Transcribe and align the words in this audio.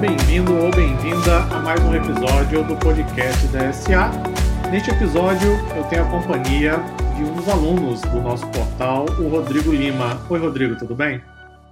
bem-vindo 0.00 0.54
ou 0.54 0.70
bem-vinda 0.70 1.42
a 1.50 1.58
mais 1.58 1.80
um 1.82 1.92
episódio 1.92 2.64
do 2.64 2.76
podcast 2.76 3.48
da 3.48 3.72
SA. 3.72 4.12
Neste 4.70 4.92
episódio, 4.92 5.50
eu 5.76 5.82
tenho 5.88 6.04
a 6.04 6.08
companhia 6.08 6.76
de 7.16 7.24
um 7.24 7.34
dos 7.34 7.48
alunos 7.48 8.00
do 8.02 8.20
nosso 8.20 8.48
portal, 8.52 9.06
o 9.18 9.28
Rodrigo 9.28 9.72
Lima. 9.72 10.24
Oi, 10.30 10.38
Rodrigo, 10.38 10.78
tudo 10.78 10.94
bem? 10.94 11.20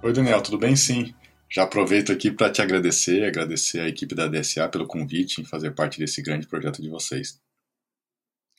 Oi, 0.03 0.11
Daniel, 0.11 0.41
tudo 0.41 0.57
bem? 0.57 0.75
Sim. 0.75 1.15
Já 1.49 1.63
aproveito 1.63 2.11
aqui 2.11 2.29
para 2.29 2.51
te 2.51 2.61
agradecer, 2.61 3.23
agradecer 3.23 3.79
a 3.79 3.87
equipe 3.87 4.13
da 4.13 4.27
DSA 4.27 4.67
pelo 4.67 4.85
convite 4.85 5.39
em 5.39 5.45
fazer 5.45 5.71
parte 5.71 5.97
desse 5.97 6.21
grande 6.21 6.47
projeto 6.47 6.81
de 6.81 6.89
vocês. 6.89 7.39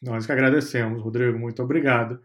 Nós 0.00 0.24
que 0.24 0.32
agradecemos, 0.32 1.02
Rodrigo, 1.02 1.38
muito 1.38 1.62
obrigado. 1.62 2.18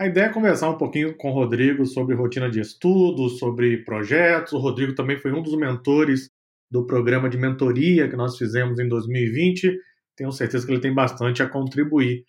A 0.00 0.06
ideia 0.06 0.26
é 0.26 0.32
conversar 0.32 0.70
um 0.70 0.78
pouquinho 0.78 1.14
com 1.14 1.30
o 1.30 1.34
Rodrigo 1.34 1.84
sobre 1.84 2.14
rotina 2.14 2.50
de 2.50 2.58
estudo, 2.58 3.28
sobre 3.28 3.84
projetos. 3.84 4.54
O 4.54 4.58
Rodrigo 4.58 4.94
também 4.94 5.18
foi 5.18 5.30
um 5.30 5.42
dos 5.42 5.54
mentores 5.54 6.30
do 6.70 6.86
programa 6.86 7.28
de 7.28 7.36
mentoria 7.36 8.08
que 8.08 8.16
nós 8.16 8.36
fizemos 8.36 8.78
em 8.78 8.88
2020. 8.88 9.76
Tenho 10.16 10.30
certeza 10.30 10.64
que 10.64 10.72
ele 10.72 10.80
tem 10.80 10.94
bastante 10.94 11.42
a 11.42 11.48
contribuir. 11.48 12.24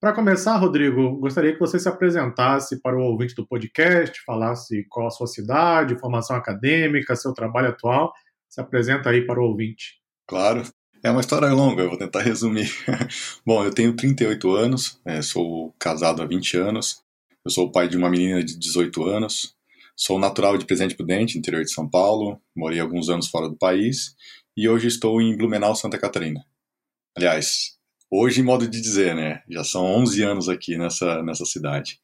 Para 0.00 0.12
começar, 0.12 0.56
Rodrigo, 0.56 1.16
gostaria 1.18 1.52
que 1.52 1.60
você 1.60 1.78
se 1.78 1.88
apresentasse 1.88 2.80
para 2.82 2.96
o 2.96 3.02
ouvinte 3.02 3.34
do 3.34 3.46
podcast, 3.46 4.20
falasse 4.24 4.84
qual 4.88 5.06
a 5.06 5.10
sua 5.10 5.26
cidade, 5.26 5.98
formação 5.98 6.36
acadêmica, 6.36 7.16
seu 7.16 7.32
trabalho 7.32 7.68
atual. 7.68 8.12
Se 8.50 8.60
apresenta 8.60 9.10
aí 9.10 9.26
para 9.26 9.40
o 9.40 9.44
ouvinte. 9.44 10.00
Claro. 10.26 10.62
É 11.02 11.10
uma 11.10 11.20
história 11.20 11.52
longa, 11.52 11.82
eu 11.82 11.90
vou 11.90 11.98
tentar 11.98 12.20
resumir. 12.20 12.70
Bom, 13.44 13.62
eu 13.62 13.70
tenho 13.70 13.94
38 13.94 14.50
anos, 14.54 15.00
é, 15.04 15.20
sou 15.20 15.74
casado 15.78 16.22
há 16.22 16.26
20 16.26 16.56
anos, 16.56 17.02
eu 17.44 17.50
sou 17.50 17.66
o 17.66 17.70
pai 17.72 17.88
de 17.88 17.96
uma 17.96 18.08
menina 18.08 18.42
de 18.42 18.58
18 18.58 19.04
anos. 19.04 19.54
Sou 19.96 20.18
natural 20.18 20.58
de 20.58 20.66
Presidente 20.66 20.96
Prudente, 20.96 21.38
interior 21.38 21.62
de 21.62 21.72
São 21.72 21.88
Paulo. 21.88 22.40
Morei 22.54 22.80
alguns 22.80 23.08
anos 23.08 23.28
fora 23.28 23.48
do 23.48 23.56
país. 23.56 24.14
E 24.56 24.68
hoje 24.68 24.88
estou 24.88 25.20
em 25.22 25.36
Blumenau, 25.36 25.74
Santa 25.76 25.98
Catarina. 25.98 26.44
Aliás, 27.16 27.78
hoje, 28.10 28.40
em 28.40 28.44
modo 28.44 28.66
de 28.66 28.80
dizer, 28.80 29.14
né? 29.14 29.42
Já 29.48 29.62
são 29.62 29.84
11 29.84 30.22
anos 30.22 30.48
aqui 30.48 30.76
nessa, 30.76 31.22
nessa 31.22 31.44
cidade. 31.44 32.00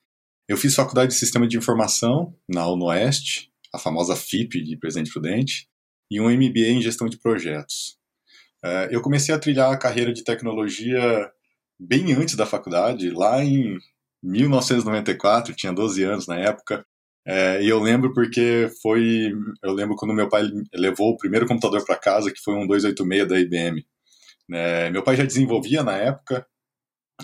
Eu 0.49 0.57
fiz 0.57 0.75
faculdade 0.75 1.13
de 1.13 1.19
Sistema 1.19 1.49
de 1.49 1.57
Informação 1.57 2.35
na 2.49 2.69
UNOeste, 2.69 3.53
a 3.73 3.79
famosa 3.79 4.15
FIP 4.15 4.63
de 4.63 4.77
Presidente 4.77 5.13
Prudente, 5.13 5.69
e 6.11 6.21
um 6.21 6.29
MBA 6.29 6.69
em 6.69 6.83
Gestão 6.83 7.09
de 7.09 7.19
Projetos. 7.19 7.99
É, 8.65 8.89
eu 8.93 9.01
comecei 9.01 9.35
a 9.35 9.39
trilhar 9.39 9.73
a 9.73 9.79
carreira 9.79 10.13
de 10.13 10.23
tecnologia 10.23 11.31
bem 11.79 12.13
antes 12.13 12.35
da 12.35 12.45
faculdade, 12.45 13.11
lá 13.11 13.43
em 13.43 13.79
1994, 14.23 15.55
tinha 15.55 15.73
12 15.73 16.03
anos 16.03 16.27
na 16.27 16.37
época. 16.39 16.85
É, 17.33 17.63
e 17.63 17.69
eu 17.69 17.79
lembro 17.79 18.13
porque 18.13 18.69
foi. 18.83 19.33
Eu 19.63 19.73
lembro 19.73 19.95
quando 19.95 20.13
meu 20.13 20.29
pai 20.29 20.43
levou 20.75 21.11
o 21.11 21.17
primeiro 21.17 21.47
computador 21.47 21.85
para 21.85 21.97
casa, 21.97 22.33
que 22.33 22.41
foi 22.43 22.55
um 22.55 22.67
286 22.67 23.29
da 23.29 23.39
IBM. 23.39 23.87
Né? 24.49 24.91
Meu 24.91 25.05
pai 25.05 25.15
já 25.17 25.25
desenvolvia 25.25 25.85
na 25.85 25.97
época, 25.97 26.45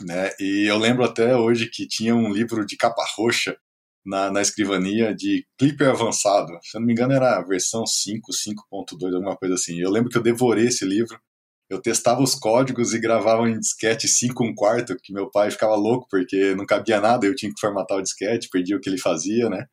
né? 0.05 0.31
e 0.41 0.71
eu 0.71 0.79
lembro 0.79 1.05
até 1.05 1.37
hoje 1.37 1.69
que 1.69 1.89
tinha 1.89 2.15
um 2.15 2.33
livro 2.33 2.65
de 2.65 2.77
capa 2.77 3.05
roxa 3.17 3.57
na, 4.05 4.31
na 4.31 4.43
escrivania 4.43 5.15
de 5.15 5.45
Clipper 5.59 5.89
avançado. 5.91 6.53
Se 6.63 6.77
eu 6.77 6.81
não 6.81 6.87
me 6.87 6.93
engano, 6.93 7.13
era 7.15 7.39
a 7.39 7.43
versão 7.45 7.85
5, 7.87 8.31
5.2, 8.33 9.15
alguma 9.15 9.37
coisa 9.37 9.55
assim. 9.55 9.81
Eu 9.81 9.91
lembro 9.91 10.11
que 10.11 10.19
eu 10.19 10.23
devorei 10.23 10.67
esse 10.69 10.85
livro 10.85 11.19
eu 11.69 11.83
testava 11.83 12.23
os 12.23 12.35
códigos 12.35 12.95
e 12.95 13.01
gravava 13.01 13.49
em 13.49 13.59
disquete 13.59 14.07
5 14.07 14.45
um 14.45 14.55
quarto, 14.55 14.97
que 15.03 15.13
meu 15.13 15.29
pai 15.29 15.51
ficava 15.51 15.75
louco 15.75 16.07
porque 16.09 16.55
não 16.55 16.65
cabia 16.65 17.01
nada, 17.01 17.27
eu 17.27 17.35
tinha 17.35 17.53
que 17.53 17.61
formatar 17.61 17.99
o 17.99 18.03
disquete, 18.03 18.49
perdia 18.51 18.77
o 18.77 18.81
que 18.81 18.89
ele 18.89 18.99
fazia, 18.99 19.51
né? 19.51 19.67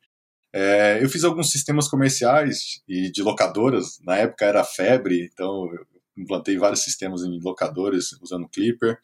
É, 0.56 1.02
eu 1.02 1.08
fiz 1.08 1.24
alguns 1.24 1.50
sistemas 1.50 1.88
comerciais 1.88 2.80
e 2.88 3.10
de 3.10 3.24
locadoras, 3.24 3.98
na 4.04 4.18
época 4.18 4.44
era 4.44 4.62
febre, 4.62 5.28
então 5.32 5.66
eu 5.74 5.84
implantei 6.16 6.56
vários 6.56 6.84
sistemas 6.84 7.22
em 7.24 7.40
locadoras 7.42 8.12
usando 8.22 8.48
Clipper. 8.48 8.96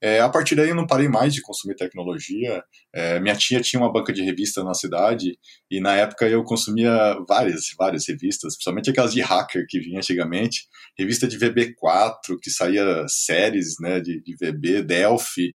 É, 0.00 0.20
a 0.20 0.30
partir 0.30 0.54
daí 0.54 0.70
eu 0.70 0.74
não 0.74 0.86
parei 0.86 1.06
mais 1.06 1.34
de 1.34 1.42
consumir 1.42 1.76
tecnologia. 1.76 2.62
É, 2.92 3.20
minha 3.20 3.36
tia 3.36 3.60
tinha 3.60 3.80
uma 3.80 3.92
banca 3.92 4.14
de 4.14 4.22
revista 4.22 4.64
na 4.64 4.72
cidade 4.72 5.38
e 5.70 5.78
na 5.78 5.94
época 5.94 6.26
eu 6.26 6.42
consumia 6.42 7.18
várias, 7.28 7.66
várias 7.78 8.08
revistas, 8.08 8.54
principalmente 8.54 8.88
aquelas 8.88 9.12
de 9.12 9.20
hacker 9.20 9.66
que 9.68 9.80
vinha 9.80 9.98
antigamente. 9.98 10.66
Revista 10.98 11.28
de 11.28 11.38
VB4, 11.38 12.38
que 12.42 12.50
saía 12.50 13.04
séries 13.08 13.74
né, 13.78 14.00
de, 14.00 14.22
de 14.22 14.34
VB, 14.36 14.82
Delphi. 14.82 15.54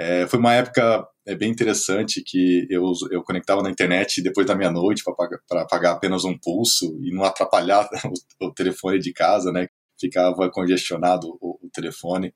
É, 0.00 0.26
foi 0.26 0.38
uma 0.38 0.54
época 0.54 1.06
é, 1.26 1.34
bem 1.34 1.50
interessante 1.50 2.22
que 2.24 2.66
eu, 2.70 2.90
eu 3.10 3.22
conectava 3.22 3.62
na 3.62 3.68
internet 3.68 4.22
depois 4.22 4.46
da 4.46 4.54
meia-noite 4.54 5.02
para 5.04 5.66
pagar, 5.66 5.92
apenas 5.92 6.24
um 6.24 6.38
pulso 6.38 6.98
e 7.02 7.14
não 7.14 7.22
atrapalhar 7.22 7.86
o, 8.40 8.46
o 8.46 8.54
telefone 8.54 8.98
de 8.98 9.12
casa, 9.12 9.52
né? 9.52 9.68
ficava 10.00 10.50
congestionado 10.50 11.36
o, 11.38 11.58
o 11.62 11.68
telefone. 11.70 12.32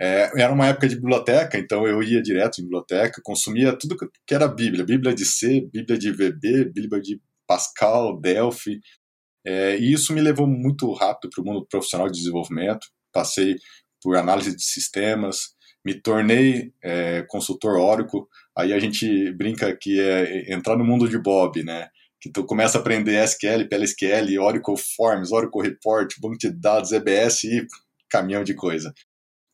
É, 0.00 0.30
era 0.40 0.52
uma 0.52 0.68
época 0.68 0.88
de 0.88 0.94
biblioteca, 0.94 1.58
então 1.58 1.84
eu 1.88 2.00
ia 2.00 2.22
direto 2.22 2.60
em 2.60 2.62
biblioteca, 2.62 3.20
consumia 3.24 3.76
tudo 3.76 3.96
que 4.24 4.32
era 4.32 4.46
Bíblia, 4.46 4.84
Bíblia 4.84 5.12
de 5.12 5.24
C, 5.24 5.68
Bíblia 5.72 5.98
de 5.98 6.12
VB, 6.12 6.66
Bíblia 6.72 7.02
de 7.02 7.20
Pascal, 7.48 8.20
Delphi, 8.20 8.78
é, 9.44 9.76
e 9.76 9.92
isso 9.92 10.12
me 10.12 10.20
levou 10.20 10.46
muito 10.46 10.92
rápido 10.92 11.30
para 11.34 11.42
o 11.42 11.44
mundo 11.44 11.66
profissional 11.68 12.06
de 12.06 12.16
desenvolvimento. 12.16 12.86
Passei 13.12 13.56
por 14.00 14.16
análise 14.16 14.54
de 14.54 14.62
sistemas, 14.62 15.57
me 15.88 15.94
tornei 15.94 16.70
é, 16.82 17.22
consultor 17.28 17.78
Oracle. 17.78 18.20
Aí 18.56 18.74
a 18.74 18.78
gente 18.78 19.32
brinca 19.32 19.74
que 19.74 19.98
é 19.98 20.52
entrar 20.52 20.76
no 20.76 20.84
mundo 20.84 21.08
de 21.08 21.18
Bob, 21.18 21.62
né? 21.64 21.88
que 22.20 22.30
tu 22.30 22.44
começa 22.44 22.76
a 22.78 22.80
aprender 22.80 23.22
SQL, 23.24 23.68
PLSQL, 23.68 24.38
Oracle 24.40 24.74
Forms, 24.96 25.32
Oracle 25.32 25.62
Report, 25.62 26.12
banco 26.20 26.36
de 26.36 26.50
dados, 26.50 26.92
EBS 26.92 27.44
e 27.44 27.66
caminhão 28.10 28.42
de 28.42 28.54
coisa. 28.54 28.92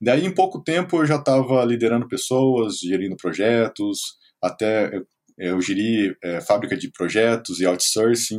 Daí, 0.00 0.24
em 0.24 0.34
pouco 0.34 0.62
tempo, 0.62 0.96
eu 0.96 1.06
já 1.06 1.16
estava 1.16 1.64
liderando 1.64 2.08
pessoas, 2.08 2.78
gerindo 2.78 3.16
projetos, 3.16 4.16
até 4.42 4.90
eu 5.38 5.60
geri 5.60 6.16
é, 6.22 6.40
fábrica 6.40 6.76
de 6.76 6.90
projetos 6.90 7.60
e 7.60 7.66
outsourcing. 7.66 8.38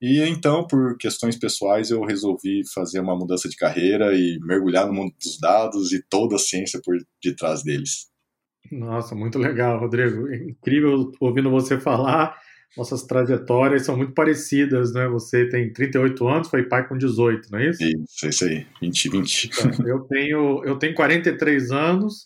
E 0.00 0.20
então, 0.20 0.66
por 0.66 0.96
questões 0.96 1.36
pessoais, 1.36 1.90
eu 1.90 2.02
resolvi 2.02 2.62
fazer 2.72 3.00
uma 3.00 3.16
mudança 3.16 3.48
de 3.48 3.56
carreira 3.56 4.14
e 4.14 4.38
mergulhar 4.40 4.86
no 4.86 4.94
mundo 4.94 5.12
dos 5.22 5.38
dados 5.38 5.92
e 5.92 6.02
toda 6.08 6.36
a 6.36 6.38
ciência 6.38 6.80
por 6.82 6.96
detrás 7.22 7.62
deles. 7.62 8.08
Nossa, 8.72 9.14
muito 9.14 9.38
legal, 9.38 9.78
Rodrigo. 9.78 10.28
É 10.28 10.36
incrível 10.36 11.12
ouvindo 11.20 11.50
você 11.50 11.78
falar 11.78 12.36
nossas 12.76 13.02
trajetórias 13.02 13.84
são 13.84 13.96
muito 13.96 14.12
parecidas, 14.12 14.92
né? 14.92 15.08
Você 15.08 15.48
tem 15.48 15.72
38 15.72 16.28
anos, 16.28 16.48
foi 16.48 16.62
pai 16.64 16.86
com 16.86 16.96
18, 16.96 17.50
não 17.50 17.58
é 17.58 17.70
isso? 17.70 17.82
Isso, 17.82 18.28
isso 18.28 18.44
aí, 18.44 18.66
20, 18.80 19.08
20. 19.08 19.50
Então, 19.52 19.88
eu, 19.88 20.00
tenho, 20.00 20.64
eu 20.64 20.78
tenho 20.78 20.94
43 20.94 21.70
anos 21.72 22.22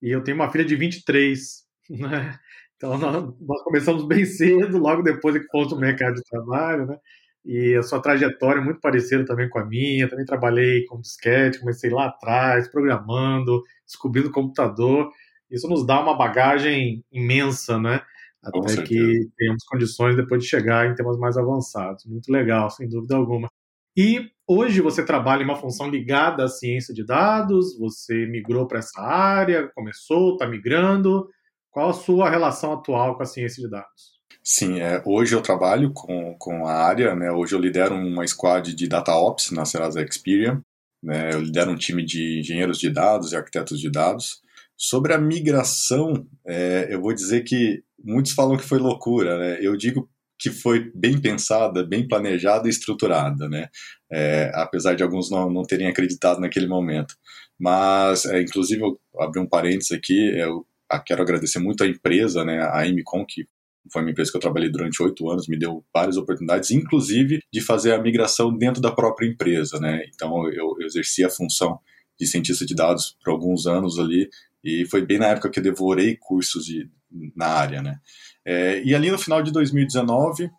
e 0.00 0.10
eu 0.10 0.22
tenho 0.22 0.36
uma 0.36 0.50
filha 0.50 0.64
de 0.64 0.76
23, 0.76 1.64
né? 1.90 2.38
Então 2.78 2.96
nós, 2.96 3.34
nós 3.40 3.62
começamos 3.62 4.06
bem 4.06 4.24
cedo, 4.24 4.78
logo 4.78 5.02
depois 5.02 5.36
é 5.36 5.40
que 5.40 5.48
fomos 5.50 5.72
no 5.72 5.78
mercado 5.78 6.14
de 6.14 6.22
trabalho, 6.22 6.86
né? 6.86 6.96
E 7.44 7.74
a 7.76 7.82
sua 7.82 8.00
trajetória 8.00 8.60
é 8.60 8.64
muito 8.64 8.80
parecida 8.80 9.24
também 9.24 9.48
com 9.48 9.58
a 9.58 9.64
minha. 9.64 10.08
Também 10.08 10.24
trabalhei 10.24 10.84
com 10.86 11.00
disquete, 11.00 11.60
comecei 11.60 11.90
lá 11.90 12.06
atrás, 12.06 12.68
programando, 12.68 13.62
descobrindo 13.86 14.30
computador. 14.30 15.10
Isso 15.50 15.68
nos 15.68 15.86
dá 15.86 16.00
uma 16.00 16.16
bagagem 16.16 17.04
imensa, 17.12 17.78
né? 17.78 18.02
até 18.42 18.82
que 18.82 19.28
tenhamos 19.36 19.64
condições 19.64 20.16
depois 20.16 20.42
de 20.42 20.48
chegar 20.48 20.86
em 20.86 20.94
temas 20.94 21.18
mais 21.18 21.36
avançados. 21.36 22.04
Muito 22.06 22.30
legal, 22.30 22.70
sem 22.70 22.88
dúvida 22.88 23.16
alguma. 23.16 23.48
E 23.96 24.30
hoje 24.46 24.80
você 24.80 25.04
trabalha 25.04 25.42
em 25.42 25.44
uma 25.44 25.56
função 25.56 25.90
ligada 25.90 26.44
à 26.44 26.48
ciência 26.48 26.94
de 26.94 27.04
dados, 27.04 27.76
você 27.78 28.26
migrou 28.26 28.66
para 28.66 28.78
essa 28.78 29.00
área, 29.00 29.68
começou, 29.74 30.32
está 30.32 30.46
migrando. 30.46 31.28
Qual 31.70 31.90
a 31.90 31.94
sua 31.94 32.30
relação 32.30 32.72
atual 32.72 33.16
com 33.16 33.22
a 33.22 33.26
ciência 33.26 33.62
de 33.62 33.70
dados? 33.70 34.18
Sim, 34.42 34.80
é, 34.80 35.02
hoje 35.04 35.34
eu 35.34 35.42
trabalho 35.42 35.92
com, 35.92 36.34
com 36.38 36.66
a 36.66 36.72
área, 36.72 37.14
né, 37.14 37.30
hoje 37.30 37.54
eu 37.54 37.58
lidero 37.58 37.94
uma 37.94 38.26
squad 38.26 38.74
de 38.74 38.88
Data 38.88 39.14
Ops 39.14 39.50
na 39.50 39.64
Serasa 39.64 40.02
Experian, 40.02 40.62
né, 41.02 41.32
eu 41.32 41.40
lidero 41.40 41.70
um 41.70 41.76
time 41.76 42.04
de 42.04 42.40
engenheiros 42.40 42.78
de 42.78 42.90
dados 42.90 43.32
e 43.32 43.36
arquitetos 43.36 43.78
de 43.78 43.90
dados. 43.90 44.40
Sobre 44.76 45.12
a 45.12 45.18
migração, 45.18 46.26
é, 46.46 46.86
eu 46.88 47.00
vou 47.00 47.12
dizer 47.12 47.42
que 47.42 47.82
muitos 48.02 48.32
falam 48.32 48.56
que 48.56 48.64
foi 48.64 48.78
loucura, 48.78 49.36
né? 49.36 49.58
Eu 49.60 49.76
digo 49.76 50.08
que 50.38 50.50
foi 50.50 50.92
bem 50.94 51.20
pensada, 51.20 51.84
bem 51.84 52.06
planejada 52.06 52.68
e 52.68 52.70
estruturada, 52.70 53.48
né? 53.48 53.68
É, 54.10 54.52
apesar 54.54 54.94
de 54.94 55.02
alguns 55.02 55.30
não, 55.30 55.50
não 55.50 55.64
terem 55.64 55.88
acreditado 55.88 56.40
naquele 56.40 56.68
momento. 56.68 57.16
Mas, 57.58 58.24
é, 58.24 58.40
inclusive, 58.40 58.80
eu 58.80 59.00
abri 59.18 59.40
um 59.40 59.48
parênteses 59.48 59.90
aqui, 59.90 60.38
eu 60.38 60.64
quero 61.04 61.22
agradecer 61.22 61.58
muito 61.58 61.84
a 61.84 61.86
empresa, 61.86 62.44
né, 62.44 62.66
a 62.72 62.86
Imicom, 62.86 63.24
que 63.26 63.46
foi 63.92 64.02
uma 64.02 64.10
empresa 64.10 64.30
que 64.30 64.36
eu 64.36 64.40
trabalhei 64.40 64.70
durante 64.70 65.02
oito 65.02 65.30
anos, 65.30 65.48
me 65.48 65.58
deu 65.58 65.84
várias 65.94 66.16
oportunidades, 66.16 66.70
inclusive 66.70 67.40
de 67.52 67.60
fazer 67.60 67.92
a 67.92 68.00
migração 68.00 68.56
dentro 68.56 68.80
da 68.80 68.92
própria 68.92 69.26
empresa, 69.26 69.78
né? 69.80 70.04
Então, 70.14 70.46
eu, 70.48 70.76
eu 70.78 70.86
exerci 70.86 71.24
a 71.24 71.30
função 71.30 71.78
de 72.18 72.26
cientista 72.26 72.66
de 72.66 72.74
dados 72.74 73.16
por 73.22 73.30
alguns 73.30 73.66
anos 73.66 73.98
ali, 73.98 74.28
e 74.62 74.84
foi 74.86 75.04
bem 75.04 75.18
na 75.18 75.28
época 75.28 75.50
que 75.50 75.58
eu 75.58 75.62
devorei 75.62 76.16
cursos 76.16 76.64
de, 76.64 76.90
na 77.34 77.46
área, 77.46 77.80
né? 77.80 77.98
É, 78.44 78.82
e 78.82 78.94
ali 78.94 79.10
no 79.10 79.18
final 79.18 79.42
de 79.42 79.52
2019, 79.52 80.50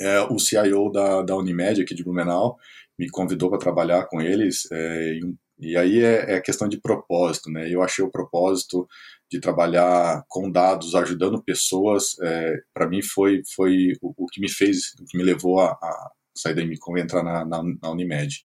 é, 0.00 0.20
o 0.22 0.38
CIO 0.38 0.90
da, 0.90 1.22
da 1.22 1.36
Unimed 1.36 1.82
aqui 1.82 1.94
de 1.94 2.04
Blumenau 2.04 2.56
me 2.98 3.08
convidou 3.10 3.50
para 3.50 3.58
trabalhar 3.58 4.06
com 4.06 4.20
eles, 4.20 4.70
é, 4.70 5.14
e, 5.14 5.34
e, 5.72 5.76
aí 5.76 6.02
é, 6.02 6.36
é, 6.36 6.40
questão 6.40 6.68
de 6.68 6.80
propósito, 6.80 7.50
né? 7.50 7.72
Eu 7.72 7.82
achei 7.82 8.04
o 8.04 8.10
propósito 8.10 8.88
de 9.30 9.40
trabalhar 9.40 10.24
com 10.28 10.50
dados, 10.50 10.94
ajudando 10.94 11.42
pessoas, 11.42 12.18
é, 12.22 12.54
para 12.72 12.88
mim 12.88 13.02
foi, 13.02 13.42
foi 13.54 13.92
o, 14.00 14.24
o, 14.24 14.26
que 14.26 14.40
me 14.40 14.50
fez, 14.50 14.94
o 15.00 15.04
que 15.04 15.18
me 15.18 15.24
levou 15.24 15.60
a, 15.60 15.72
a 15.72 16.10
sair 16.36 16.54
da 16.54 16.62
Imicom 16.62 16.96
e 16.96 17.00
entrar 17.00 17.22
na, 17.22 17.44
na, 17.44 17.62
na 17.62 17.90
Unimed. 17.90 18.44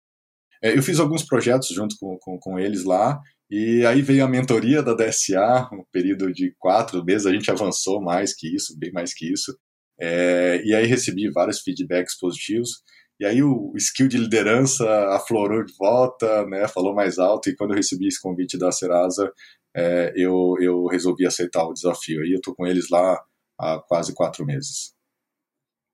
É, 0.62 0.76
eu 0.76 0.82
fiz 0.82 0.98
alguns 0.98 1.24
projetos 1.24 1.68
junto 1.68 1.96
com, 1.98 2.18
com, 2.18 2.38
com, 2.38 2.58
eles 2.58 2.84
lá, 2.84 3.20
e 3.50 3.84
aí 3.86 4.00
veio 4.02 4.24
a 4.24 4.28
mentoria 4.28 4.82
da 4.82 4.94
DSA, 4.94 5.68
um 5.72 5.84
período 5.92 6.32
de 6.32 6.54
quatro 6.58 7.04
meses, 7.04 7.26
a 7.26 7.32
gente 7.32 7.50
avançou 7.50 8.00
mais 8.00 8.34
que 8.34 8.54
isso, 8.54 8.76
bem 8.78 8.92
mais 8.92 9.12
que 9.14 9.30
isso, 9.30 9.56
é, 10.00 10.62
e 10.64 10.74
aí 10.74 10.86
recebi 10.86 11.30
vários 11.30 11.60
feedbacks 11.60 12.18
positivos, 12.18 12.82
e 13.20 13.24
aí 13.24 13.42
o 13.42 13.72
skill 13.76 14.08
de 14.08 14.18
liderança 14.18 14.84
aflorou 15.14 15.64
de 15.64 15.72
volta, 15.78 16.46
né, 16.46 16.66
falou 16.66 16.94
mais 16.94 17.18
alto, 17.18 17.48
e 17.48 17.56
quando 17.56 17.70
eu 17.70 17.76
recebi 17.76 18.08
esse 18.08 18.20
convite 18.20 18.58
da 18.58 18.72
Serasa, 18.72 19.32
é, 19.74 20.12
eu, 20.16 20.56
eu 20.60 20.86
resolvi 20.86 21.26
aceitar 21.26 21.64
o 21.64 21.72
desafio. 21.72 22.24
E 22.24 22.32
eu 22.32 22.36
estou 22.36 22.54
com 22.54 22.66
eles 22.66 22.88
lá 22.90 23.20
há 23.58 23.78
quase 23.86 24.14
quatro 24.14 24.44
meses. 24.44 24.94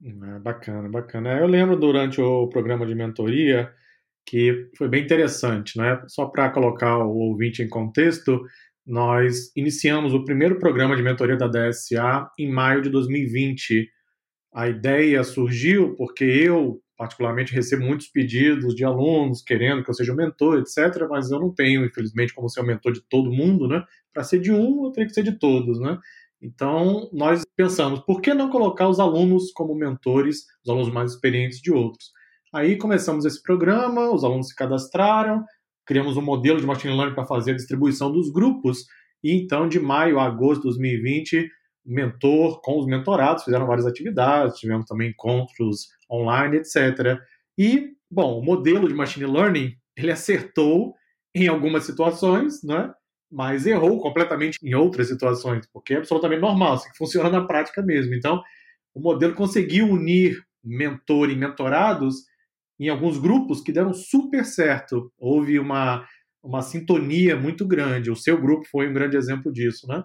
É, 0.03 0.39
bacana, 0.39 0.89
bacana. 0.89 1.39
Eu 1.39 1.47
lembro 1.47 1.77
durante 1.77 2.21
o 2.21 2.49
programa 2.49 2.87
de 2.87 2.95
mentoria 2.95 3.73
que 4.27 4.71
foi 4.77 4.89
bem 4.89 5.03
interessante, 5.03 5.79
né? 5.79 6.03
Só 6.07 6.27
para 6.27 6.51
colocar 6.51 6.99
o 6.99 7.17
ouvinte 7.17 7.63
em 7.63 7.69
contexto, 7.69 8.45
nós 8.87 9.51
iniciamos 9.57 10.13
o 10.13 10.25
primeiro 10.25 10.59
programa 10.59 10.95
de 10.95 11.03
mentoria 11.03 11.37
da 11.37 11.49
DSA 11.49 12.29
em 12.39 12.51
maio 12.51 12.83
de 12.83 12.91
2020. 12.91 13.89
A 14.55 14.69
ideia 14.69 15.25
surgiu 15.25 15.95
porque 15.97 16.25
eu 16.25 16.81
particularmente 16.99 17.55
recebo 17.55 17.85
muitos 17.85 18.09
pedidos 18.09 18.75
de 18.75 18.85
alunos 18.85 19.41
querendo 19.41 19.85
que 19.85 19.89
eu 19.89 19.95
seja 19.95 20.12
um 20.12 20.17
mentor, 20.17 20.59
etc. 20.59 21.06
Mas 21.09 21.31
eu 21.31 21.39
não 21.39 21.55
tenho, 21.55 21.87
infelizmente, 21.87 22.35
como 22.35 22.49
ser 22.49 22.61
o 22.61 22.65
um 22.65 22.67
mentor 22.67 22.93
de 22.93 23.00
todo 23.09 23.31
mundo, 23.31 23.69
né? 23.69 23.85
Para 24.12 24.25
ser 24.25 24.41
de 24.41 24.50
um, 24.50 24.85
eu 24.85 24.91
teria 24.91 25.06
que 25.06 25.15
ser 25.15 25.23
de 25.23 25.39
todos, 25.39 25.79
né? 25.79 25.97
Então, 26.43 27.09
nós 27.12 27.43
pensamos, 27.56 28.00
por 28.00 28.21
que 28.21 28.35
não 28.35 28.50
colocar 28.50 28.89
os 28.89 28.99
alunos 28.99 29.53
como 29.53 29.77
mentores, 29.77 30.39
os 30.65 30.71
alunos 30.71 30.93
mais 30.93 31.12
experientes 31.12 31.61
de 31.61 31.73
outros? 31.73 32.11
Aí 32.53 32.77
começamos 32.77 33.25
esse 33.25 33.41
programa, 33.43 34.12
os 34.12 34.25
alunos 34.25 34.49
se 34.49 34.55
cadastraram, 34.56 35.45
criamos 35.87 36.17
um 36.17 36.23
modelo 36.23 36.61
de 36.61 36.67
machine 36.67 36.95
learning 36.95 37.15
para 37.15 37.27
fazer 37.27 37.53
a 37.53 37.56
distribuição 37.56 38.11
dos 38.11 38.31
grupos, 38.33 38.85
e 39.23 39.33
então, 39.33 39.69
de 39.69 39.79
maio 39.79 40.19
a 40.19 40.27
agosto 40.27 40.62
de 40.62 40.69
2020, 40.69 41.49
mentor 41.88 42.61
com 42.61 42.79
os 42.79 42.87
mentorados, 42.87 43.44
fizeram 43.44 43.67
várias 43.67 43.87
atividades, 43.87 44.58
tivemos 44.58 44.87
também 44.87 45.11
encontros 45.11 45.88
online, 46.11 46.58
etc. 46.58 47.19
E, 47.56 47.94
bom, 48.11 48.38
o 48.38 48.44
modelo 48.44 48.87
de 48.87 48.94
machine 48.94 49.26
learning, 49.26 49.75
ele 49.96 50.12
acertou 50.12 50.94
em 51.35 51.49
algumas 51.49 51.85
situações, 51.85 52.62
né? 52.62 52.93
mas 53.31 53.67
errou 53.67 54.00
completamente 54.00 54.58
em 54.62 54.75
outras 54.75 55.08
situações, 55.08 55.67
porque 55.73 55.94
é 55.94 55.96
absolutamente 55.99 56.40
normal, 56.40 56.75
assim, 56.75 56.88
funciona 56.96 57.29
na 57.29 57.46
prática 57.46 57.82
mesmo. 57.82 58.14
Então, 58.14 58.43
o 58.94 59.00
modelo 59.00 59.35
conseguiu 59.35 59.87
unir 59.87 60.43
mentor 60.64 61.31
e 61.31 61.37
mentorados 61.37 62.25
em 62.81 62.88
alguns 62.88 63.19
grupos 63.19 63.61
que 63.61 63.73
deram 63.73 63.93
super 63.93 64.44
certo. 64.44 65.12
Houve 65.19 65.58
uma, 65.58 66.06
uma 66.43 66.62
sintonia 66.62 67.37
muito 67.37 67.67
grande. 67.67 68.11
O 68.11 68.17
seu 68.17 68.40
grupo 68.40 68.67
foi 68.70 68.88
um 68.88 68.94
grande 68.94 69.17
exemplo 69.17 69.52
disso, 69.52 69.87
né? 69.87 70.02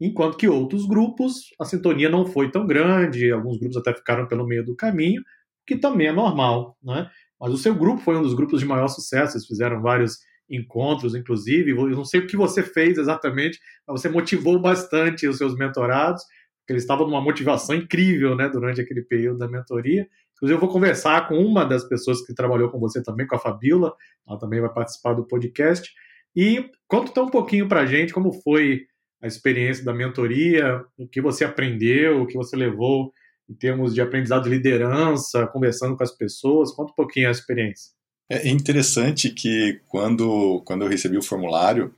Enquanto 0.00 0.36
que 0.36 0.48
outros 0.48 0.86
grupos 0.86 1.50
a 1.60 1.64
sintonia 1.64 2.08
não 2.08 2.26
foi 2.26 2.50
tão 2.50 2.66
grande, 2.66 3.30
alguns 3.30 3.58
grupos 3.58 3.76
até 3.76 3.94
ficaram 3.94 4.26
pelo 4.26 4.46
meio 4.46 4.64
do 4.64 4.76
caminho, 4.76 5.22
que 5.66 5.76
também 5.76 6.08
é 6.08 6.12
normal, 6.12 6.76
né? 6.82 7.10
Mas 7.40 7.52
o 7.52 7.58
seu 7.58 7.74
grupo 7.74 8.00
foi 8.00 8.16
um 8.16 8.22
dos 8.22 8.34
grupos 8.34 8.60
de 8.60 8.66
maior 8.66 8.88
sucesso, 8.88 9.36
eles 9.36 9.46
fizeram 9.46 9.82
vários 9.82 10.18
encontros, 10.48 11.14
inclusive, 11.14 11.72
eu 11.72 11.88
não 11.90 12.04
sei 12.04 12.20
o 12.20 12.26
que 12.26 12.36
você 12.36 12.62
fez 12.62 12.98
exatamente, 12.98 13.58
mas 13.86 14.00
você 14.00 14.08
motivou 14.08 14.60
bastante 14.60 15.26
os 15.26 15.38
seus 15.38 15.56
mentorados, 15.56 16.22
porque 16.60 16.72
eles 16.72 16.84
estavam 16.84 17.06
numa 17.06 17.20
motivação 17.20 17.74
incrível, 17.74 18.36
né, 18.36 18.48
durante 18.48 18.80
aquele 18.80 19.02
período 19.02 19.38
da 19.38 19.48
mentoria. 19.48 20.06
Inclusive, 20.34 20.56
eu 20.56 20.60
vou 20.60 20.68
conversar 20.68 21.28
com 21.28 21.38
uma 21.38 21.64
das 21.64 21.84
pessoas 21.84 22.24
que 22.24 22.34
trabalhou 22.34 22.70
com 22.70 22.78
você 22.78 23.02
também, 23.02 23.26
com 23.26 23.36
a 23.36 23.38
Fabiola, 23.38 23.92
ela 24.28 24.38
também 24.38 24.60
vai 24.60 24.72
participar 24.72 25.14
do 25.14 25.26
podcast. 25.26 25.90
E 26.34 26.68
conta 26.86 27.22
um 27.22 27.30
pouquinho 27.30 27.68
para 27.68 27.80
a 27.80 27.86
gente 27.86 28.12
como 28.12 28.32
foi 28.42 28.86
a 29.22 29.26
experiência 29.26 29.84
da 29.84 29.94
mentoria, 29.94 30.84
o 30.98 31.06
que 31.06 31.20
você 31.20 31.44
aprendeu, 31.44 32.22
o 32.22 32.26
que 32.26 32.36
você 32.36 32.56
levou 32.56 33.12
em 33.48 33.54
termos 33.54 33.94
de 33.94 34.00
aprendizado 34.00 34.44
de 34.44 34.50
liderança, 34.50 35.46
conversando 35.46 35.96
com 35.96 36.02
as 36.02 36.10
pessoas. 36.10 36.72
Conta 36.72 36.92
um 36.92 36.96
pouquinho 36.96 37.28
a 37.28 37.32
experiência. 37.32 37.92
É 38.28 38.48
interessante 38.48 39.30
que 39.30 39.80
quando, 39.86 40.62
quando 40.66 40.82
eu 40.82 40.88
recebi 40.88 41.16
o 41.16 41.22
formulário, 41.22 41.94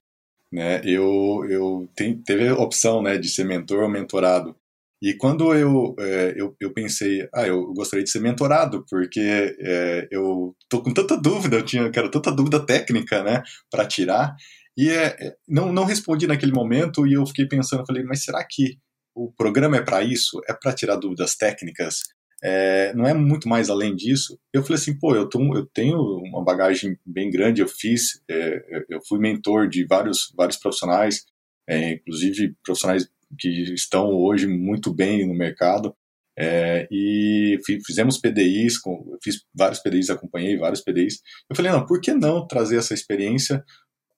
né, 0.53 0.81
eu, 0.85 1.44
eu 1.49 1.88
teve 2.25 2.49
a 2.49 2.55
opção 2.55 3.03
né, 3.03 3.17
de 3.17 3.29
ser 3.29 3.44
mentor 3.44 3.82
ou 3.82 3.88
mentorado. 3.88 4.55
E 5.00 5.14
quando 5.14 5.55
eu, 5.55 5.94
é, 5.99 6.35
eu, 6.37 6.56
eu, 6.61 6.73
pensei, 6.73 7.29
ah, 7.32 7.47
eu 7.47 7.73
gostaria 7.73 8.05
de 8.05 8.11
ser 8.11 8.21
mentorado, 8.21 8.85
porque 8.91 9.56
é, 9.61 10.09
eu 10.11 10.56
tô 10.69 10.82
com 10.82 10.93
tanta 10.93 11.17
dúvida, 11.17 11.56
eu 11.56 11.64
tinha, 11.64 11.88
quero 11.91 12.11
tanta 12.11 12.32
dúvida 12.32 12.64
técnica, 12.64 13.23
né, 13.23 13.43
para 13.71 13.87
tirar, 13.87 14.35
e 14.79 14.91
é, 14.91 15.07
é, 15.07 15.37
não, 15.49 15.73
não 15.73 15.85
respondi 15.85 16.29
naquele 16.29 16.53
momento 16.53 17.05
e 17.05 17.15
eu 17.15 17.27
fiquei 17.27 17.49
pensando, 17.49 17.85
falei, 17.85 18.05
mas 18.05 18.23
será 18.23 18.47
que 18.49 18.79
o 19.13 19.33
programa 19.33 19.77
é 19.77 19.83
para 19.83 20.05
isso? 20.05 20.41
É 20.49 20.55
para 20.55 20.73
tirar 20.73 20.95
dúvidas 20.95 21.35
técnicas? 21.35 21.97
É, 22.41 22.95
não 22.95 23.05
é 23.05 23.13
muito 23.13 23.49
mais 23.49 23.71
além 23.71 23.97
disso. 23.97 24.39
Eu 24.55 24.63
falei 24.63 24.81
assim, 24.81 24.97
pô, 24.97 25.17
eu, 25.17 25.29
tô, 25.29 25.41
eu 25.57 25.67
tenho 25.67 25.99
uma 25.99 26.45
bagagem 26.45 26.97
bem 27.05 27.29
grande, 27.29 27.61
eu 27.61 27.67
fiz, 27.67 28.23
é, 28.31 28.85
eu 28.89 29.01
fui 29.09 29.19
mentor 29.19 29.69
de 29.69 29.85
vários, 29.85 30.33
vários 30.37 30.57
profissionais, 30.57 31.25
é, 31.69 31.95
inclusive 31.95 32.55
profissionais 32.65 33.09
que 33.37 33.49
estão 33.75 34.13
hoje 34.13 34.47
muito 34.47 34.95
bem 34.95 35.27
no 35.27 35.35
mercado, 35.35 35.93
é, 36.39 36.87
e 36.89 37.59
fizemos 37.85 38.17
PDIs, 38.17 38.79
com, 38.79 39.19
fiz 39.21 39.43
vários 39.53 39.81
PDIs, 39.81 40.09
acompanhei 40.09 40.57
vários 40.57 40.81
PDIs. 40.81 41.21
Eu 41.51 41.57
falei, 41.57 41.73
não, 41.73 41.85
por 41.85 42.01
que 42.01 42.15
não 42.15 42.47
trazer 42.47 42.77
essa 42.77 42.95
experiência 42.95 43.65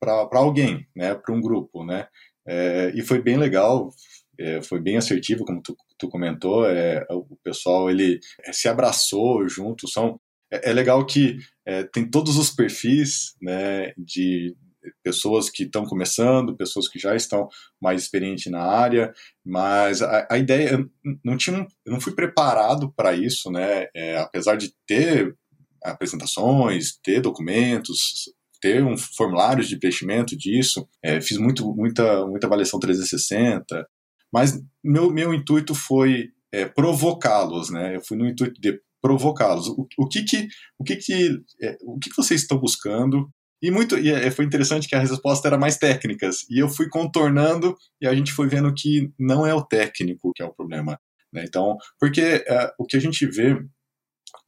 para 0.01 0.29
alguém, 0.33 0.87
né, 0.97 1.15
para 1.15 1.35
um 1.35 1.41
grupo, 1.41 1.85
né? 1.85 2.09
É, 2.47 2.91
e 2.95 3.03
foi 3.03 3.21
bem 3.23 3.37
legal, 3.37 3.91
é, 4.39 4.63
foi 4.63 4.81
bem 4.81 4.97
assertivo, 4.97 5.45
como 5.45 5.63
tu, 5.63 5.77
tu 5.99 6.09
comentou. 6.09 6.67
É, 6.67 7.07
o 7.11 7.37
pessoal 7.45 7.91
ele 7.91 8.19
se 8.53 8.69
abraçou 8.69 9.49
junto. 9.49 9.87
São 9.89 10.19
é, 10.51 10.71
é 10.71 10.73
legal 10.73 11.05
que 11.07 11.39
é, 11.67 11.85
tem 11.85 12.09
todos 12.09 12.37
os 12.37 12.51
perfis, 12.51 13.35
né, 13.41 13.93
de 13.97 14.57
pessoas 15.03 15.51
que 15.51 15.65
estão 15.65 15.85
começando, 15.85 16.57
pessoas 16.57 16.89
que 16.89 16.99
já 16.99 17.15
estão 17.15 17.49
mais 17.81 18.03
experientes 18.03 18.51
na 18.51 18.63
área, 18.63 19.13
mas 19.45 20.01
a, 20.01 20.27
a 20.31 20.39
ideia 20.39 20.89
não 21.23 21.37
tinha, 21.37 21.67
eu 21.85 21.93
não 21.93 22.01
fui 22.01 22.15
preparado 22.15 22.91
para 22.97 23.15
isso, 23.15 23.51
né? 23.51 23.89
É, 23.95 24.19
apesar 24.19 24.57
de 24.57 24.73
ter 24.87 25.37
apresentações, 25.85 26.99
ter 27.03 27.21
documentos, 27.21 28.31
ter 28.61 28.85
um 28.85 28.97
formulário 28.97 29.65
de 29.65 29.79
preenchimento 29.79 30.37
disso, 30.37 30.89
é, 31.03 31.21
fiz 31.21 31.39
muito, 31.39 31.75
muita, 31.75 32.27
muita 32.27 32.47
avaliação 32.47 32.79
360, 32.79 33.87
mas 34.33 34.61
meu, 34.83 35.11
meu 35.11 35.35
intuito 35.35 35.75
foi 35.75 36.31
é, 36.53 36.67
provocá-los, 36.67 37.71
né? 37.71 37.97
Eu 37.97 38.01
fui 38.03 38.17
no 38.17 38.27
intuito 38.27 38.61
de 38.61 38.81
provocá-los. 39.01 39.69
O, 39.69 39.89
o, 39.99 40.09
que 40.09 40.23
que, 40.23 40.49
o 40.79 40.85
que 40.85 40.97
que, 40.97 41.43
é, 41.63 41.77
o 41.83 41.99
que 41.99 42.11
que 42.11 42.17
vocês 42.17 42.43
estão 42.43 42.59
buscando? 42.59 43.29
E 43.63 43.71
muito, 43.71 43.99
e 43.99 44.11
é, 44.11 44.31
foi 44.31 44.45
interessante 44.45 44.89
que 44.89 44.95
a 44.95 45.01
resposta 45.01 45.49
era 45.49 45.59
mais 45.59 45.77
técnicas. 45.77 46.47
E 46.49 46.59
eu 46.59 46.69
fui 46.69 46.89
contornando 46.89 47.77
e 48.01 48.07
a 48.07 48.15
gente 48.15 48.33
foi 48.33 48.49
vendo 48.49 48.73
que 48.75 49.11
não 49.19 49.47
é 49.47 49.55
o 49.55 49.65
técnico 49.65 50.33
que 50.35 50.43
é 50.43 50.47
o 50.47 50.55
problema. 50.55 50.99
Né? 51.33 51.45
Então, 51.47 51.77
porque 51.99 52.21
é, 52.21 52.73
o 52.79 52.85
que 52.85 52.97
a 52.97 53.01
gente 53.01 53.27
vê, 53.27 53.57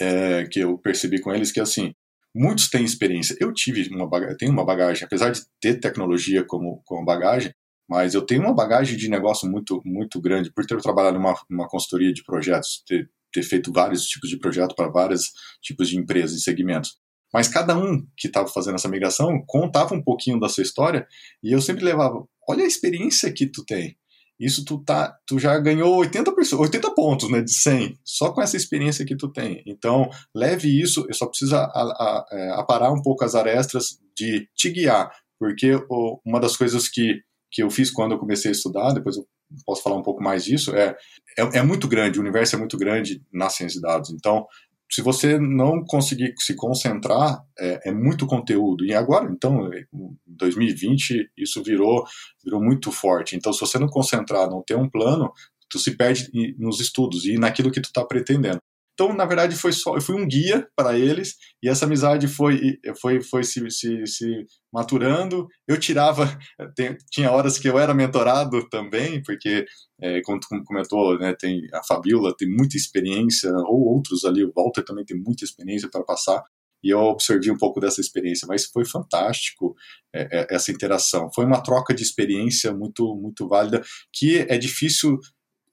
é, 0.01 0.47
que 0.47 0.61
eu 0.61 0.79
percebi 0.79 1.21
com 1.21 1.33
eles, 1.33 1.53
que 1.53 1.61
assim, 1.61 1.95
muitos 2.35 2.69
têm 2.69 2.85
experiência. 2.85 3.37
Eu 3.41 3.53
tive 3.53 3.89
uma 3.95 4.09
bagagem, 4.09 4.37
tenho 4.37 4.53
uma 4.53 4.65
bagagem, 4.65 5.05
apesar 5.05 5.31
de 5.31 5.43
ter 5.61 5.81
tecnologia 5.81 6.45
como, 6.45 6.83
como 6.85 7.05
bagagem, 7.05 7.53
mas 7.89 8.15
eu 8.15 8.23
tenho 8.23 8.43
uma 8.43 8.55
bagagem 8.55 8.97
de 8.97 9.09
negócio 9.09 9.51
muito, 9.51 9.83
muito 9.85 10.21
grande, 10.21 10.53
por 10.53 10.65
ter 10.65 10.81
trabalhado 10.81 11.19
numa, 11.19 11.35
numa 11.51 11.69
consultoria 11.69 12.13
de 12.13 12.25
projetos, 12.25 12.83
ter, 12.87 13.11
ter 13.33 13.43
feito 13.43 13.73
vários 13.73 14.07
tipos 14.07 14.31
de 14.31 14.39
projetos 14.39 14.75
para 14.75 14.89
vários 14.89 15.33
tipos 15.61 15.89
de 15.89 15.99
empresas 15.99 16.37
e 16.39 16.43
segmentos. 16.43 16.97
Mas 17.33 17.49
cada 17.49 17.77
um 17.77 18.07
que 18.17 18.29
estava 18.29 18.47
fazendo 18.49 18.75
essa 18.75 18.89
migração 18.89 19.43
contava 19.47 19.95
um 19.95 20.03
pouquinho 20.03 20.39
da 20.39 20.49
sua 20.49 20.63
história 20.63 21.07
e 21.43 21.53
eu 21.53 21.61
sempre 21.61 21.85
levava, 21.85 22.27
olha 22.49 22.65
a 22.65 22.67
experiência 22.67 23.33
que 23.33 23.47
tu 23.47 23.65
tem 23.65 23.97
isso 24.39 24.65
tu, 24.65 24.83
tá, 24.83 25.17
tu 25.27 25.39
já 25.39 25.59
ganhou 25.59 25.97
80, 25.97 26.33
80 26.59 26.91
pontos 26.95 27.31
né, 27.31 27.41
de 27.41 27.53
100, 27.53 27.99
só 28.05 28.33
com 28.33 28.43
essa 28.43 28.57
experiência 28.57 29.05
que 29.05 29.17
tu 29.17 29.29
tem. 29.29 29.63
Então, 29.67 30.09
leve 30.35 30.69
isso, 30.81 31.07
eu 31.09 31.15
só 31.15 31.31
a, 31.55 32.27
é, 32.33 32.51
aparar 32.51 32.93
um 32.93 33.03
pouco 33.03 33.25
as 33.25 33.35
arestas 33.35 33.99
de 34.17 34.49
te 34.57 34.71
guiar, 34.71 35.13
porque 35.39 35.75
o, 35.89 36.21
uma 36.25 36.41
das 36.41 36.57
coisas 36.57 36.89
que, 36.89 37.21
que 37.51 37.63
eu 37.63 37.71
fiz 37.71 37.91
quando 37.91 38.13
eu 38.13 38.19
comecei 38.19 38.51
a 38.51 38.53
estudar, 38.53 38.93
depois 38.93 39.17
eu 39.17 39.27
posso 39.67 39.83
falar 39.83 39.97
um 39.97 40.03
pouco 40.03 40.23
mais 40.23 40.45
disso, 40.45 40.75
é, 40.75 40.97
é, 41.39 41.59
é 41.59 41.63
muito 41.63 41.87
grande, 41.87 42.19
o 42.19 42.23
universo 42.23 42.57
é 42.57 42.59
muito 42.59 42.77
grande 42.77 43.23
na 43.33 43.49
ciência 43.49 43.81
de 43.81 43.87
dados. 43.87 44.11
Então, 44.11 44.47
se 44.93 45.01
você 45.01 45.39
não 45.39 45.83
conseguir 45.83 46.35
se 46.39 46.55
concentrar, 46.55 47.43
é, 47.59 47.89
é, 47.89 47.93
muito 47.93 48.27
conteúdo. 48.27 48.85
E 48.85 48.93
agora, 48.93 49.31
então, 49.33 49.73
em 49.73 49.87
2020, 50.27 51.31
isso 51.35 51.63
virou, 51.63 52.05
virou 52.45 52.63
muito 52.63 52.93
forte. 52.93 53.35
Então, 53.35 53.55
se 53.55 53.61
você 53.61 53.79
não 53.79 53.89
concentrar, 53.89 54.51
não 54.51 54.63
ter 54.63 54.77
um 54.77 54.91
plano, 54.91 55.33
tu 55.71 55.79
se 55.79 55.97
perde 55.97 56.31
nos 56.59 56.79
estudos 56.79 57.25
e 57.25 57.39
naquilo 57.39 57.71
que 57.71 57.81
tu 57.81 57.87
está 57.87 58.05
pretendendo. 58.05 58.61
Então, 58.95 59.15
na 59.15 59.25
verdade, 59.25 59.57
foi 59.57 59.73
só, 59.73 59.95
eu 59.95 60.01
fui 60.01 60.15
um 60.15 60.27
guia 60.27 60.69
para 60.77 60.99
eles 60.99 61.35
e 61.63 61.69
essa 61.69 61.87
amizade 61.87 62.29
foi, 62.29 62.79
foi, 63.01 63.23
foi 63.23 63.43
se, 63.43 63.71
se, 63.71 64.07
se 64.07 64.47
maturando. 64.73 65.47
Eu 65.67 65.79
tirava, 65.79 66.27
tem, 66.77 66.97
tinha 67.11 67.31
horas 67.31 67.59
que 67.59 67.69
eu 67.69 67.79
era 67.79 67.95
mentorado 67.95 68.69
também, 68.69 69.23
porque, 69.23 69.65
é, 70.01 70.21
como 70.23 70.41
comentou, 70.65 71.19
né, 71.19 71.35
tem 71.39 71.63
a 71.73 71.83
Fabiola 71.83 72.35
tem 72.37 72.49
muita 72.49 72.77
experiência, 72.77 73.51
ou 73.67 73.95
outros 73.95 74.25
ali, 74.25 74.45
o 74.45 74.53
Walter 74.55 74.85
também 74.85 75.05
tem 75.05 75.17
muita 75.17 75.45
experiência 75.45 75.89
para 75.91 76.05
passar 76.05 76.43
e 76.83 76.91
eu 76.91 77.11
absorvi 77.11 77.51
um 77.51 77.57
pouco 77.57 77.81
dessa 77.81 78.01
experiência, 78.01 78.47
mas 78.49 78.65
foi 78.67 78.85
fantástico 78.85 79.77
é, 80.13 80.41
é, 80.41 80.47
essa 80.55 80.73
interação. 80.73 81.31
Foi 81.33 81.45
uma 81.45 81.63
troca 81.63 81.95
de 81.95 82.03
experiência 82.03 82.73
muito, 82.75 83.15
muito 83.15 83.49
válida, 83.49 83.83
que 84.13 84.39
é 84.49 84.59
difícil 84.59 85.19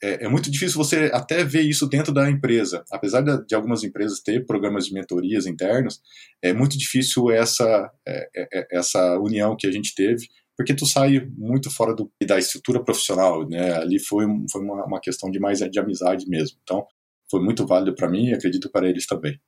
é, 0.02 0.26
é, 0.26 0.30
muito 0.30 0.50
difícil 0.50 0.78
você 0.78 1.12
até 1.14 1.44
ver 1.44 1.62
isso 1.62 1.88
dentro 1.88 2.14
da 2.14 2.30
empresa. 2.30 2.84
Apesar 2.92 3.22
de, 3.22 3.46
de, 3.46 3.56
algumas 3.56 3.84
empresas 3.84 4.22
ter 4.22 4.46
programas 4.46 4.86
de 4.86 4.94
mentorias 4.94 5.46
internos, 5.46 6.02
é 6.42 6.54
muito 6.54 6.78
difícil 6.78 7.30
essa, 7.32 7.92
é, 8.08 8.30
é, 8.36 8.60
é, 8.60 8.68
essa 8.72 9.18
união 9.20 9.56
que 9.58 9.68
a 9.68 9.72
gente 9.72 9.94
teve, 9.94 10.28
porque 10.58 10.74
tu 10.74 10.86
sai 10.86 11.26
muito 11.38 11.70
fora 11.70 11.94
do, 11.94 12.12
da 12.26 12.38
estrutura 12.38 12.84
profissional, 12.84 13.48
né? 13.48 13.74
Ali 13.74 14.00
foi, 14.00 14.26
foi 14.52 14.62
uma, 14.62 14.86
uma 14.86 15.00
questão 15.00 15.30
de 15.30 15.40
mais 15.40 15.60
de 15.60 15.80
amizade 15.80 16.28
mesmo. 16.28 16.58
Então, 16.64 16.86
foi 17.30 17.42
muito 17.42 17.66
válido 17.66 17.96
para 17.96 18.10
mim 18.10 18.28
e 18.28 18.34
acredito 18.34 18.70
para 18.70 18.88
eles 18.88 19.06
também. 19.06 19.40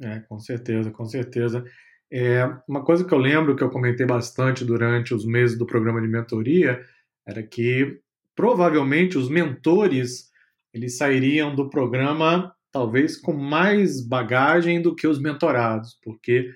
É, 0.00 0.20
com 0.20 0.38
certeza, 0.38 0.90
com 0.90 1.04
certeza. 1.06 1.64
É, 2.10 2.44
uma 2.68 2.84
coisa 2.84 3.04
que 3.04 3.12
eu 3.12 3.18
lembro 3.18 3.56
que 3.56 3.64
eu 3.64 3.70
comentei 3.70 4.06
bastante 4.06 4.64
durante 4.64 5.12
os 5.12 5.26
meses 5.26 5.58
do 5.58 5.66
programa 5.66 6.00
de 6.00 6.06
mentoria 6.06 6.80
era 7.26 7.42
que 7.42 8.00
provavelmente 8.36 9.18
os 9.18 9.28
mentores 9.28 10.26
eles 10.72 10.98
sairiam 10.98 11.54
do 11.54 11.70
programa 11.70 12.52
talvez 12.70 13.16
com 13.16 13.32
mais 13.32 14.06
bagagem 14.06 14.82
do 14.82 14.94
que 14.94 15.06
os 15.06 15.18
mentorados, 15.18 15.98
porque 16.02 16.50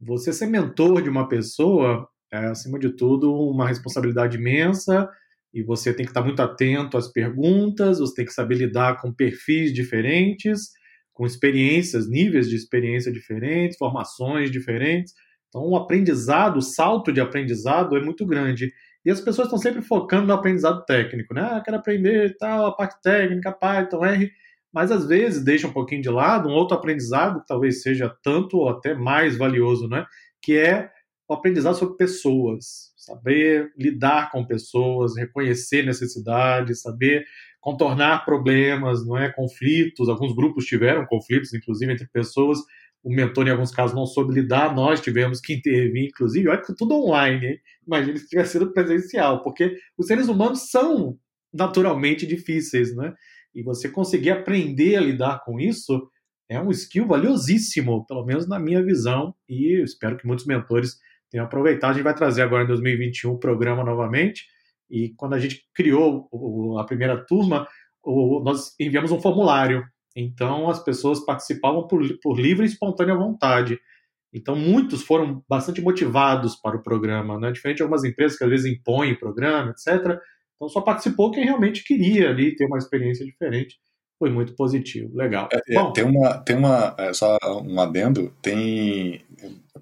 você 0.00 0.32
ser 0.32 0.46
mentor 0.46 1.02
de 1.02 1.10
uma 1.10 1.28
pessoa 1.28 2.08
é, 2.32 2.46
acima 2.46 2.78
de 2.78 2.96
tudo, 2.96 3.32
uma 3.32 3.68
responsabilidade 3.68 4.38
imensa 4.38 5.06
e 5.52 5.62
você 5.62 5.92
tem 5.92 6.04
que 6.04 6.10
estar 6.10 6.22
muito 6.22 6.40
atento 6.40 6.96
às 6.96 7.12
perguntas, 7.12 7.98
você 7.98 8.14
tem 8.14 8.24
que 8.24 8.32
saber 8.32 8.56
lidar 8.56 9.00
com 9.00 9.12
perfis 9.12 9.72
diferentes, 9.72 10.70
com 11.12 11.26
experiências, 11.26 12.08
níveis 12.08 12.48
de 12.48 12.56
experiência 12.56 13.12
diferentes, 13.12 13.78
formações 13.78 14.50
diferentes. 14.50 15.12
Então, 15.48 15.62
o 15.62 15.76
aprendizado, 15.76 16.58
o 16.58 16.62
salto 16.62 17.12
de 17.12 17.20
aprendizado 17.20 17.96
é 17.96 18.02
muito 18.02 18.26
grande. 18.26 18.72
E 19.06 19.10
as 19.10 19.20
pessoas 19.20 19.46
estão 19.46 19.58
sempre 19.58 19.82
focando 19.82 20.26
no 20.26 20.32
aprendizado 20.32 20.84
técnico, 20.84 21.32
né? 21.32 21.40
Ah, 21.40 21.62
quero 21.64 21.76
aprender 21.76 22.36
tal, 22.38 22.66
a 22.66 22.74
parte 22.74 23.00
técnica, 23.00 23.52
Python, 23.52 24.04
R, 24.04 24.32
mas 24.72 24.90
às 24.90 25.06
vezes 25.06 25.44
deixa 25.44 25.68
um 25.68 25.72
pouquinho 25.72 26.02
de 26.02 26.10
lado 26.10 26.48
um 26.48 26.52
outro 26.52 26.76
aprendizado 26.76 27.40
que 27.40 27.46
talvez 27.46 27.82
seja 27.82 28.12
tanto 28.20 28.56
ou 28.56 28.68
até 28.68 28.96
mais 28.96 29.38
valioso, 29.38 29.86
né? 29.86 30.04
Que 30.42 30.58
é 30.58 30.90
o 31.28 31.34
aprendizado 31.34 31.76
sobre 31.76 31.96
pessoas, 31.96 32.92
saber 32.96 33.72
lidar 33.78 34.32
com 34.32 34.44
pessoas, 34.44 35.16
reconhecer 35.16 35.84
necessidades, 35.84 36.82
saber 36.82 37.24
contornar 37.60 38.24
problemas, 38.24 39.06
não 39.06 39.16
é? 39.16 39.30
Conflitos. 39.30 40.08
Alguns 40.08 40.34
grupos 40.34 40.64
tiveram 40.64 41.06
conflitos, 41.06 41.54
inclusive 41.54 41.92
entre 41.92 42.08
pessoas 42.08 42.58
o 43.06 43.14
mentor, 43.14 43.46
em 43.46 43.52
alguns 43.52 43.70
casos, 43.70 43.94
não 43.94 44.04
soube 44.04 44.34
lidar, 44.34 44.74
nós 44.74 45.00
tivemos 45.00 45.40
que 45.40 45.54
intervir, 45.54 46.08
inclusive, 46.08 46.48
olha 46.48 46.60
que 46.60 46.74
tudo 46.74 46.96
online, 46.96 47.46
hein? 47.46 47.58
imagina 47.86 48.16
se 48.18 48.26
tivesse 48.26 48.52
sido 48.52 48.72
presencial, 48.72 49.44
porque 49.44 49.76
os 49.96 50.08
seres 50.08 50.26
humanos 50.26 50.68
são 50.68 51.16
naturalmente 51.54 52.26
difíceis, 52.26 52.96
né? 52.96 53.14
E 53.54 53.62
você 53.62 53.88
conseguir 53.88 54.30
aprender 54.30 54.96
a 54.96 55.00
lidar 55.00 55.40
com 55.44 55.60
isso 55.60 56.10
é 56.50 56.60
um 56.60 56.72
skill 56.72 57.06
valiosíssimo, 57.06 58.04
pelo 58.08 58.26
menos 58.26 58.48
na 58.48 58.58
minha 58.58 58.82
visão, 58.82 59.32
e 59.48 59.80
espero 59.84 60.16
que 60.16 60.26
muitos 60.26 60.44
mentores 60.44 60.96
tenham 61.30 61.46
aproveitado. 61.46 61.92
A 61.92 61.94
gente 61.94 62.02
vai 62.02 62.14
trazer 62.14 62.42
agora 62.42 62.64
em 62.64 62.66
2021 62.66 63.30
o 63.30 63.38
programa 63.38 63.84
novamente, 63.84 64.46
e 64.90 65.14
quando 65.16 65.34
a 65.34 65.38
gente 65.38 65.62
criou 65.72 66.28
a 66.76 66.82
primeira 66.82 67.24
turma, 67.24 67.68
nós 68.04 68.74
enviamos 68.80 69.12
um 69.12 69.20
formulário 69.20 69.84
então 70.16 70.70
as 70.70 70.82
pessoas 70.82 71.24
participavam 71.24 71.86
por, 71.86 72.02
por 72.22 72.40
livre 72.40 72.64
e 72.64 72.68
espontânea 72.68 73.14
vontade. 73.14 73.78
Então 74.32 74.56
muitos 74.56 75.02
foram 75.02 75.44
bastante 75.48 75.80
motivados 75.80 76.56
para 76.56 76.76
o 76.76 76.82
programa, 76.82 77.38
né? 77.38 77.52
diferente 77.52 77.76
de 77.76 77.82
algumas 77.82 78.02
empresas 78.02 78.36
que 78.36 78.44
às 78.44 78.50
vezes 78.50 78.72
impõem 78.72 79.12
o 79.12 79.18
programa, 79.18 79.70
etc. 79.70 80.18
Então 80.56 80.68
só 80.68 80.80
participou 80.80 81.30
quem 81.30 81.44
realmente 81.44 81.84
queria 81.84 82.30
ali 82.30 82.56
ter 82.56 82.64
uma 82.64 82.78
experiência 82.78 83.24
diferente. 83.24 83.76
Foi 84.18 84.30
muito 84.30 84.56
positivo, 84.56 85.14
legal. 85.14 85.46
É, 85.52 85.60
é 85.68 85.74
Bom, 85.74 85.92
tem 85.92 86.04
uma, 86.04 86.38
tem 86.38 86.56
uma, 86.56 86.94
é, 86.98 87.12
só 87.12 87.36
um 87.62 87.78
adendo, 87.78 88.34
tem 88.40 89.22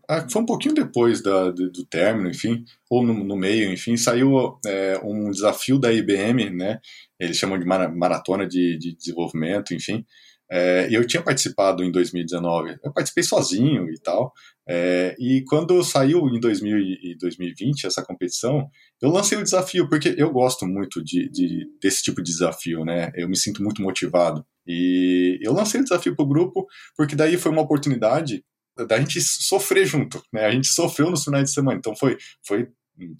ah, 0.08 0.26
foi 0.28 0.42
um 0.42 0.46
pouquinho 0.46 0.74
depois 0.74 1.22
da, 1.22 1.50
do, 1.50 1.70
do 1.70 1.86
término, 1.86 2.28
enfim, 2.28 2.64
ou 2.90 3.04
no, 3.04 3.14
no 3.14 3.36
meio, 3.36 3.72
enfim, 3.72 3.96
saiu 3.96 4.58
é, 4.66 4.98
um 5.02 5.30
desafio 5.30 5.78
da 5.78 5.92
IBM, 5.92 6.50
né? 6.50 6.80
Eles 7.18 7.36
chamam 7.36 7.58
de 7.58 7.64
maratona 7.64 8.46
de, 8.46 8.76
de 8.76 8.94
desenvolvimento, 8.96 9.72
enfim, 9.72 10.04
é, 10.50 10.88
eu 10.90 11.06
tinha 11.06 11.22
participado 11.22 11.82
em 11.82 11.90
2019, 11.90 12.78
eu 12.84 12.92
participei 12.92 13.24
sozinho 13.24 13.88
e 13.90 13.98
tal. 13.98 14.32
É, 14.68 15.14
e 15.18 15.42
quando 15.46 15.82
saiu 15.82 16.28
em 16.28 16.40
2000 16.40 16.78
e 16.78 17.16
2020 17.18 17.86
essa 17.86 18.02
competição, 18.02 18.68
eu 19.00 19.10
lancei 19.10 19.36
o 19.38 19.42
desafio, 19.42 19.88
porque 19.88 20.14
eu 20.16 20.30
gosto 20.30 20.66
muito 20.66 21.02
de, 21.02 21.28
de, 21.30 21.66
desse 21.80 22.02
tipo 22.02 22.22
de 22.22 22.30
desafio, 22.30 22.84
né? 22.84 23.10
Eu 23.14 23.28
me 23.28 23.36
sinto 23.36 23.62
muito 23.62 23.82
motivado. 23.82 24.44
E 24.66 25.38
eu 25.42 25.52
lancei 25.52 25.80
o 25.80 25.84
desafio 25.84 26.16
para 26.16 26.24
o 26.24 26.28
grupo, 26.28 26.66
porque 26.96 27.16
daí 27.16 27.36
foi 27.36 27.52
uma 27.52 27.62
oportunidade 27.62 28.42
da 28.88 28.98
gente 28.98 29.20
sofrer 29.20 29.86
junto, 29.86 30.22
né? 30.32 30.46
A 30.46 30.50
gente 30.50 30.68
sofreu 30.68 31.10
nos 31.10 31.24
finais 31.24 31.44
de 31.44 31.54
semana, 31.54 31.78
então 31.78 31.94
foi, 31.94 32.16
foi 32.46 32.68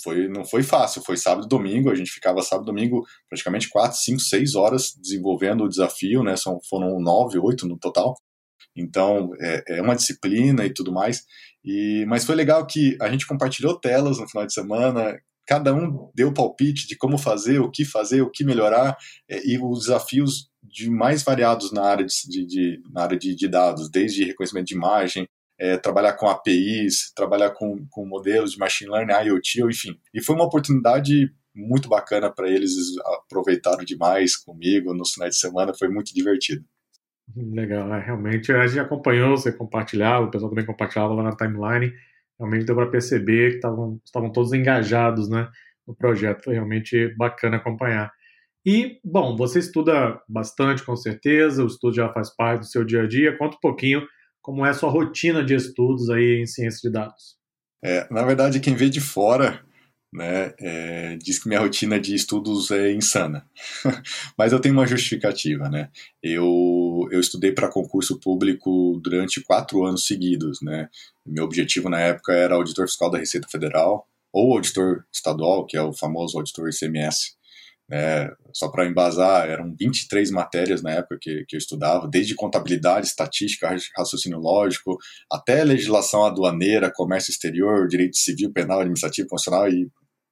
foi, 0.03 0.29
não 0.29 0.45
foi 0.45 0.63
fácil, 0.63 1.03
foi 1.03 1.17
sábado 1.17 1.47
e 1.47 1.49
domingo, 1.49 1.91
a 1.91 1.95
gente 1.95 2.11
ficava 2.11 2.43
sábado 2.43 2.65
e 2.65 2.73
domingo 2.73 3.05
praticamente 3.29 3.69
4, 3.69 3.97
5, 3.99 4.21
6 4.21 4.55
horas 4.55 4.95
desenvolvendo 5.01 5.65
o 5.65 5.69
desafio, 5.69 6.23
né? 6.23 6.37
São, 6.37 6.59
foram 6.69 7.01
9, 7.01 7.39
8 7.39 7.67
no 7.67 7.79
total. 7.79 8.15
Então 8.77 9.31
é, 9.41 9.79
é 9.79 9.83
uma 9.83 9.97
disciplina 9.97 10.65
e 10.65 10.73
tudo 10.73 10.93
mais. 10.93 11.25
E, 11.65 12.05
mas 12.07 12.25
foi 12.25 12.35
legal 12.35 12.67
que 12.67 12.97
a 13.01 13.11
gente 13.11 13.27
compartilhou 13.27 13.79
telas 13.79 14.19
no 14.19 14.29
final 14.29 14.47
de 14.47 14.53
semana, 14.53 15.19
cada 15.47 15.75
um 15.75 16.11
deu 16.15 16.33
palpite 16.33 16.87
de 16.87 16.97
como 16.97 17.19
fazer, 17.19 17.61
o 17.61 17.71
que 17.71 17.85
fazer, 17.85 18.23
o 18.23 18.31
que 18.31 18.45
melhorar, 18.45 18.97
é, 19.29 19.47
e 19.47 19.59
os 19.59 19.81
desafios 19.81 20.49
de 20.63 20.91
mais 20.91 21.23
variados 21.23 21.73
na 21.73 21.83
área 21.85 22.07
de, 22.07 22.47
de 22.47 22.83
na 22.91 23.03
área 23.03 23.19
de, 23.19 23.35
de 23.35 23.49
dados, 23.49 23.91
desde 23.91 24.25
reconhecimento 24.25 24.67
de 24.67 24.75
imagem, 24.75 25.29
é, 25.65 25.79
trabalhar 25.79 26.13
com 26.13 26.29
APIs, 26.29 27.11
trabalhar 27.17 27.51
com, 27.51 27.87
com 27.89 28.05
modelos 28.05 28.53
de 28.53 28.59
machine 28.59 28.91
learning, 28.91 29.29
IoT, 29.29 29.63
enfim. 29.65 29.99
E 30.13 30.23
foi 30.23 30.35
uma 30.35 30.45
oportunidade 30.45 31.33
muito 31.55 31.89
bacana 31.89 32.31
para 32.31 32.51
eles, 32.51 32.73
aproveitaram 33.25 33.83
demais 33.83 34.37
comigo 34.37 34.93
nos 34.93 35.15
finais 35.15 35.37
de 35.37 35.41
semana, 35.41 35.73
foi 35.73 35.89
muito 35.89 36.13
divertido. 36.15 36.63
Legal, 37.35 37.95
é, 37.95 38.05
realmente 38.05 38.53
a 38.53 38.67
gente 38.67 38.81
acompanhou, 38.81 39.39
você 39.39 39.51
compartilhava, 39.51 40.27
o 40.27 40.31
pessoal 40.31 40.51
também 40.51 40.67
compartilhava 40.67 41.15
lá 41.15 41.23
na 41.23 41.37
timeline, 41.37 41.91
realmente 42.39 42.67
deu 42.67 42.75
para 42.75 42.91
perceber 42.91 43.53
que 43.53 43.57
estavam, 43.57 43.99
estavam 44.05 44.31
todos 44.31 44.53
engajados 44.53 45.31
né, 45.31 45.49
no 45.87 45.95
projeto, 45.97 46.45
foi 46.45 46.55
realmente 46.55 47.15
bacana 47.17 47.57
acompanhar. 47.57 48.13
E, 48.67 48.99
bom, 49.03 49.35
você 49.35 49.61
estuda 49.61 50.21
bastante, 50.29 50.85
com 50.85 50.97
certeza, 50.97 51.65
o 51.65 51.67
estudo 51.67 51.95
já 51.95 52.13
faz 52.13 52.35
parte 52.35 52.61
do 52.61 52.67
seu 52.67 52.85
dia 52.85 53.05
a 53.05 53.07
dia, 53.07 53.39
conta 53.39 53.57
um 53.57 53.61
pouquinho 53.61 54.07
como 54.45 54.67
é 54.67 54.69
a 54.69 54.75
sua 54.75 54.91
rotina 54.91 55.43
de 55.43 55.55
estudos 55.55 56.11
aí 56.11 56.43
em 56.43 56.47
ciência 56.47 56.79
de 56.83 56.93
dados? 56.93 57.39
É, 57.83 58.07
na 58.13 58.23
verdade, 58.23 58.61
quem 58.61 58.75
vê 58.75 58.91
de 58.91 59.01
fora 59.01 59.65
né, 60.13 60.53
é, 60.61 61.17
diz 61.17 61.43
que 61.43 61.49
minha 61.49 61.61
rotina 61.61 61.99
de 61.99 62.15
estudos 62.15 62.71
é 62.71 62.93
insana. 62.93 63.49
Mas 64.37 64.53
eu 64.53 64.61
tenho 64.61 64.75
uma 64.75 64.87
justificativa. 64.87 65.71
Né? 65.71 65.89
Eu, 66.23 67.09
eu 67.11 67.21
estudei 67.21 67.53
para 67.53 67.71
concurso 67.71 68.21
público 68.21 69.01
durante 69.03 69.41
quatro 69.41 69.83
anos 69.83 70.07
seguidos. 70.07 70.61
Né? 70.61 70.91
Meu 71.27 71.45
objetivo 71.45 71.89
na 71.89 72.01
época 72.01 72.35
era 72.35 72.55
auditor 72.55 72.87
fiscal 72.87 73.11
da 73.11 73.19
Receita 73.19 73.49
Federal 73.49 74.07
ou 74.31 74.53
auditor 74.53 75.07
estadual, 75.11 75.65
que 75.65 75.77
é 75.77 75.83
o 75.83 75.95
famoso 75.95 76.37
auditor 76.37 76.69
ICMS. 76.69 77.35
É, 77.93 78.31
só 78.53 78.71
para 78.71 78.87
embasar, 78.87 79.49
eram 79.49 79.75
23 79.79 80.31
matérias 80.31 80.83
na 80.83 80.93
época 80.93 81.19
que, 81.21 81.45
que 81.47 81.57
eu 81.57 81.59
estudava, 81.59 82.09
desde 82.09 82.35
contabilidade, 82.35 83.07
estatística, 83.07 83.77
raciocínio 83.97 84.39
lógico, 84.39 84.97
até 85.31 85.63
legislação 85.63 86.25
aduaneira, 86.25 86.93
comércio 86.93 87.31
exterior, 87.31 87.87
direito 87.87 88.17
civil, 88.17 88.53
penal, 88.53 88.81
administrativo, 88.81 89.29
constitucional 89.29 89.69
e 89.69 89.91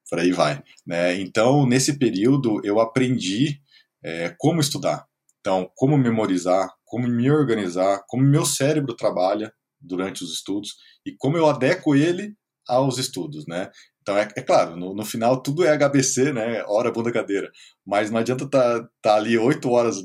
por 0.09 0.19
aí 0.19 0.31
vai. 0.31 0.61
Né? 0.85 1.19
Então, 1.19 1.65
nesse 1.65 1.97
período, 1.97 2.59
eu 2.63 2.79
aprendi 2.79 3.59
é, 4.03 4.33
como 4.37 4.59
estudar. 4.59 5.05
Então, 5.39 5.69
como 5.75 5.97
memorizar, 5.97 6.69
como 6.85 7.07
me 7.07 7.29
organizar, 7.29 8.03
como 8.07 8.23
meu 8.23 8.45
cérebro 8.45 8.95
trabalha 8.95 9.51
durante 9.79 10.23
os 10.23 10.31
estudos 10.33 10.75
e 11.05 11.15
como 11.17 11.37
eu 11.37 11.47
adequo 11.47 11.95
ele 11.95 12.33
aos 12.67 12.97
estudos, 12.97 13.45
né? 13.45 13.69
Então, 14.03 14.17
é, 14.17 14.27
é 14.35 14.41
claro, 14.41 14.75
no, 14.75 14.93
no, 14.93 15.05
final 15.05 15.41
tudo 15.41 15.63
é 15.63 15.71
HBC, 15.77 16.33
né? 16.33 16.61
Hora, 16.67 16.91
bunda, 16.91 17.09
cadeira. 17.11 17.49
Mas 17.85 18.11
não 18.11 18.19
adianta 18.19 18.47
tá, 18.49 18.85
tá 19.01 19.15
ali 19.15 19.37
oito 19.37 19.69
horas, 19.69 19.95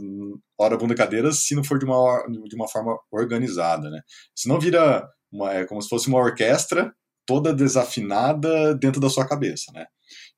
hora, 0.57 0.77
bunda, 0.77 0.95
cadeira, 0.95 1.33
se 1.33 1.55
não 1.57 1.65
for 1.65 1.81
de 1.81 1.85
uma, 1.85 2.25
de 2.49 2.55
uma 2.55 2.69
forma 2.69 2.97
organizada, 3.11 3.91
né? 3.91 4.01
Senão 4.37 4.61
vira 4.61 5.05
uma, 5.33 5.53
é 5.53 5.67
como 5.67 5.83
se 5.83 5.89
fosse 5.89 6.07
uma 6.07 6.19
orquestra 6.19 6.95
toda 7.27 7.53
desafinada 7.53 8.73
dentro 8.77 9.01
da 9.01 9.11
sua 9.11 9.27
cabeça, 9.27 9.73
né? 9.75 9.87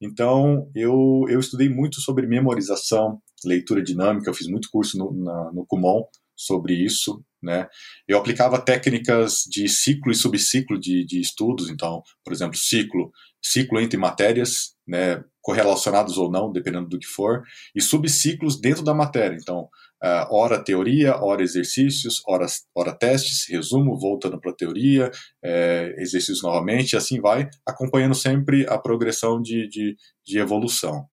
Então, 0.00 0.70
eu, 0.74 1.26
eu 1.28 1.38
estudei 1.38 1.68
muito 1.68 2.00
sobre 2.00 2.26
memorização, 2.26 3.20
leitura 3.44 3.82
dinâmica, 3.82 4.30
eu 4.30 4.34
fiz 4.34 4.48
muito 4.48 4.70
curso 4.72 4.96
no, 4.96 5.12
na, 5.12 5.52
no 5.52 5.66
Kumon 5.66 6.02
sobre 6.34 6.72
isso, 6.74 7.22
né? 7.42 7.66
Eu 8.06 8.18
aplicava 8.18 8.60
técnicas 8.60 9.44
de 9.48 9.68
ciclo 9.68 10.12
e 10.12 10.14
subciclo 10.14 10.78
de, 10.78 11.04
de 11.04 11.20
estudos, 11.20 11.70
então, 11.70 12.02
por 12.24 12.32
exemplo, 12.32 12.56
ciclo, 12.56 13.10
ciclo 13.42 13.80
entre 13.80 13.96
matérias, 13.96 14.74
né, 14.86 15.22
correlacionados 15.40 16.18
ou 16.18 16.30
não, 16.30 16.52
dependendo 16.52 16.88
do 16.88 16.98
que 16.98 17.06
for, 17.06 17.42
e 17.74 17.80
subciclos 17.80 18.60
dentro 18.60 18.84
da 18.84 18.92
matéria. 18.92 19.36
Então, 19.40 19.68
uh, 20.02 20.34
hora 20.34 20.62
teoria, 20.62 21.16
hora 21.16 21.42
exercícios, 21.42 22.20
hora, 22.26 22.46
hora 22.74 22.92
testes, 22.92 23.46
resumo, 23.48 23.98
voltando 23.98 24.38
para 24.38 24.50
a 24.50 24.56
teoria, 24.56 25.10
é, 25.42 25.94
exercícios 25.98 26.42
novamente, 26.42 26.92
e 26.92 26.96
assim 26.96 27.20
vai, 27.20 27.48
acompanhando 27.66 28.14
sempre 28.14 28.66
a 28.68 28.78
progressão 28.78 29.40
de, 29.40 29.66
de, 29.68 29.96
de 30.24 30.38
evolução. 30.38 31.06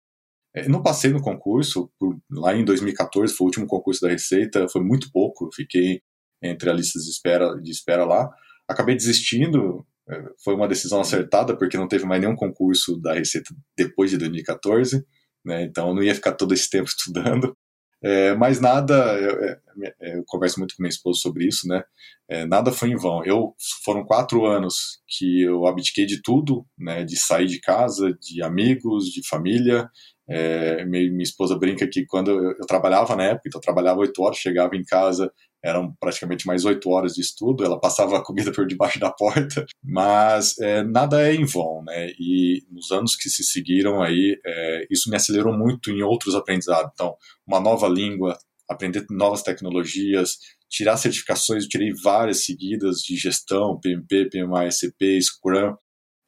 É, 0.54 0.68
não 0.68 0.83
passei 0.83 1.12
no 1.12 1.21
concurso, 1.21 1.90
lá 2.30 2.56
em 2.56 2.64
2014, 2.64 3.35
foi 3.35 3.45
o 3.45 3.49
último 3.49 3.66
concurso 3.66 4.00
da 4.00 4.09
Receita, 4.09 4.66
foi 4.68 4.83
muito 4.83 5.11
pouco, 5.12 5.50
fiquei 5.54 6.00
entre 6.43 6.71
as 6.71 6.76
listas 6.76 7.05
de 7.05 7.11
espera, 7.11 7.61
de 7.61 7.71
espera 7.71 8.05
lá. 8.05 8.31
Acabei 8.69 8.95
desistindo, 8.95 9.87
é, 10.09 10.23
foi 10.43 10.55
uma 10.55 10.69
decisão 10.69 11.00
acertada, 11.00 11.57
porque 11.57 11.76
não 11.76 11.88
teve 11.88 12.05
mais 12.05 12.21
nenhum 12.21 12.37
concurso 12.37 13.00
da 13.00 13.14
Receita 13.14 13.55
depois 13.76 14.11
de 14.11 14.19
2014, 14.19 15.05
né, 15.45 15.62
então 15.62 15.88
eu 15.88 15.95
não 15.95 16.02
ia 16.02 16.14
ficar 16.14 16.33
todo 16.33 16.55
esse 16.55 16.69
tempo 16.69 16.88
estudando. 16.88 17.57
É, 18.02 18.35
mas 18.35 18.61
nada, 18.61 18.95
eu, 19.19 19.43
é, 19.43 20.16
eu, 20.16 20.23
converso 20.26 20.59
muito 20.59 20.76
com 20.76 20.83
minha 20.83 20.90
esposa 20.90 21.19
sobre 21.21 21.47
isso, 21.47 21.66
né? 21.66 21.83
É, 22.28 22.45
nada 22.47 22.71
foi 22.71 22.90
em 22.90 22.97
vão. 22.97 23.25
Eu 23.25 23.55
foram 23.85 24.05
quatro 24.05 24.45
anos 24.45 25.00
que 25.09 25.43
eu 25.43 25.66
abdiquei 25.66 26.05
de 26.07 26.21
tudo, 26.23 26.66
né? 26.78 27.05
De 27.05 27.16
sair 27.16 27.47
de 27.47 27.59
casa, 27.61 28.12
de 28.21 28.43
amigos, 28.43 29.07
de 29.07 29.26
família. 29.26 29.88
É, 30.28 30.85
minha, 30.85 31.11
minha, 31.11 31.23
esposa 31.23 31.59
brinca 31.59 31.88
que 31.88 32.05
quando 32.07 32.31
eu, 32.31 32.50
eu, 32.59 32.66
trabalhava 32.66 33.16
na 33.16 33.25
época, 33.25 33.49
então 33.49 33.59
eu 33.61 33.62
trabalhava 33.62 34.00
oito 34.00 34.23
horas, 34.23 34.38
chegava 34.38 34.76
em 34.76 34.85
casa 34.85 35.33
eram 35.64 35.94
praticamente 35.98 36.46
mais 36.46 36.64
oito 36.64 36.90
horas 36.90 37.14
de 37.14 37.20
estudo, 37.20 37.64
ela 37.64 37.80
passava 37.80 38.16
a 38.16 38.25
comida 38.25 38.52
por 38.52 38.66
debaixo 38.66 39.00
da 39.00 39.10
porta, 39.10 39.64
mas 39.82 40.58
é, 40.58 40.82
nada 40.82 41.26
é 41.26 41.34
em 41.34 41.44
vão, 41.44 41.82
né? 41.84 42.10
E 42.18 42.62
nos 42.70 42.90
anos 42.92 43.16
que 43.16 43.28
se 43.28 43.42
seguiram 43.42 44.02
aí, 44.02 44.38
é, 44.46 44.86
isso 44.90 45.10
me 45.10 45.16
acelerou 45.16 45.56
muito 45.56 45.90
em 45.90 46.02
outros 46.02 46.34
aprendizados. 46.34 46.90
Então, 46.94 47.16
uma 47.46 47.60
nova 47.60 47.88
língua, 47.88 48.38
aprender 48.68 49.04
novas 49.10 49.42
tecnologias, 49.42 50.38
tirar 50.68 50.96
certificações, 50.96 51.64
eu 51.64 51.68
tirei 51.68 51.92
várias 52.02 52.44
seguidas 52.44 52.98
de 52.98 53.16
gestão, 53.16 53.78
PMP, 53.80 54.28
PMI, 54.30 54.68
SCP, 54.68 55.20
Scrum, 55.22 55.75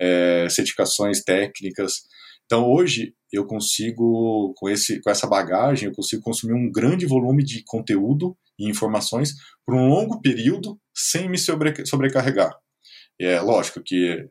é, 0.01 0.49
certificações 0.49 1.23
técnicas. 1.23 2.03
Então, 2.47 2.65
hoje, 2.65 3.15
eu 3.33 3.47
consigo, 3.47 4.55
com, 4.57 4.69
esse, 4.69 5.01
com 5.03 5.11
essa 5.11 5.27
bagagem, 5.27 5.89
eu 5.89 5.95
consigo 5.95 6.23
consumir 6.23 6.55
um 6.55 6.71
grande 6.71 7.05
volume 7.05 7.45
de 7.45 7.63
conteúdo 7.67 8.37
e 8.59 8.69
informações 8.69 9.35
por 9.65 9.75
um 9.75 9.89
longo 9.89 10.21
período 10.21 10.79
sem 10.95 11.29
me 11.29 11.39
sobre, 11.39 11.87
sobrecarregar. 11.87 12.57
É 13.21 13.41
lógico 13.41 13.83
que 13.85 14.29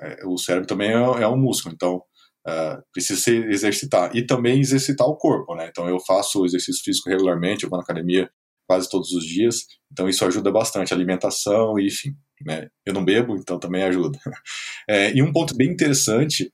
é, 0.00 0.26
o 0.26 0.36
cérebro 0.38 0.66
também 0.66 0.90
é, 0.90 1.22
é 1.22 1.28
um 1.28 1.36
músculo, 1.36 1.74
então 1.74 2.02
é, 2.46 2.78
precisa 2.92 3.20
se 3.20 3.36
exercitar. 3.36 4.14
E 4.14 4.24
também 4.24 4.60
exercitar 4.60 5.06
o 5.06 5.16
corpo, 5.16 5.54
né? 5.54 5.68
Então 5.68 5.88
eu 5.88 5.98
faço 6.00 6.44
exercício 6.44 6.82
físico 6.84 7.10
regularmente, 7.10 7.64
eu 7.64 7.70
vou 7.70 7.78
na 7.78 7.82
academia 7.82 8.30
quase 8.66 8.88
todos 8.88 9.12
os 9.12 9.24
dias, 9.24 9.66
então 9.90 10.08
isso 10.08 10.24
ajuda 10.26 10.52
bastante, 10.52 10.92
alimentação, 10.92 11.78
enfim. 11.78 12.14
Né? 12.44 12.68
Eu 12.84 12.92
não 12.92 13.04
bebo, 13.04 13.34
então 13.36 13.58
também 13.58 13.82
ajuda. 13.82 14.18
É, 14.90 15.12
e 15.14 15.20
um 15.20 15.30
ponto 15.30 15.54
bem 15.54 15.68
interessante 15.70 16.50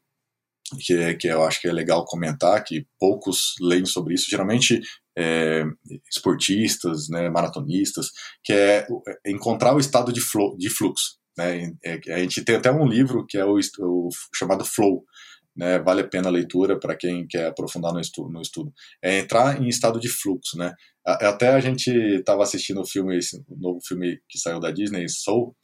que, 0.81 0.94
é, 0.94 1.14
que 1.14 1.29
eu 1.29 1.44
acho 1.44 1.61
que 1.61 1.68
é 1.68 1.72
legal 1.72 2.05
comentar, 2.05 2.62
que 2.64 2.87
poucos 2.98 3.55
leem 3.61 3.85
sobre 3.85 4.14
isso, 4.14 4.31
geralmente 4.31 4.81
é, 5.16 5.64
esportistas, 6.11 7.09
né, 7.09 7.29
maratonistas, 7.29 8.09
que 8.42 8.53
é, 8.53 8.87
é 9.27 9.31
encontrar 9.31 9.74
o 9.74 9.79
estado 9.81 10.12
de, 10.12 10.20
flow, 10.20 10.57
de 10.57 10.70
fluxo. 10.70 11.18
Né? 11.37 11.72
É, 11.85 12.00
a 12.14 12.18
gente 12.18 12.44
tem 12.44 12.57
até 12.57 12.70
um 12.70 12.87
livro 12.87 13.27
que 13.27 13.37
é 13.37 13.44
o, 13.44 13.59
o 13.59 14.09
chamado 14.35 14.64
Flow, 14.64 15.05
né, 15.57 15.79
vale 15.79 16.00
a 16.00 16.09
pena 16.09 16.29
a 16.29 16.33
leitura 16.33 16.79
para 16.79 16.96
quem 16.96 17.27
quer 17.29 17.46
aprofundar 17.46 17.92
no 17.92 18.00
estudo, 18.00 18.31
no 18.31 18.40
estudo. 18.40 18.72
É 19.03 19.18
entrar 19.18 19.61
em 19.61 19.68
estado 19.68 20.00
de 20.00 20.09
fluxo, 20.09 20.57
né? 20.59 20.72
Até 21.07 21.50
a 21.50 21.61
gente 21.61 21.90
estava 21.90 22.42
assistindo 22.42 22.81
o 22.81 22.87
filme, 22.87 23.18
esse 23.18 23.40
novo 23.48 23.79
filme 23.87 24.18
que 24.29 24.38
saiu 24.38 24.59
da 24.59 24.70
Disney, 24.70 25.07
Soul, 25.09 25.55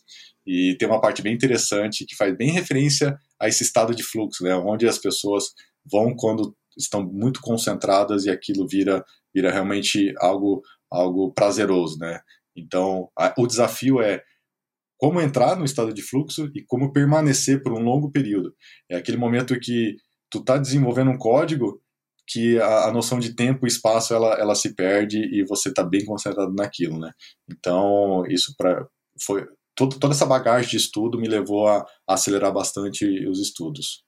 e 0.47 0.77
tem 0.79 0.87
uma 0.87 1.01
parte 1.01 1.23
bem 1.23 1.35
interessante 1.35 2.05
que 2.07 2.15
faz 2.15 2.37
bem 2.37 2.53
referência 2.53 3.19
a 3.41 3.49
esse 3.49 3.63
estado 3.63 3.95
de 3.95 4.03
fluxo, 4.03 4.45
né, 4.45 4.55
onde 4.55 4.87
as 4.87 4.99
pessoas 4.99 5.45
vão 5.91 6.15
quando 6.15 6.55
estão 6.79 7.03
muito 7.03 7.41
concentradas 7.41 8.25
e 8.25 8.31
aquilo 8.31 8.67
vira 8.67 9.05
vira 9.35 9.51
realmente 9.53 10.13
algo 10.19 10.63
algo 10.91 11.33
prazeroso, 11.33 11.99
né? 11.99 12.21
Então, 12.57 13.09
a, 13.17 13.33
o 13.39 13.47
desafio 13.47 14.03
é 14.03 14.23
como 14.99 15.21
entrar 15.21 15.57
no 15.57 15.65
estado 15.65 15.95
de 15.95 16.03
fluxo 16.03 16.51
e 16.55 16.65
como 16.67 16.93
permanecer 16.93 17.63
por 17.63 17.73
um 17.73 17.83
longo 17.83 18.11
período. 18.11 18.55
É 18.91 18.97
aquele 18.97 19.17
momento 19.17 19.59
que 19.59 19.97
tu 20.31 20.43
tá 20.45 20.59
desenvolvendo 20.59 21.11
um 21.11 21.19
código 21.19 21.81
que 22.27 22.59
a, 22.61 22.89
a 22.89 22.93
noção 22.93 23.19
de 23.19 23.35
tempo 23.35 23.67
e 23.67 23.69
espaço 23.69 24.15
ela, 24.15 24.35
ela 24.35 24.55
se 24.55 24.75
perde 24.75 25.19
e 25.19 25.45
você 25.45 25.69
está 25.71 25.83
bem 25.83 26.05
concentrado 26.05 26.53
naquilo, 26.53 26.99
né? 26.99 27.11
Então, 27.51 28.25
isso 28.29 28.55
para 28.59 28.87
foi 29.25 29.47
toda 29.89 30.15
essa 30.15 30.27
bagagem 30.27 30.71
de 30.71 30.77
estudo 30.77 31.19
me 31.19 31.29
levou 31.29 31.67
a, 31.67 31.85
a 32.09 32.15
acelerar 32.15 32.53
bastante 32.53 33.05
os 33.27 33.41
estudos. 33.41 34.05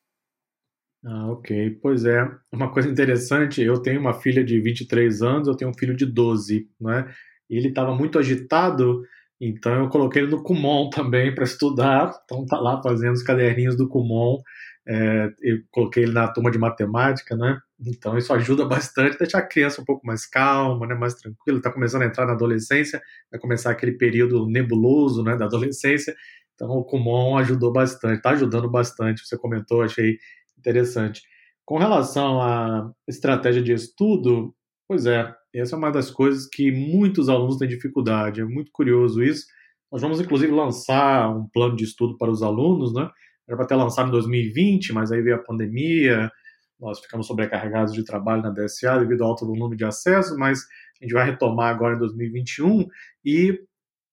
Ah, 1.04 1.30
ok. 1.32 1.78
Pois 1.82 2.04
é. 2.04 2.28
Uma 2.52 2.70
coisa 2.72 2.88
interessante, 2.88 3.60
eu 3.60 3.80
tenho 3.82 4.00
uma 4.00 4.14
filha 4.14 4.44
de 4.44 4.60
23 4.60 5.22
anos, 5.22 5.48
eu 5.48 5.56
tenho 5.56 5.70
um 5.70 5.74
filho 5.74 5.96
de 5.96 6.06
12, 6.06 6.68
né? 6.80 7.12
Ele 7.50 7.68
estava 7.68 7.94
muito 7.94 8.18
agitado, 8.18 9.02
então 9.40 9.74
eu 9.74 9.88
coloquei 9.88 10.22
ele 10.22 10.30
no 10.30 10.42
Kumon 10.42 10.88
também 10.90 11.34
para 11.34 11.44
estudar. 11.44 12.12
Então 12.24 12.46
tá 12.46 12.58
lá 12.60 12.80
fazendo 12.82 13.14
os 13.14 13.22
caderninhos 13.22 13.76
do 13.76 13.88
Kumon. 13.88 14.40
É, 14.86 15.30
eu 15.40 15.58
coloquei 15.70 16.02
ele 16.02 16.12
na 16.12 16.26
turma 16.28 16.50
de 16.50 16.58
matemática, 16.58 17.36
né? 17.36 17.60
Então 17.80 18.18
isso 18.18 18.32
ajuda 18.32 18.64
bastante, 18.66 19.18
deixar 19.18 19.38
a 19.38 19.46
criança 19.46 19.80
um 19.80 19.84
pouco 19.84 20.06
mais 20.06 20.26
calma, 20.26 20.86
né? 20.86 20.94
Mais 20.94 21.14
tranquila. 21.14 21.58
Está 21.58 21.70
começando 21.72 22.02
a 22.02 22.06
entrar 22.06 22.26
na 22.26 22.32
adolescência, 22.32 23.00
vai 23.30 23.40
começar 23.40 23.70
aquele 23.70 23.92
período 23.92 24.46
nebuloso, 24.48 25.22
né? 25.22 25.36
Da 25.36 25.44
adolescência. 25.46 26.14
Então 26.54 26.70
o 26.70 26.84
Kumon 26.84 27.36
ajudou 27.38 27.72
bastante, 27.72 28.16
está 28.16 28.30
ajudando 28.30 28.68
bastante. 28.70 29.26
Você 29.26 29.36
comentou, 29.38 29.82
achei 29.82 30.18
interessante. 30.58 31.22
Com 31.64 31.78
relação 31.78 32.40
à 32.40 32.90
estratégia 33.08 33.62
de 33.62 33.72
estudo, 33.72 34.54
pois 34.88 35.06
é, 35.06 35.32
essa 35.54 35.76
é 35.76 35.78
uma 35.78 35.90
das 35.90 36.10
coisas 36.10 36.46
que 36.48 36.72
muitos 36.72 37.28
alunos 37.28 37.56
têm 37.56 37.68
dificuldade. 37.68 38.40
É 38.40 38.44
muito 38.44 38.70
curioso 38.72 39.22
isso. 39.22 39.46
Nós 39.90 40.00
vamos 40.02 40.20
inclusive 40.20 40.52
lançar 40.52 41.28
um 41.36 41.46
plano 41.52 41.76
de 41.76 41.84
estudo 41.84 42.16
para 42.16 42.30
os 42.30 42.42
alunos, 42.42 42.94
né? 42.94 43.08
Era 43.48 43.56
para 43.56 43.66
ter 43.66 43.74
lançado 43.74 44.08
em 44.08 44.12
2020, 44.12 44.92
mas 44.92 45.10
aí 45.10 45.20
veio 45.20 45.36
a 45.36 45.42
pandemia, 45.42 46.30
nós 46.78 47.00
ficamos 47.00 47.26
sobrecarregados 47.26 47.94
de 47.94 48.04
trabalho 48.04 48.42
na 48.42 48.50
DSA 48.50 48.98
devido 48.98 49.22
ao 49.22 49.30
alto 49.30 49.46
volume 49.46 49.76
de 49.76 49.84
acesso, 49.84 50.36
mas 50.36 50.60
a 51.00 51.04
gente 51.04 51.14
vai 51.14 51.24
retomar 51.24 51.74
agora 51.74 51.94
em 51.94 51.98
2021 51.98 52.86
e 53.24 53.60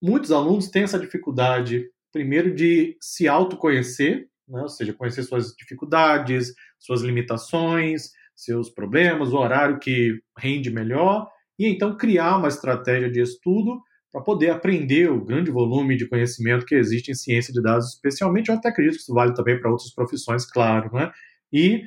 muitos 0.01 0.31
alunos 0.31 0.69
têm 0.69 0.83
essa 0.83 0.99
dificuldade, 0.99 1.89
primeiro, 2.11 2.53
de 2.53 2.95
se 3.01 3.27
autoconhecer, 3.27 4.27
né? 4.47 4.61
ou 4.61 4.69
seja, 4.69 4.93
conhecer 4.93 5.23
suas 5.23 5.53
dificuldades, 5.55 6.53
suas 6.77 7.01
limitações, 7.01 8.11
seus 8.35 8.69
problemas, 8.69 9.33
o 9.33 9.37
horário 9.37 9.79
que 9.79 10.21
rende 10.37 10.69
melhor, 10.69 11.27
e 11.57 11.67
então 11.67 11.97
criar 11.97 12.37
uma 12.37 12.47
estratégia 12.47 13.11
de 13.11 13.19
estudo 13.19 13.81
para 14.11 14.21
poder 14.21 14.49
aprender 14.49 15.11
o 15.11 15.23
grande 15.23 15.51
volume 15.51 15.95
de 15.95 16.07
conhecimento 16.07 16.65
que 16.65 16.75
existe 16.75 17.11
em 17.11 17.15
ciência 17.15 17.53
de 17.53 17.61
dados, 17.61 17.93
especialmente, 17.93 18.49
eu 18.49 18.55
até 18.55 18.69
acredito 18.69 18.95
que 18.95 19.01
isso 19.01 19.13
vale 19.13 19.33
também 19.33 19.59
para 19.59 19.69
outras 19.69 19.93
profissões, 19.93 20.45
claro, 20.45 20.91
né? 20.93 21.11
E, 21.53 21.83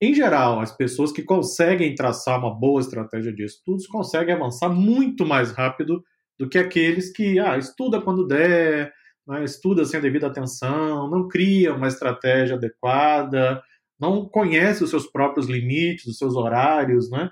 em 0.00 0.14
geral, 0.14 0.60
as 0.60 0.76
pessoas 0.76 1.12
que 1.12 1.22
conseguem 1.22 1.94
traçar 1.94 2.38
uma 2.38 2.54
boa 2.54 2.80
estratégia 2.80 3.32
de 3.32 3.44
estudos 3.44 3.86
conseguem 3.86 4.34
avançar 4.34 4.68
muito 4.70 5.26
mais 5.26 5.52
rápido 5.52 6.02
do 6.38 6.48
que 6.48 6.58
aqueles 6.58 7.12
que, 7.12 7.38
ah, 7.38 7.58
estuda 7.58 8.00
quando 8.00 8.26
der, 8.26 8.92
né, 9.26 9.44
estuda 9.44 9.84
sem 9.84 10.00
devida 10.00 10.26
atenção, 10.26 11.08
não 11.10 11.28
cria 11.28 11.74
uma 11.74 11.88
estratégia 11.88 12.56
adequada, 12.56 13.62
não 14.00 14.28
conhece 14.28 14.82
os 14.82 14.90
seus 14.90 15.06
próprios 15.06 15.48
limites, 15.48 16.06
os 16.06 16.18
seus 16.18 16.34
horários, 16.34 17.10
né? 17.10 17.30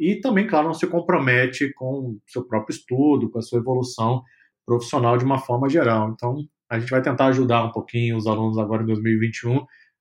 E 0.00 0.18
também, 0.18 0.46
claro, 0.46 0.68
não 0.68 0.74
se 0.74 0.86
compromete 0.86 1.70
com 1.74 1.84
o 1.84 2.20
seu 2.26 2.42
próprio 2.46 2.74
estudo, 2.74 3.30
com 3.30 3.38
a 3.38 3.42
sua 3.42 3.58
evolução 3.58 4.22
profissional 4.64 5.18
de 5.18 5.24
uma 5.26 5.38
forma 5.38 5.68
geral. 5.68 6.10
Então, 6.10 6.38
a 6.70 6.78
gente 6.78 6.90
vai 6.90 7.02
tentar 7.02 7.26
ajudar 7.26 7.64
um 7.64 7.70
pouquinho 7.70 8.16
os 8.16 8.26
alunos 8.26 8.56
agora 8.56 8.82
em 8.82 8.86
2021 8.86 9.60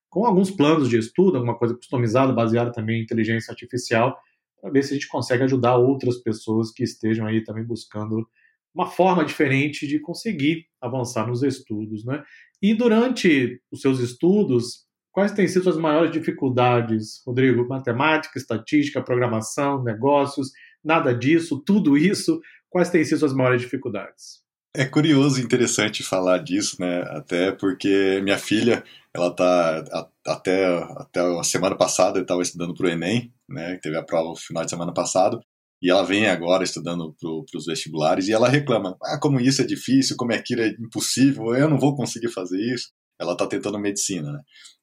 com 0.09 0.25
alguns 0.25 0.49
planos 0.49 0.89
de 0.89 0.97
estudo, 0.97 1.35
alguma 1.35 1.57
coisa 1.57 1.75
customizada, 1.75 2.31
baseada 2.31 2.71
também 2.71 2.99
em 2.99 3.03
inteligência 3.03 3.51
artificial, 3.51 4.17
para 4.61 4.71
ver 4.71 4.83
se 4.83 4.91
a 4.91 4.93
gente 4.93 5.07
consegue 5.07 5.43
ajudar 5.43 5.75
outras 5.75 6.17
pessoas 6.17 6.71
que 6.71 6.83
estejam 6.83 7.27
aí 7.27 7.43
também 7.43 7.65
buscando 7.65 8.27
uma 8.73 8.87
forma 8.87 9.25
diferente 9.25 9.85
de 9.85 9.99
conseguir 9.99 10.65
avançar 10.81 11.27
nos 11.27 11.43
estudos, 11.43 12.05
né? 12.05 12.23
E 12.61 12.73
durante 12.73 13.61
os 13.71 13.81
seus 13.81 13.99
estudos, 13.99 14.85
quais 15.11 15.31
têm 15.31 15.47
sido 15.47 15.69
as 15.69 15.77
maiores 15.77 16.11
dificuldades, 16.11 17.21
Rodrigo? 17.25 17.67
Matemática, 17.67 18.37
estatística, 18.37 19.03
programação, 19.03 19.83
negócios, 19.83 20.49
nada 20.83 21.13
disso, 21.13 21.61
tudo 21.65 21.97
isso, 21.97 22.39
quais 22.69 22.89
têm 22.89 23.03
sido 23.03 23.25
as 23.25 23.33
maiores 23.33 23.61
dificuldades? 23.61 24.39
É 24.75 24.85
curioso 24.85 25.41
e 25.41 25.43
interessante 25.43 26.03
falar 26.03 26.37
disso, 26.39 26.77
né? 26.79 27.01
Até 27.07 27.51
porque 27.51 28.21
minha 28.23 28.37
filha, 28.37 28.83
ela 29.13 29.35
tá 29.35 29.83
até, 30.25 30.67
até 30.95 31.19
a 31.39 31.43
semana 31.43 31.75
passada 31.75 32.19
estava 32.19 32.43
estudando 32.43 32.75
para 32.75 32.85
o 32.85 32.89
Enem, 32.89 33.33
né? 33.49 33.79
Teve 33.81 33.97
a 33.97 34.03
prova 34.03 34.29
no 34.29 34.35
final 34.35 34.63
de 34.63 34.69
semana 34.69 34.93
passado. 34.93 35.39
E 35.81 35.89
ela 35.89 36.03
vem 36.03 36.27
agora 36.27 36.63
estudando 36.63 37.15
para 37.19 37.57
os 37.57 37.65
vestibulares 37.65 38.27
e 38.27 38.33
ela 38.33 38.47
reclama: 38.47 38.95
ah, 39.01 39.17
como 39.19 39.39
isso 39.39 39.61
é 39.61 39.65
difícil, 39.65 40.15
como 40.17 40.33
aquilo 40.33 40.61
é 40.61 40.67
impossível, 40.79 41.55
eu 41.55 41.69
não 41.69 41.79
vou 41.79 41.95
conseguir 41.95 42.29
fazer 42.29 42.59
isso. 42.61 42.89
Ela 43.19 43.33
está 43.33 43.45
tentando 43.45 43.79
medicina, 43.79 44.31
né? 44.31 44.39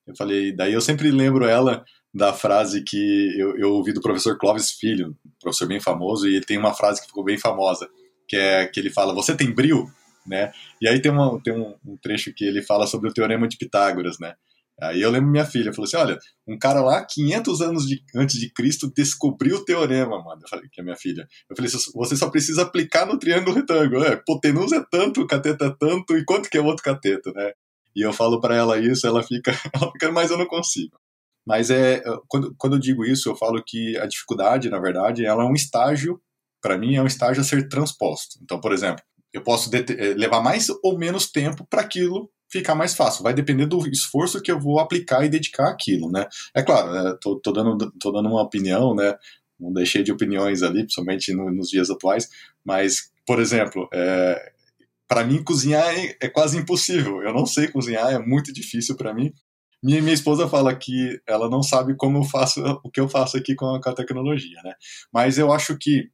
Eu 0.07 0.15
falei, 0.17 0.55
daí 0.55 0.73
eu 0.73 0.81
sempre 0.81 1.11
lembro 1.11 1.47
ela 1.47 1.85
da 2.15 2.33
frase 2.33 2.83
que 2.83 3.35
eu, 3.39 3.57
eu 3.59 3.73
ouvi 3.73 3.93
do 3.93 4.01
professor 4.01 4.39
Clóvis 4.39 4.71
Filho, 4.71 5.17
professor 5.41 5.67
bem 5.67 5.81
famoso, 5.81 6.29
e 6.29 6.37
ele 6.37 6.45
tem 6.45 6.57
uma 6.57 6.73
frase 6.73 7.01
que 7.01 7.09
ficou 7.09 7.25
bem 7.25 7.39
famosa, 7.39 7.89
que 8.29 8.37
é 8.37 8.67
que 8.67 8.79
ele 8.79 8.91
fala: 8.91 9.13
Você 9.15 9.37
tem 9.37 9.53
bril? 9.53 9.91
Né? 10.27 10.53
E 10.81 10.89
aí 10.89 11.01
tem, 11.01 11.11
uma, 11.13 11.41
tem 11.41 11.53
um, 11.53 11.75
um 11.87 11.97
trecho 11.97 12.33
que 12.35 12.45
ele 12.45 12.61
fala 12.61 12.87
sobre 12.87 13.09
o 13.09 13.13
teorema 13.13 13.47
de 13.47 13.57
Pitágoras, 13.57 14.19
né? 14.19 14.35
Aí 14.81 15.01
eu 15.01 15.11
lembro 15.11 15.31
minha 15.31 15.45
filha, 15.45 15.73
falou 15.73 15.87
assim, 15.87 15.97
olha, 15.97 16.19
um 16.47 16.59
cara 16.59 16.83
lá, 16.83 17.03
500 17.03 17.61
anos 17.63 17.87
de, 17.87 18.03
antes 18.15 18.39
de 18.39 18.53
Cristo, 18.53 18.93
descobriu 18.95 19.57
o 19.57 19.65
teorema, 19.65 20.23
mano. 20.23 20.43
Eu 20.43 20.49
falei, 20.49 20.69
que 20.71 20.81
é 20.81 20.85
minha 20.85 20.97
filha. 20.97 21.27
Eu 21.49 21.57
falei, 21.57 21.71
você 21.71 22.17
só 22.17 22.29
precisa 22.29 22.63
aplicar 22.63 23.07
no 23.07 23.19
triângulo 23.19 23.57
retângulo. 23.57 24.05
É, 24.05 24.15
hipotenusa 24.15 24.77
é 24.77 24.85
tanto, 24.91 25.23
o 25.23 25.27
cateto 25.27 25.65
é 25.65 25.75
tanto, 25.79 26.17
e 26.17 26.25
quanto 26.25 26.51
que 26.51 26.59
é 26.59 26.61
o 26.61 26.67
outro 26.67 26.85
cateto, 26.85 27.33
né? 27.33 27.53
E 27.97 28.03
eu 28.03 28.13
falo 28.13 28.39
para 28.41 28.55
ela 28.55 28.79
isso, 28.79 29.07
ela 29.07 29.23
fica, 29.23 29.51
ela 29.75 29.91
fica, 29.91 30.13
mas 30.13 30.31
eu 30.31 30.37
não 30.37 30.47
consigo. 30.47 30.99
Mas 31.47 31.71
é, 31.71 32.03
quando, 32.29 32.55
quando 32.59 32.75
eu 32.75 32.81
digo 32.81 33.05
isso, 33.05 33.31
eu 33.31 33.37
falo 33.37 33.63
que 33.65 33.97
a 33.97 34.07
dificuldade, 34.07 34.69
na 34.69 34.79
verdade, 34.79 35.25
ela 35.25 35.45
é 35.45 35.47
um 35.47 35.55
estágio, 35.55 36.21
para 36.61 36.77
mim, 36.77 36.97
é 36.97 37.03
um 37.03 37.07
estágio 37.07 37.41
a 37.41 37.45
ser 37.45 37.69
transposto. 37.69 38.39
Então, 38.43 38.61
por 38.61 38.73
exemplo, 38.73 39.03
eu 39.33 39.43
posso 39.43 39.71
eh, 39.75 40.15
levar 40.15 40.43
mais 40.43 40.67
ou 40.83 40.99
menos 40.99 41.31
tempo 41.31 41.67
para 41.71 41.83
aquilo 41.83 42.31
ficar 42.51 42.75
mais 42.75 42.95
fácil. 42.95 43.23
Vai 43.23 43.33
depender 43.33 43.67
do 43.67 43.87
esforço 43.89 44.43
que 44.43 44.51
eu 44.51 44.61
vou 44.61 44.79
aplicar 44.79 45.25
e 45.25 45.29
dedicar 45.29 45.71
aquilo, 45.71 46.11
né? 46.11 46.27
É 46.55 46.63
claro, 46.63 46.93
né, 46.93 47.17
tô, 47.21 47.39
tô, 47.41 47.53
dando, 47.53 47.91
tô 47.93 48.11
dando 48.11 48.29
uma 48.29 48.43
opinião, 48.43 48.95
né? 48.95 49.15
Não 49.59 49.73
deixei 49.73 50.03
de 50.03 50.13
opiniões 50.13 50.63
ali, 50.63 50.83
principalmente 50.83 51.33
no, 51.33 51.51
nos 51.51 51.69
dias 51.69 51.91
atuais, 51.91 52.29
mas, 52.65 53.11
por 53.27 53.41
exemplo, 53.41 53.89
é, 53.93 54.53
para 55.09 55.25
mim 55.25 55.43
cozinhar 55.43 55.87
é, 55.89 56.17
é, 56.21 56.29
quase 56.29 56.59
impossível. 56.59 57.23
Eu 57.23 57.33
não 57.33 57.47
sei 57.47 57.69
cozinhar, 57.69 58.13
é 58.13 58.19
muito 58.19 58.53
difícil 58.53 58.97
para 58.97 59.15
mim. 59.15 59.33
Minha, 59.83 60.01
minha 60.03 60.15
esposa 60.15 60.49
fala 60.49 60.75
que 60.75 61.21
ela 61.27 61.49
não 61.49 61.63
sabe 61.63 61.95
como 61.97 62.19
eu 62.19 62.25
faço 62.25 62.61
o 62.83 62.91
que 62.91 63.01
eu 63.01 63.09
faço 63.09 63.37
aqui 63.37 63.55
com 63.55 63.75
a, 63.75 63.81
com 63.81 63.91
a 63.91 63.95
tecnologia, 63.95 64.61
né? 64.65 64.75
Mas 65.13 65.39
eu 65.39 65.53
acho 65.53 65.77
que 65.79 66.11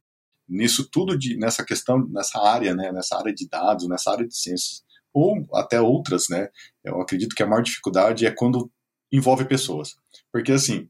nisso 0.47 0.87
tudo 0.91 1.17
de 1.17 1.37
nessa 1.37 1.63
questão 1.65 2.05
nessa 2.09 2.39
área, 2.39 2.75
né, 2.75 2.91
nessa 2.91 3.17
área 3.17 3.33
de 3.33 3.47
dados, 3.47 3.87
nessa 3.87 4.11
área 4.11 4.27
de 4.27 4.35
ciências, 4.37 4.83
ou 5.13 5.47
até 5.53 5.79
outras, 5.79 6.25
né? 6.29 6.49
Eu 6.83 7.01
acredito 7.01 7.35
que 7.35 7.43
a 7.43 7.47
maior 7.47 7.61
dificuldade 7.61 8.25
é 8.25 8.31
quando 8.31 8.71
envolve 9.11 9.45
pessoas. 9.45 9.95
Porque, 10.31 10.51
assim, 10.51 10.89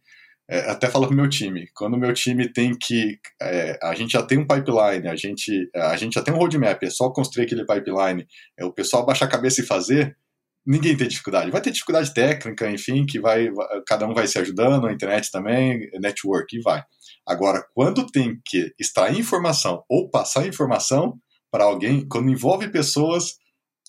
é, 0.50 0.70
até 0.70 0.90
falo 0.90 1.08
pro 1.08 1.16
meu 1.16 1.30
time, 1.30 1.68
quando 1.74 1.94
o 1.94 2.00
meu 2.00 2.14
time 2.14 2.52
tem 2.52 2.78
que. 2.78 3.18
É, 3.42 3.78
a 3.82 3.96
gente 3.96 4.12
já 4.12 4.24
tem 4.24 4.38
um 4.38 4.48
pipeline, 4.48 5.08
a 5.08 5.16
gente, 5.16 5.70
a 5.74 5.96
gente 5.96 6.14
já 6.14 6.22
tem 6.22 6.34
um 6.34 6.38
roadmap, 6.38 6.84
é 6.84 6.90
só 6.90 7.10
construir 7.12 7.46
aquele 7.46 7.66
pipeline, 7.66 8.28
é 8.58 8.66
o 8.66 8.74
pessoal 8.74 9.06
baixar 9.06 9.26
a 9.26 9.30
cabeça 9.30 9.62
e 9.62 9.66
fazer, 9.66 10.18
ninguém 10.66 10.98
tem 10.98 11.08
dificuldade. 11.08 11.52
Vai 11.52 11.62
ter 11.62 11.72
dificuldade 11.72 12.14
técnica, 12.14 12.70
enfim, 12.70 13.06
que 13.06 13.20
vai, 13.20 13.50
cada 13.88 14.06
um 14.08 14.14
vai 14.14 14.28
se 14.28 14.38
ajudando, 14.38 14.88
a 14.88 14.94
internet 14.94 15.32
também, 15.32 15.90
network, 16.00 16.56
e 16.58 16.62
vai. 16.62 16.84
Agora, 17.26 17.66
quando 17.74 18.06
tem 18.06 18.40
que 18.46 18.74
extrair 18.80 19.18
informação 19.18 19.84
ou 19.90 20.10
passar 20.10 20.46
informação 20.46 21.18
para 21.50 21.64
alguém, 21.64 22.06
quando 22.08 22.30
envolve 22.30 22.70
pessoas, 22.70 23.36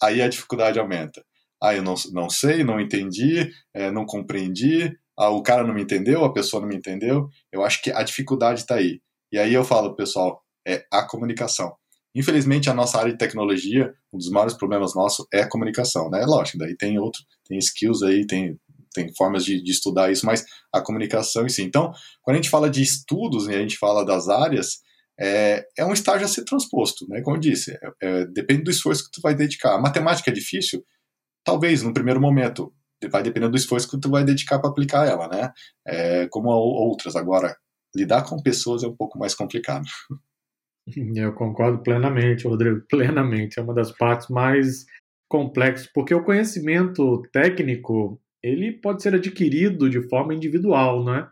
aí 0.02 0.22
a 0.22 0.28
dificuldade 0.28 0.78
aumenta. 0.78 1.24
Ah, 1.62 1.74
eu 1.74 1.82
não, 1.82 1.94
não 2.12 2.28
sei, 2.28 2.62
não 2.62 2.78
entendi, 2.78 3.50
é, 3.72 3.90
não 3.90 4.04
compreendi, 4.04 4.94
ah, 5.16 5.30
o 5.30 5.42
cara 5.42 5.64
não 5.64 5.74
me 5.74 5.82
entendeu, 5.82 6.24
a 6.24 6.32
pessoa 6.32 6.60
não 6.60 6.68
me 6.68 6.76
entendeu. 6.76 7.28
Eu 7.52 7.64
acho 7.64 7.82
que 7.82 7.90
a 7.90 8.02
dificuldade 8.02 8.60
está 8.60 8.76
aí. 8.76 9.00
E 9.32 9.38
aí 9.38 9.52
eu 9.52 9.64
falo, 9.64 9.94
pessoal, 9.94 10.42
é 10.66 10.84
a 10.92 11.06
comunicação. 11.06 11.74
Infelizmente, 12.14 12.70
a 12.70 12.74
nossa 12.74 12.98
área 12.98 13.12
de 13.12 13.18
tecnologia, 13.18 13.92
um 14.12 14.18
dos 14.18 14.30
maiores 14.30 14.54
problemas 14.54 14.94
nossos 14.94 15.26
é 15.32 15.42
a 15.42 15.48
comunicação, 15.48 16.08
né? 16.08 16.24
Lógico, 16.24 16.58
daí 16.58 16.76
tem 16.76 16.98
outro, 16.98 17.20
tem 17.46 17.58
skills 17.58 18.02
aí, 18.02 18.24
tem, 18.24 18.56
tem 18.94 19.12
formas 19.16 19.44
de, 19.44 19.60
de 19.60 19.70
estudar 19.72 20.12
isso, 20.12 20.24
mas 20.24 20.44
a 20.72 20.80
comunicação 20.80 21.44
em 21.44 21.48
si. 21.48 21.62
Então, 21.62 21.92
quando 22.22 22.36
a 22.36 22.40
gente 22.40 22.50
fala 22.50 22.70
de 22.70 22.82
estudos 22.82 23.48
e 23.48 23.54
a 23.54 23.58
gente 23.58 23.76
fala 23.76 24.04
das 24.04 24.28
áreas, 24.28 24.78
é, 25.18 25.66
é 25.76 25.84
um 25.84 25.92
estágio 25.92 26.24
a 26.24 26.28
ser 26.28 26.44
transposto, 26.44 27.06
né? 27.08 27.20
Como 27.22 27.36
eu 27.36 27.40
disse, 27.40 27.72
é, 27.72 27.78
é, 28.00 28.26
depende 28.26 28.62
do 28.62 28.70
esforço 28.70 29.04
que 29.04 29.10
tu 29.12 29.20
vai 29.20 29.34
dedicar. 29.34 29.74
A 29.74 29.80
matemática 29.80 30.30
é 30.30 30.34
difícil? 30.34 30.84
Talvez, 31.44 31.82
no 31.82 31.92
primeiro 31.92 32.20
momento. 32.20 32.72
Vai 33.08 33.22
depender 33.22 33.48
do 33.48 33.56
esforço 33.56 33.90
que 33.90 34.00
tu 34.00 34.10
vai 34.10 34.24
dedicar 34.24 34.58
para 34.58 34.70
aplicar 34.70 35.06
ela, 35.06 35.28
né? 35.28 35.52
É, 35.86 36.28
como 36.28 36.48
outras. 36.50 37.16
Agora, 37.16 37.56
lidar 37.94 38.22
com 38.24 38.42
pessoas 38.42 38.82
é 38.82 38.88
um 38.88 38.96
pouco 38.96 39.18
mais 39.18 39.34
complicado. 39.34 39.84
Eu 41.16 41.32
concordo 41.32 41.82
plenamente, 41.82 42.46
Rodrigo, 42.46 42.82
plenamente. 42.88 43.58
É 43.58 43.62
uma 43.62 43.74
das 43.74 43.90
partes 43.90 44.28
mais 44.28 44.84
complexas, 45.28 45.88
porque 45.92 46.14
o 46.14 46.22
conhecimento 46.22 47.22
técnico 47.32 48.20
ele 48.42 48.72
pode 48.72 49.02
ser 49.02 49.14
adquirido 49.14 49.88
de 49.88 50.06
forma 50.08 50.34
individual, 50.34 51.02
né? 51.02 51.26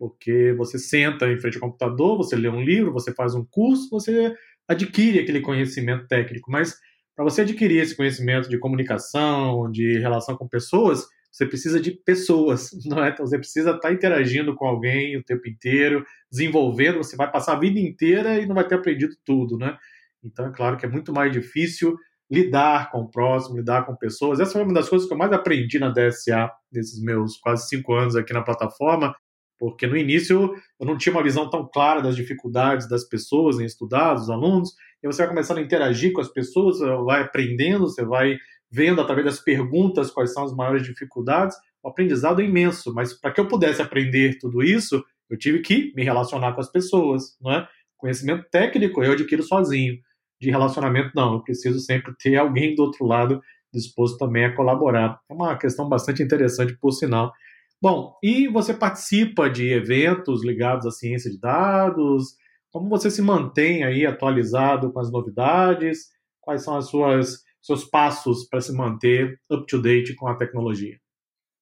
porque 0.00 0.54
você 0.56 0.78
senta 0.78 1.30
em 1.30 1.38
frente 1.38 1.56
ao 1.56 1.60
computador, 1.60 2.16
você 2.16 2.34
lê 2.34 2.48
um 2.48 2.62
livro, 2.62 2.90
você 2.90 3.12
faz 3.12 3.34
um 3.34 3.44
curso, 3.44 3.90
você 3.90 4.34
adquire 4.66 5.18
aquele 5.18 5.42
conhecimento 5.42 6.08
técnico, 6.08 6.50
mas 6.50 6.74
para 7.20 7.28
você 7.28 7.42
adquirir 7.42 7.82
esse 7.82 7.94
conhecimento 7.94 8.48
de 8.48 8.58
comunicação, 8.58 9.70
de 9.70 9.98
relação 9.98 10.38
com 10.38 10.48
pessoas, 10.48 11.06
você 11.30 11.44
precisa 11.44 11.78
de 11.78 11.90
pessoas, 11.90 12.70
não 12.86 13.04
é? 13.04 13.10
Então 13.10 13.26
você 13.26 13.36
precisa 13.36 13.72
estar 13.72 13.88
tá 13.88 13.92
interagindo 13.92 14.54
com 14.54 14.66
alguém 14.66 15.18
o 15.18 15.22
tempo 15.22 15.46
inteiro, 15.46 16.02
desenvolvendo, 16.32 16.96
você 16.96 17.16
vai 17.16 17.30
passar 17.30 17.52
a 17.52 17.60
vida 17.60 17.78
inteira 17.78 18.38
e 18.38 18.46
não 18.46 18.54
vai 18.54 18.66
ter 18.66 18.76
aprendido 18.76 19.14
tudo, 19.22 19.58
né? 19.58 19.76
Então 20.24 20.46
é 20.46 20.50
claro 20.50 20.78
que 20.78 20.86
é 20.86 20.88
muito 20.88 21.12
mais 21.12 21.30
difícil 21.30 21.94
lidar 22.30 22.90
com 22.90 23.00
o 23.00 23.10
próximo, 23.10 23.58
lidar 23.58 23.84
com 23.84 23.94
pessoas. 23.94 24.40
Essa 24.40 24.52
foi 24.52 24.62
uma 24.62 24.72
das 24.72 24.88
coisas 24.88 25.06
que 25.06 25.12
eu 25.12 25.18
mais 25.18 25.30
aprendi 25.30 25.78
na 25.78 25.90
DSA, 25.90 26.50
nesses 26.72 27.02
meus 27.02 27.36
quase 27.36 27.68
cinco 27.68 27.92
anos 27.92 28.16
aqui 28.16 28.32
na 28.32 28.40
plataforma, 28.40 29.14
porque 29.60 29.86
no 29.86 29.94
início 29.94 30.54
eu 30.80 30.86
não 30.86 30.96
tinha 30.96 31.14
uma 31.14 31.22
visão 31.22 31.50
tão 31.50 31.68
clara 31.70 32.00
das 32.00 32.16
dificuldades 32.16 32.88
das 32.88 33.04
pessoas 33.04 33.60
em 33.60 33.66
estudar, 33.66 34.14
dos 34.14 34.30
alunos, 34.30 34.74
e 35.02 35.06
você 35.06 35.18
vai 35.18 35.28
começando 35.28 35.58
a 35.58 35.60
interagir 35.60 36.14
com 36.14 36.20
as 36.22 36.32
pessoas, 36.32 36.78
vai 37.04 37.20
aprendendo, 37.20 37.80
você 37.80 38.02
vai 38.02 38.38
vendo 38.72 39.02
através 39.02 39.26
das 39.26 39.38
perguntas 39.38 40.10
quais 40.10 40.32
são 40.32 40.44
as 40.44 40.54
maiores 40.54 40.82
dificuldades, 40.82 41.54
o 41.82 41.88
aprendizado 41.90 42.40
é 42.40 42.44
imenso, 42.44 42.94
mas 42.94 43.12
para 43.12 43.32
que 43.32 43.40
eu 43.40 43.48
pudesse 43.48 43.82
aprender 43.82 44.38
tudo 44.38 44.62
isso, 44.62 45.04
eu 45.28 45.36
tive 45.36 45.60
que 45.60 45.92
me 45.94 46.02
relacionar 46.02 46.54
com 46.54 46.60
as 46.60 46.72
pessoas, 46.72 47.36
não 47.38 47.52
é? 47.52 47.68
Conhecimento 47.98 48.46
técnico 48.50 49.04
eu 49.04 49.12
adquiro 49.12 49.42
sozinho, 49.42 49.98
de 50.40 50.50
relacionamento 50.50 51.10
não, 51.14 51.34
eu 51.34 51.40
preciso 51.40 51.80
sempre 51.80 52.14
ter 52.18 52.36
alguém 52.36 52.74
do 52.74 52.82
outro 52.82 53.04
lado 53.04 53.42
disposto 53.72 54.16
também 54.16 54.46
a 54.46 54.56
colaborar. 54.56 55.20
É 55.28 55.34
uma 55.34 55.56
questão 55.56 55.86
bastante 55.86 56.22
interessante, 56.22 56.76
por 56.80 56.92
sinal. 56.92 57.32
Bom, 57.82 58.14
e 58.22 58.46
você 58.46 58.74
participa 58.74 59.48
de 59.48 59.72
eventos 59.72 60.44
ligados 60.44 60.86
à 60.86 60.90
ciência 60.90 61.30
de 61.30 61.40
dados? 61.40 62.34
Como 62.70 62.88
você 62.88 63.10
se 63.10 63.22
mantém 63.22 63.84
aí 63.84 64.04
atualizado 64.04 64.92
com 64.92 65.00
as 65.00 65.10
novidades? 65.10 66.08
Quais 66.40 66.62
são 66.62 66.76
as 66.76 66.88
suas 66.88 67.42
seus 67.62 67.84
passos 67.84 68.46
para 68.48 68.60
se 68.60 68.72
manter 68.72 69.38
up 69.50 69.66
to 69.66 69.80
date 69.80 70.14
com 70.14 70.26
a 70.28 70.36
tecnologia? 70.36 70.98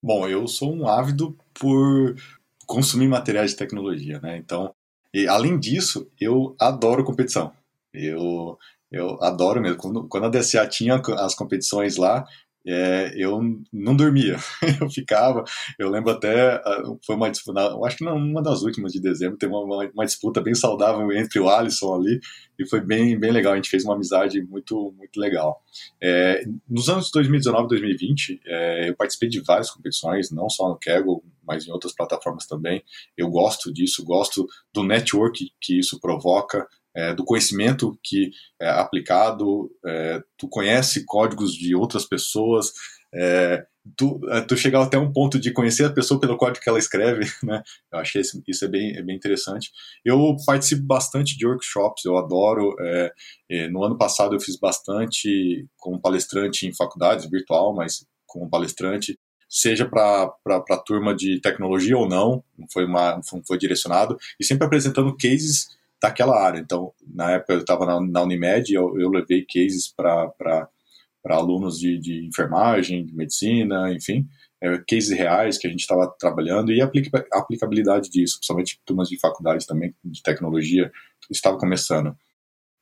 Bom, 0.02 0.28
eu 0.28 0.46
sou 0.46 0.74
um 0.74 0.86
ávido 0.86 1.36
por 1.54 2.14
consumir 2.66 3.08
materiais 3.08 3.52
de 3.52 3.56
tecnologia, 3.56 4.20
né? 4.20 4.36
Então, 4.36 4.74
e 5.14 5.26
além 5.26 5.58
disso, 5.58 6.10
eu 6.20 6.54
adoro 6.60 7.04
competição. 7.04 7.52
Eu 7.92 8.58
eu 8.90 9.22
adoro 9.22 9.60
mesmo. 9.60 9.76
Quando, 9.76 10.08
quando 10.08 10.24
a 10.24 10.28
DSA 10.30 10.66
tinha 10.66 11.00
as 11.18 11.34
competições 11.34 11.96
lá, 11.96 12.24
é, 12.68 13.12
eu 13.16 13.40
não 13.72 13.96
dormia. 13.96 14.36
eu 14.80 14.90
ficava, 14.90 15.42
eu 15.78 15.88
lembro 15.88 16.10
até, 16.10 16.56
ah, 16.56 16.82
foi 17.04 17.16
uma 17.16 17.30
disputa, 17.30 17.74
acho 17.84 17.96
que 17.96 18.04
não, 18.04 18.16
uma 18.16 18.42
das 18.42 18.62
últimas 18.62 18.92
de 18.92 19.00
dezembro, 19.00 19.38
teve 19.38 19.52
uma, 19.52 19.88
uma, 19.94 20.04
disputa 20.04 20.40
bem 20.40 20.54
saudável 20.54 21.10
entre 21.12 21.40
o 21.40 21.48
Alisson 21.48 21.94
ali, 21.94 22.20
e 22.58 22.68
foi 22.68 22.80
bem, 22.80 23.18
bem 23.18 23.30
legal, 23.30 23.54
a 23.54 23.56
gente 23.56 23.70
fez 23.70 23.84
uma 23.84 23.94
amizade 23.94 24.42
muito, 24.42 24.92
muito 24.96 25.18
legal. 25.18 25.62
É, 26.02 26.44
nos 26.68 26.88
anos 26.88 27.10
2019 27.10 27.64
e 27.64 27.68
2020, 27.68 28.40
é, 28.44 28.90
eu 28.90 28.96
participei 28.96 29.28
de 29.28 29.40
várias 29.40 29.70
competições, 29.70 30.30
não 30.30 30.50
só 30.50 30.68
no 30.68 30.78
Kaggle, 30.78 31.22
mas 31.46 31.66
em 31.66 31.70
outras 31.70 31.94
plataformas 31.94 32.46
também. 32.46 32.84
Eu 33.16 33.30
gosto 33.30 33.72
disso, 33.72 34.04
gosto 34.04 34.46
do 34.72 34.82
network 34.84 35.50
que 35.58 35.78
isso 35.78 35.98
provoca, 35.98 36.68
é, 36.94 37.14
do 37.14 37.24
conhecimento 37.24 37.98
que 38.02 38.30
é 38.60 38.68
aplicado, 38.68 39.70
é, 39.86 40.22
tu 40.36 40.48
conhece 40.48 41.04
códigos 41.04 41.52
de 41.52 41.74
outras 41.74 42.04
pessoas, 42.04 42.72
é, 43.14 43.64
tu, 43.96 44.20
é, 44.30 44.40
tu 44.40 44.54
até 44.76 44.98
um 44.98 45.12
ponto 45.12 45.38
de 45.38 45.52
conhecer 45.52 45.84
a 45.84 45.92
pessoa 45.92 46.20
pelo 46.20 46.36
código 46.36 46.62
que 46.62 46.68
ela 46.68 46.78
escreve, 46.78 47.24
né? 47.42 47.62
Eu 47.92 47.98
achei 47.98 48.20
isso, 48.20 48.42
isso 48.46 48.64
é, 48.64 48.68
bem, 48.68 48.96
é 48.96 49.02
bem 49.02 49.16
interessante. 49.16 49.70
Eu 50.04 50.36
participo 50.44 50.82
bastante 50.82 51.36
de 51.36 51.46
workshops, 51.46 52.04
eu 52.04 52.16
adoro. 52.16 52.74
É, 52.80 53.12
é, 53.50 53.68
no 53.68 53.82
ano 53.84 53.96
passado 53.96 54.34
eu 54.34 54.40
fiz 54.40 54.58
bastante 54.58 55.66
como 55.76 56.00
palestrante 56.00 56.66
em 56.66 56.74
faculdades, 56.74 57.30
virtual, 57.30 57.74
mas 57.74 58.06
como 58.26 58.50
palestrante 58.50 59.18
seja 59.48 59.88
para 59.88 60.30
a 60.46 60.76
turma 60.84 61.14
de 61.14 61.40
tecnologia 61.40 61.96
ou 61.96 62.06
não, 62.06 62.44
não 62.56 62.66
foi, 62.70 62.84
uma, 62.84 63.16
não 63.32 63.42
foi 63.46 63.56
direcionado, 63.56 64.18
e 64.38 64.44
sempre 64.44 64.66
apresentando 64.66 65.16
cases 65.16 65.77
daquela 66.00 66.40
área. 66.40 66.58
Então, 66.58 66.92
na 67.06 67.32
época 67.32 67.54
eu 67.54 67.60
estava 67.60 67.84
na, 67.84 68.00
na, 68.00 68.22
Unimed, 68.22 68.72
eu, 68.72 68.98
eu 68.98 69.08
levei 69.10 69.44
cases 69.44 69.92
para 69.94 70.68
alunos 71.26 71.78
de, 71.78 71.98
de 71.98 72.26
enfermagem, 72.26 73.04
de 73.04 73.14
medicina, 73.14 73.92
enfim, 73.92 74.26
é, 74.62 74.78
cases 74.88 75.10
reais 75.10 75.58
que 75.58 75.66
a 75.66 75.70
gente 75.70 75.80
estava 75.80 76.12
trabalhando 76.18 76.72
e 76.72 76.80
a 76.80 76.84
aplica, 76.84 77.26
aplicabilidade 77.32 78.08
disso, 78.10 78.36
principalmente 78.38 78.80
turmas 78.84 79.08
de 79.08 79.18
faculdade 79.18 79.66
também, 79.66 79.94
de 80.04 80.22
tecnologia, 80.22 80.90
estava 81.30 81.58
começando. 81.58 82.16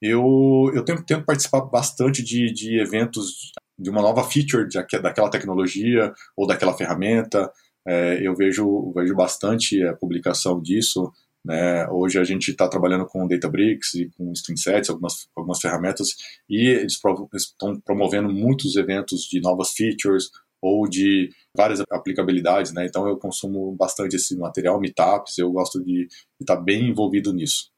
Eu, 0.01 0.71
eu 0.75 0.85
tento, 0.85 1.05
tento 1.05 1.25
participar 1.25 1.63
bastante 1.63 2.23
de, 2.23 2.53
de 2.53 2.79
eventos 2.79 3.53
de 3.79 3.91
uma 3.91 4.03
nova 4.03 4.23
feature 4.25 4.69
de, 4.69 4.79
daquela 5.01 5.31
tecnologia 5.31 6.13
ou 6.37 6.47
daquela 6.47 6.77
ferramenta. 6.77 7.51
É, 7.87 8.27
eu 8.27 8.35
vejo, 8.35 8.93
vejo 8.95 9.15
bastante 9.15 9.83
a 9.83 9.95
publicação 9.95 10.61
disso 10.61 11.11
né? 11.47 11.89
Hoje 11.89 12.19
a 12.19 12.25
gente 12.25 12.51
está 12.51 12.69
trabalhando 12.69 13.07
com 13.07 13.27
Databricks 13.27 13.95
e 13.95 14.11
com 14.17 14.33
StreamSets, 14.33 14.91
algumas, 14.91 15.29
algumas 15.35 15.61
ferramentas, 15.61 16.09
e 16.49 16.69
eles 16.69 16.99
estão 17.35 17.81
promovendo 17.81 18.29
muitos 18.29 18.77
eventos 18.77 19.23
de 19.23 19.41
novas 19.41 19.71
features 19.71 20.31
ou 20.61 20.89
de 20.89 21.31
várias 21.57 21.81
aplicabilidades, 21.91 22.73
né? 22.73 22.85
Então 22.87 23.07
eu 23.07 23.17
consumo 23.17 23.73
bastante 23.77 24.17
esse 24.17 24.37
material, 24.37 24.81
meetups, 24.81 25.39
eu 25.39 25.53
gosto 25.53 25.83
de 25.83 26.09
estar 26.41 26.57
tá 26.57 26.61
bem 26.61 26.91
envolvido 26.91 27.33
nisso. 27.33 27.71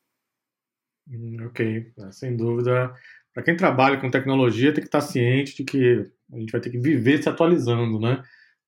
Hum, 1.10 1.36
ok, 1.46 1.92
é, 1.98 2.12
sem 2.12 2.36
dúvida. 2.36 2.92
Para 3.34 3.42
quem 3.42 3.56
trabalha 3.56 4.00
com 4.00 4.10
tecnologia, 4.10 4.72
tem 4.72 4.82
que 4.82 4.88
estar 4.88 5.00
tá 5.00 5.06
ciente 5.06 5.56
de 5.56 5.64
que 5.64 6.06
a 6.32 6.38
gente 6.38 6.50
vai 6.50 6.60
ter 6.60 6.70
que 6.70 6.78
viver 6.78 7.22
se 7.22 7.28
atualizando, 7.28 8.00
né? 8.00 8.22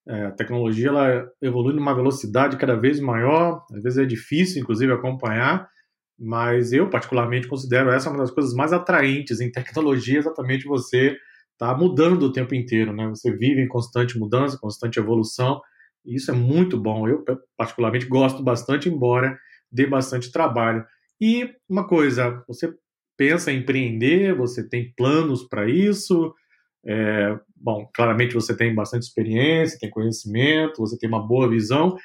É, 0.08 0.26
a 0.26 0.30
tecnologia 0.32 0.88
ela 0.88 1.30
evolui 1.42 1.74
numa 1.74 1.94
velocidade 1.94 2.56
cada 2.56 2.74
vez 2.74 2.98
maior, 3.00 3.64
às 3.72 3.82
vezes 3.82 3.98
é 3.98 4.04
difícil, 4.04 4.62
inclusive, 4.62 4.92
acompanhar, 4.92 5.68
mas 6.18 6.72
eu, 6.72 6.88
particularmente, 6.90 7.48
considero 7.48 7.90
essa 7.90 8.10
uma 8.10 8.18
das 8.18 8.30
coisas 8.30 8.54
mais 8.54 8.72
atraentes 8.72 9.40
em 9.40 9.50
tecnologia, 9.50 10.18
exatamente 10.18 10.66
você 10.66 11.16
está 11.52 11.76
mudando 11.76 12.24
o 12.24 12.32
tempo 12.32 12.54
inteiro, 12.54 12.92
né? 12.92 13.08
Você 13.08 13.30
vive 13.36 13.60
em 13.62 13.68
constante 13.68 14.18
mudança, 14.18 14.58
constante 14.58 14.98
evolução, 14.98 15.60
e 16.04 16.16
isso 16.16 16.30
é 16.30 16.34
muito 16.34 16.78
bom. 16.80 17.06
Eu, 17.06 17.24
particularmente, 17.56 18.06
gosto 18.06 18.42
bastante, 18.42 18.88
embora 18.88 19.38
dê 19.70 19.86
bastante 19.86 20.32
trabalho. 20.32 20.84
E 21.20 21.50
uma 21.68 21.86
coisa, 21.86 22.42
você 22.48 22.72
pensa 23.16 23.52
em 23.52 23.58
empreender, 23.58 24.34
você 24.34 24.66
tem 24.66 24.92
planos 24.96 25.46
para 25.46 25.68
isso? 25.68 26.34
É, 26.86 27.38
bom, 27.54 27.88
claramente 27.92 28.34
você 28.34 28.56
tem 28.56 28.74
bastante 28.74 29.02
experiência, 29.02 29.78
tem 29.78 29.90
conhecimento, 29.90 30.78
você 30.78 30.98
tem 30.98 31.08
uma 31.08 31.26
boa 31.26 31.48
visão. 31.48 31.96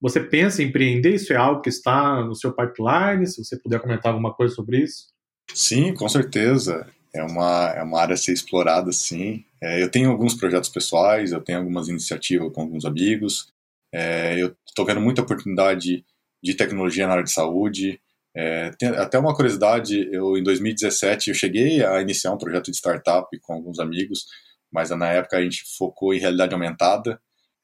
Você 0.00 0.20
pensa 0.20 0.62
em 0.62 0.66
empreender? 0.66 1.14
Isso 1.14 1.32
é 1.32 1.36
algo 1.36 1.62
que 1.62 1.68
está 1.68 2.22
no 2.22 2.34
seu 2.34 2.52
pipeline? 2.52 3.26
Se 3.26 3.42
você 3.42 3.58
puder 3.58 3.80
comentar 3.80 4.12
alguma 4.12 4.32
coisa 4.34 4.54
sobre 4.54 4.82
isso? 4.82 5.06
Sim, 5.54 5.94
com 5.94 6.08
certeza. 6.08 6.86
É 7.14 7.22
uma, 7.22 7.70
é 7.70 7.82
uma 7.82 8.00
área 8.00 8.14
a 8.14 8.16
ser 8.16 8.32
explorada, 8.32 8.92
sim. 8.92 9.44
É, 9.62 9.82
eu 9.82 9.90
tenho 9.90 10.10
alguns 10.10 10.34
projetos 10.34 10.68
pessoais, 10.68 11.32
eu 11.32 11.40
tenho 11.40 11.58
algumas 11.58 11.88
iniciativas 11.88 12.52
com 12.52 12.60
alguns 12.60 12.84
amigos. 12.84 13.48
É, 13.92 14.40
eu 14.40 14.54
estou 14.66 14.84
vendo 14.84 15.00
muita 15.00 15.22
oportunidade 15.22 16.04
de 16.42 16.54
tecnologia 16.54 17.06
na 17.06 17.14
área 17.14 17.24
de 17.24 17.32
saúde. 17.32 17.98
É, 18.36 18.70
até 18.98 19.18
uma 19.18 19.34
curiosidade, 19.34 20.10
eu 20.12 20.36
em 20.36 20.42
2017 20.42 21.30
eu 21.30 21.34
cheguei 21.34 21.82
a 21.82 22.02
iniciar 22.02 22.32
um 22.32 22.38
projeto 22.38 22.70
de 22.70 22.76
startup 22.76 23.26
com 23.40 23.54
alguns 23.54 23.78
amigos, 23.78 24.26
mas 24.70 24.90
na 24.90 25.10
época 25.10 25.38
a 25.38 25.42
gente 25.42 25.64
focou 25.78 26.12
em 26.12 26.18
realidade 26.18 26.52
aumentada. 26.52 27.18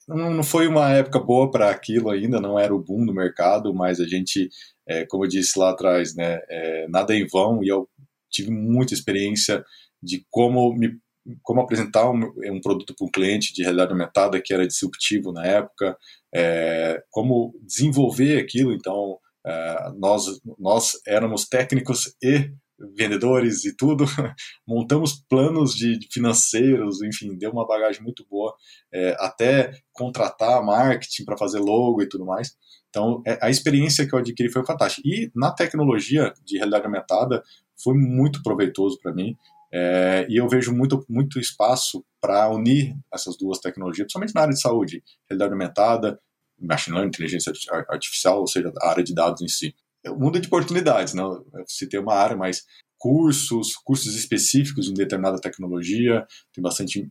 Não, 0.08 0.42
foi 0.42 0.66
uma 0.66 0.90
época 0.90 1.18
boa 1.20 1.50
para 1.50 1.70
aquilo 1.70 2.08
ainda, 2.08 2.40
não 2.40 2.58
era 2.58 2.74
o 2.74 2.82
boom 2.82 3.04
do 3.04 3.12
mercado, 3.12 3.74
mas 3.74 4.00
a 4.00 4.06
gente, 4.06 4.48
é, 4.88 5.04
como 5.04 5.24
eu 5.24 5.28
disse 5.28 5.58
lá 5.58 5.70
atrás, 5.70 6.16
né, 6.16 6.40
é, 6.48 6.88
nada 6.88 7.14
em 7.14 7.26
vão 7.26 7.62
e 7.62 7.68
eu 7.68 7.86
tive 8.30 8.50
muita 8.50 8.94
experiência 8.94 9.62
de 10.02 10.24
como 10.30 10.74
me 10.74 10.98
como 11.42 11.60
apresentar 11.60 12.10
um, 12.10 12.32
um 12.50 12.60
produto 12.60 12.96
para 12.96 13.06
um 13.06 13.10
cliente 13.10 13.54
de 13.54 13.62
realidade 13.62 13.92
aumentada 13.92 14.40
que 14.42 14.52
era 14.52 14.66
disruptivo 14.66 15.30
na 15.32 15.46
época, 15.46 15.96
é, 16.34 17.00
como 17.10 17.54
desenvolver 17.62 18.40
aquilo, 18.40 18.72
então 18.72 19.20
Uh, 19.44 19.98
nós, 19.98 20.26
nós 20.58 20.92
éramos 21.06 21.46
técnicos 21.46 22.14
e 22.22 22.52
vendedores 22.96 23.64
e 23.64 23.76
tudo, 23.76 24.04
montamos 24.66 25.22
planos 25.28 25.74
de, 25.74 25.98
de, 25.98 26.08
financeiros, 26.10 27.02
enfim, 27.02 27.36
deu 27.36 27.50
uma 27.50 27.66
bagagem 27.66 28.02
muito 28.02 28.26
boa, 28.28 28.54
é, 28.92 29.16
até 29.18 29.72
contratar 29.92 30.64
marketing 30.64 31.24
para 31.24 31.36
fazer 31.36 31.60
logo 31.60 32.02
e 32.02 32.08
tudo 32.08 32.26
mais. 32.26 32.56
Então, 32.88 33.22
é, 33.26 33.38
a 33.40 33.50
experiência 33.50 34.06
que 34.06 34.14
eu 34.14 34.18
adquiri 34.18 34.50
foi 34.50 34.64
fantástica. 34.64 35.02
E 35.06 35.30
na 35.34 35.52
tecnologia 35.52 36.32
de 36.44 36.56
realidade 36.56 36.84
aumentada 36.84 37.42
foi 37.82 37.94
muito 37.94 38.42
proveitoso 38.42 38.98
para 39.00 39.14
mim. 39.14 39.36
É, 39.74 40.26
e 40.28 40.36
eu 40.36 40.46
vejo 40.48 40.72
muito, 40.72 41.02
muito 41.08 41.40
espaço 41.40 42.04
para 42.20 42.50
unir 42.50 42.94
essas 43.12 43.36
duas 43.38 43.58
tecnologias, 43.58 44.04
principalmente 44.04 44.34
na 44.34 44.42
área 44.42 44.52
de 44.52 44.60
saúde, 44.60 45.02
realidade 45.28 45.52
aumentada, 45.52 46.20
machine 46.66 46.94
learning, 46.94 47.08
inteligência 47.08 47.52
artificial, 47.88 48.40
ou 48.40 48.46
seja, 48.46 48.72
a 48.80 48.88
área 48.90 49.04
de 49.04 49.14
dados 49.14 49.42
em 49.42 49.48
si. 49.48 49.74
É 50.04 50.10
um 50.10 50.18
mundo 50.18 50.40
de 50.40 50.46
oportunidades, 50.46 51.14
né? 51.14 51.22
Se 51.66 51.88
tem 51.88 52.00
uma 52.00 52.14
área, 52.14 52.36
mas 52.36 52.64
cursos, 52.98 53.74
cursos 53.84 54.14
específicos 54.14 54.88
em 54.88 54.94
determinada 54.94 55.40
tecnologia, 55.40 56.26
tem 56.52 56.62
bastante 56.62 57.08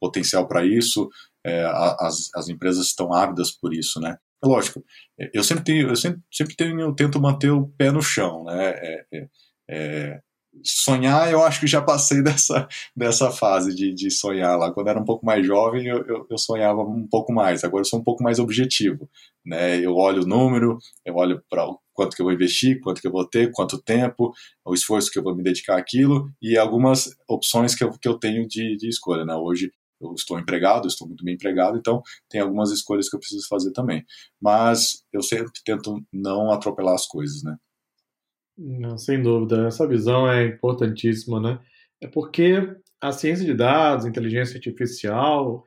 potencial 0.00 0.48
para 0.48 0.64
isso, 0.64 1.08
é, 1.44 1.64
as, 1.98 2.28
as 2.34 2.48
empresas 2.48 2.86
estão 2.86 3.12
ávidas 3.12 3.50
por 3.50 3.74
isso, 3.74 4.00
né? 4.00 4.16
É 4.42 4.46
lógico, 4.46 4.82
eu 5.34 5.44
sempre 5.44 5.64
tenho, 5.64 5.88
eu 5.88 5.96
sempre, 5.96 6.20
sempre 6.32 6.56
tenho, 6.56 6.80
eu 6.80 6.94
tento 6.94 7.20
manter 7.20 7.50
o 7.50 7.68
pé 7.68 7.90
no 7.90 8.00
chão, 8.00 8.44
né? 8.44 8.70
É, 8.70 9.06
é, 9.12 9.28
é 9.70 10.20
sonhar, 10.62 11.30
eu 11.30 11.42
acho 11.42 11.60
que 11.60 11.66
já 11.66 11.80
passei 11.80 12.22
dessa, 12.24 12.68
dessa 12.96 13.30
fase 13.30 13.74
de, 13.74 13.94
de 13.94 14.10
sonhar 14.10 14.58
lá. 14.58 14.72
Quando 14.72 14.88
era 14.88 15.00
um 15.00 15.04
pouco 15.04 15.24
mais 15.24 15.46
jovem, 15.46 15.86
eu, 15.86 16.04
eu, 16.06 16.26
eu, 16.30 16.38
sonhava 16.38 16.80
um 16.82 17.06
pouco 17.06 17.32
mais. 17.32 17.64
Agora 17.64 17.82
eu 17.82 17.86
sou 17.86 18.00
um 18.00 18.04
pouco 18.04 18.22
mais 18.22 18.38
objetivo. 18.38 19.08
Né? 19.44 19.78
Eu 19.78 19.94
olho 19.96 20.22
o 20.22 20.26
número, 20.26 20.78
eu 21.04 21.14
olho 21.14 21.42
para 21.48 21.66
quanto 21.92 22.16
que 22.16 22.22
eu 22.22 22.26
vou 22.26 22.32
investir, 22.32 22.80
quanto 22.80 23.00
que 23.00 23.06
eu 23.06 23.12
vou 23.12 23.26
ter, 23.26 23.50
quanto 23.52 23.80
tempo, 23.82 24.32
o 24.64 24.74
esforço 24.74 25.10
que 25.10 25.18
eu 25.18 25.22
vou 25.22 25.34
me 25.36 25.42
dedicar 25.42 25.78
àquilo 25.78 26.30
e 26.40 26.56
algumas 26.56 27.10
opções 27.28 27.74
que 27.74 27.84
eu, 27.84 27.90
que 27.92 28.08
eu 28.08 28.18
tenho 28.18 28.46
de, 28.46 28.76
de 28.76 28.88
escolha. 28.88 29.24
Né? 29.24 29.34
Hoje 29.34 29.70
eu 30.00 30.14
estou 30.14 30.38
empregado, 30.38 30.88
estou 30.88 31.06
muito 31.06 31.22
bem 31.22 31.34
empregado, 31.34 31.76
então 31.76 32.02
tem 32.28 32.40
algumas 32.40 32.70
escolhas 32.70 33.08
que 33.08 33.16
eu 33.16 33.20
preciso 33.20 33.46
fazer 33.48 33.70
também. 33.72 34.02
Mas 34.40 35.04
eu 35.12 35.22
sempre 35.22 35.52
tento 35.64 36.02
não 36.12 36.50
atropelar 36.50 36.94
as 36.94 37.06
coisas, 37.06 37.42
né? 37.42 37.56
Sem 38.98 39.22
dúvida, 39.22 39.66
essa 39.66 39.86
visão 39.88 40.30
é 40.30 40.46
importantíssima, 40.46 41.40
né? 41.40 41.58
É 42.00 42.06
porque 42.06 42.76
a 43.00 43.10
ciência 43.12 43.44
de 43.44 43.54
dados, 43.54 44.04
inteligência 44.04 44.56
artificial, 44.56 45.64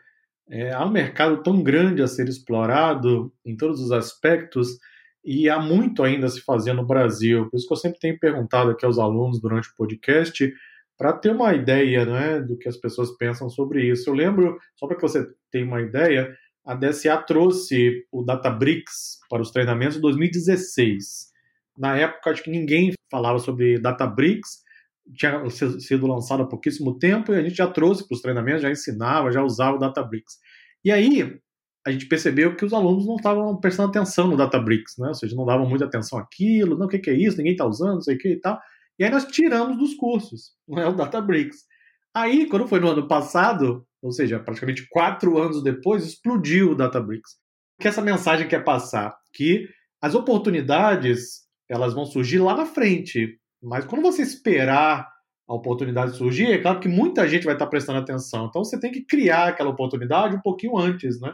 é, 0.48 0.72
há 0.72 0.86
um 0.86 0.92
mercado 0.92 1.42
tão 1.42 1.64
grande 1.64 2.04
a 2.04 2.08
ser 2.08 2.28
explorado 2.28 3.34
em 3.44 3.58
todos 3.58 3.80
os 3.80 3.92
aspectos 3.92 4.78
e 5.26 5.50
há 5.50 5.60
muito 5.60 6.04
ainda 6.04 6.28
a 6.28 6.30
se 6.30 6.42
fazer 6.42 6.74
no 6.74 6.86
Brasil. 6.86 7.50
Por 7.50 7.58
isso 7.58 7.68
que 7.68 7.74
eu 7.74 7.78
sempre 7.78 8.00
tenho 8.00 8.20
perguntado 8.20 8.70
aqui 8.70 8.86
aos 8.86 9.00
alunos 9.00 9.42
durante 9.42 9.70
o 9.70 9.76
podcast 9.76 10.54
para 10.96 11.14
ter 11.14 11.32
uma 11.32 11.54
ideia 11.54 12.06
né, 12.06 12.42
do 12.42 12.58
que 12.58 12.70
as 12.70 12.78
pessoas 12.78 13.12
pensam 13.18 13.50
sobre 13.50 13.90
isso. 13.90 14.10
Eu 14.10 14.14
lembro, 14.14 14.60
só 14.76 14.86
para 14.86 14.98
que 14.98 15.02
você 15.02 15.26
tenha 15.52 15.66
uma 15.66 15.82
ideia, 15.82 16.32
a 16.64 16.76
DSA 16.76 17.18
trouxe 17.18 18.06
o 18.12 18.24
Databricks 18.24 19.18
para 19.30 19.42
os 19.42 19.50
treinamentos 19.50 19.98
em 19.98 20.02
2016. 20.02 21.33
Na 21.78 21.98
época, 21.98 22.30
acho 22.30 22.44
que 22.44 22.52
ninguém 22.52 22.94
falava 23.10 23.40
sobre 23.40 23.80
Databricks, 23.80 24.64
tinha 25.16 25.50
sido 25.50 26.08
lançado 26.08 26.44
há 26.44 26.48
pouquíssimo 26.48 26.98
tempo 26.98 27.34
e 27.34 27.38
a 27.38 27.44
gente 27.44 27.56
já 27.56 27.68
trouxe 27.68 28.08
para 28.08 28.16
os 28.16 28.22
treinamentos, 28.22 28.62
já 28.62 28.72
ensinava, 28.72 29.32
já 29.32 29.44
usava 29.44 29.76
o 29.76 29.80
Databricks. 29.80 30.38
E 30.84 30.92
aí 30.92 31.40
a 31.86 31.92
gente 31.92 32.08
percebeu 32.08 32.56
que 32.56 32.64
os 32.64 32.74
alunos 32.74 33.06
não 33.06 33.16
estavam 33.16 33.60
prestando 33.60 33.90
atenção 33.90 34.28
no 34.28 34.38
Databricks, 34.38 34.96
né? 34.98 35.10
ou 35.10 35.14
seja, 35.14 35.36
não 35.36 35.46
davam 35.46 35.68
muita 35.68 35.86
atenção 35.86 36.18
àquilo, 36.18 36.78
não, 36.78 36.86
o 36.86 36.90
que, 36.90 37.10
é 37.10 37.14
isso, 37.14 37.38
ninguém 37.38 37.54
está 37.54 37.66
usando, 37.66 37.96
não 37.96 38.02
sei 38.02 38.16
o 38.16 38.18
que 38.18 38.30
e 38.30 38.40
tal. 38.40 38.60
E 38.98 39.04
aí 39.04 39.12
nós 39.12 39.26
tiramos 39.26 39.78
dos 39.78 39.94
cursos 39.96 40.52
né, 40.68 40.86
o 40.86 40.94
Databricks. 40.94 41.66
Aí, 42.16 42.46
quando 42.46 42.68
foi 42.68 42.80
no 42.80 42.90
ano 42.90 43.08
passado, 43.08 43.86
ou 44.02 44.12
seja, 44.12 44.40
praticamente 44.40 44.88
quatro 44.90 45.38
anos 45.42 45.64
depois, 45.64 46.06
explodiu 46.06 46.72
o 46.72 46.76
Databricks. 46.76 47.32
Que 47.82 47.88
essa 47.88 48.02
mensagem 48.02 48.48
quer 48.48 48.64
passar? 48.64 49.18
Que 49.34 49.68
as 50.00 50.14
oportunidades 50.14 51.43
elas 51.70 51.94
vão 51.94 52.06
surgir 52.06 52.40
lá 52.40 52.56
na 52.56 52.66
frente. 52.66 53.38
Mas 53.62 53.86
quando 53.86 54.02
você 54.02 54.22
esperar 54.22 55.08
a 55.48 55.54
oportunidade 55.54 56.16
surgir, 56.16 56.52
é 56.52 56.58
claro 56.58 56.80
que 56.80 56.88
muita 56.88 57.28
gente 57.28 57.46
vai 57.46 57.54
estar 57.54 57.68
prestando 57.68 58.00
atenção. 58.00 58.48
Então 58.48 58.64
você 58.64 58.80
tem 58.80 58.92
que 58.92 59.06
criar 59.06 59.50
aquela 59.50 59.70
oportunidade 59.70 60.36
um 60.36 60.42
pouquinho 60.42 60.78
antes, 60.78 61.20
né? 61.20 61.34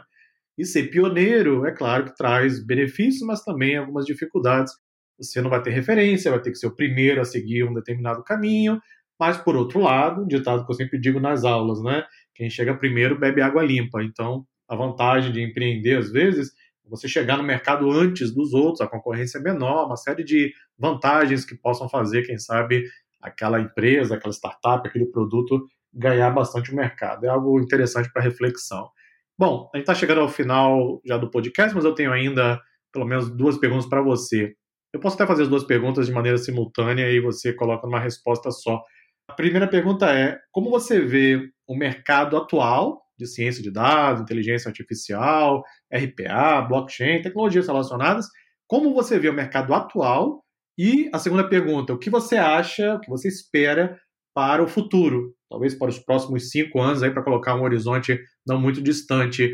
E 0.58 0.64
ser 0.64 0.90
pioneiro, 0.90 1.64
é 1.66 1.72
claro 1.72 2.04
que 2.04 2.14
traz 2.14 2.64
benefícios, 2.64 3.26
mas 3.26 3.42
também 3.42 3.76
algumas 3.76 4.04
dificuldades. 4.04 4.72
Você 5.18 5.40
não 5.40 5.50
vai 5.50 5.62
ter 5.62 5.70
referência, 5.70 6.30
vai 6.30 6.40
ter 6.40 6.50
que 6.50 6.58
ser 6.58 6.66
o 6.66 6.74
primeiro 6.74 7.20
a 7.20 7.24
seguir 7.24 7.64
um 7.64 7.74
determinado 7.74 8.22
caminho. 8.24 8.80
Mas, 9.18 9.36
por 9.36 9.54
outro 9.54 9.80
lado, 9.80 10.22
um 10.22 10.26
ditado 10.26 10.64
que 10.64 10.72
eu 10.72 10.76
sempre 10.76 10.98
digo 10.98 11.20
nas 11.20 11.44
aulas, 11.44 11.82
né? 11.82 12.04
Quem 12.34 12.48
chega 12.48 12.76
primeiro 12.76 13.18
bebe 13.18 13.42
água 13.42 13.62
limpa. 13.62 14.02
Então, 14.02 14.44
a 14.68 14.74
vantagem 14.74 15.32
de 15.32 15.42
empreender, 15.42 15.98
às 15.98 16.10
vezes, 16.10 16.52
você 16.90 17.08
chegar 17.08 17.36
no 17.36 17.44
mercado 17.44 17.90
antes 17.90 18.34
dos 18.34 18.52
outros, 18.52 18.80
a 18.80 18.86
concorrência 18.88 19.38
é 19.38 19.40
menor, 19.40 19.86
uma 19.86 19.96
série 19.96 20.24
de 20.24 20.52
vantagens 20.76 21.44
que 21.44 21.54
possam 21.54 21.88
fazer, 21.88 22.26
quem 22.26 22.36
sabe, 22.36 22.84
aquela 23.20 23.60
empresa, 23.60 24.16
aquela 24.16 24.32
startup, 24.32 24.86
aquele 24.86 25.06
produto 25.06 25.64
ganhar 25.92 26.30
bastante 26.30 26.72
o 26.72 26.76
mercado. 26.76 27.24
É 27.24 27.28
algo 27.28 27.60
interessante 27.60 28.12
para 28.12 28.22
reflexão. 28.22 28.90
Bom, 29.38 29.70
a 29.72 29.78
gente 29.78 29.84
está 29.84 29.94
chegando 29.94 30.20
ao 30.20 30.28
final 30.28 31.00
já 31.04 31.16
do 31.16 31.30
podcast, 31.30 31.74
mas 31.74 31.84
eu 31.84 31.94
tenho 31.94 32.12
ainda 32.12 32.60
pelo 32.92 33.06
menos 33.06 33.30
duas 33.30 33.56
perguntas 33.56 33.86
para 33.86 34.02
você. 34.02 34.54
Eu 34.92 34.98
posso 34.98 35.14
até 35.14 35.26
fazer 35.26 35.44
as 35.44 35.48
duas 35.48 35.64
perguntas 35.64 36.06
de 36.06 36.12
maneira 36.12 36.36
simultânea 36.36 37.08
e 37.10 37.20
você 37.20 37.52
coloca 37.52 37.86
numa 37.86 38.00
resposta 38.00 38.50
só. 38.50 38.82
A 39.28 39.32
primeira 39.32 39.68
pergunta 39.68 40.06
é: 40.06 40.38
como 40.50 40.70
você 40.70 41.00
vê 41.00 41.48
o 41.66 41.76
mercado 41.76 42.36
atual 42.36 43.00
de 43.20 43.28
ciência 43.28 43.62
de 43.62 43.70
dados, 43.70 44.22
inteligência 44.22 44.68
artificial, 44.68 45.62
RPA, 45.92 46.62
blockchain, 46.62 47.22
tecnologias 47.22 47.66
relacionadas. 47.66 48.26
Como 48.66 48.94
você 48.94 49.18
vê 49.18 49.28
o 49.28 49.34
mercado 49.34 49.74
atual? 49.74 50.44
E 50.78 51.10
a 51.12 51.18
segunda 51.18 51.46
pergunta, 51.46 51.92
o 51.92 51.98
que 51.98 52.08
você 52.08 52.36
acha, 52.36 52.94
o 52.94 53.00
que 53.00 53.10
você 53.10 53.28
espera 53.28 54.00
para 54.34 54.62
o 54.62 54.68
futuro? 54.68 55.34
Talvez 55.50 55.74
para 55.74 55.90
os 55.90 55.98
próximos 55.98 56.50
cinco 56.50 56.80
anos, 56.80 57.02
aí 57.02 57.10
para 57.10 57.22
colocar 57.22 57.54
um 57.54 57.62
horizonte 57.62 58.18
não 58.46 58.58
muito 58.58 58.80
distante. 58.80 59.52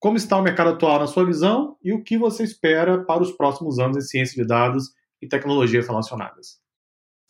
Como 0.00 0.16
está 0.16 0.38
o 0.38 0.42
mercado 0.42 0.70
atual 0.70 0.98
na 0.98 1.06
sua 1.06 1.26
visão 1.26 1.76
e 1.82 1.92
o 1.92 2.02
que 2.02 2.16
você 2.16 2.42
espera 2.42 3.04
para 3.04 3.22
os 3.22 3.32
próximos 3.32 3.78
anos 3.78 3.96
em 3.96 4.00
ciência 4.00 4.40
de 4.40 4.48
dados 4.48 4.84
e 5.20 5.28
tecnologias 5.28 5.86
relacionadas? 5.86 6.58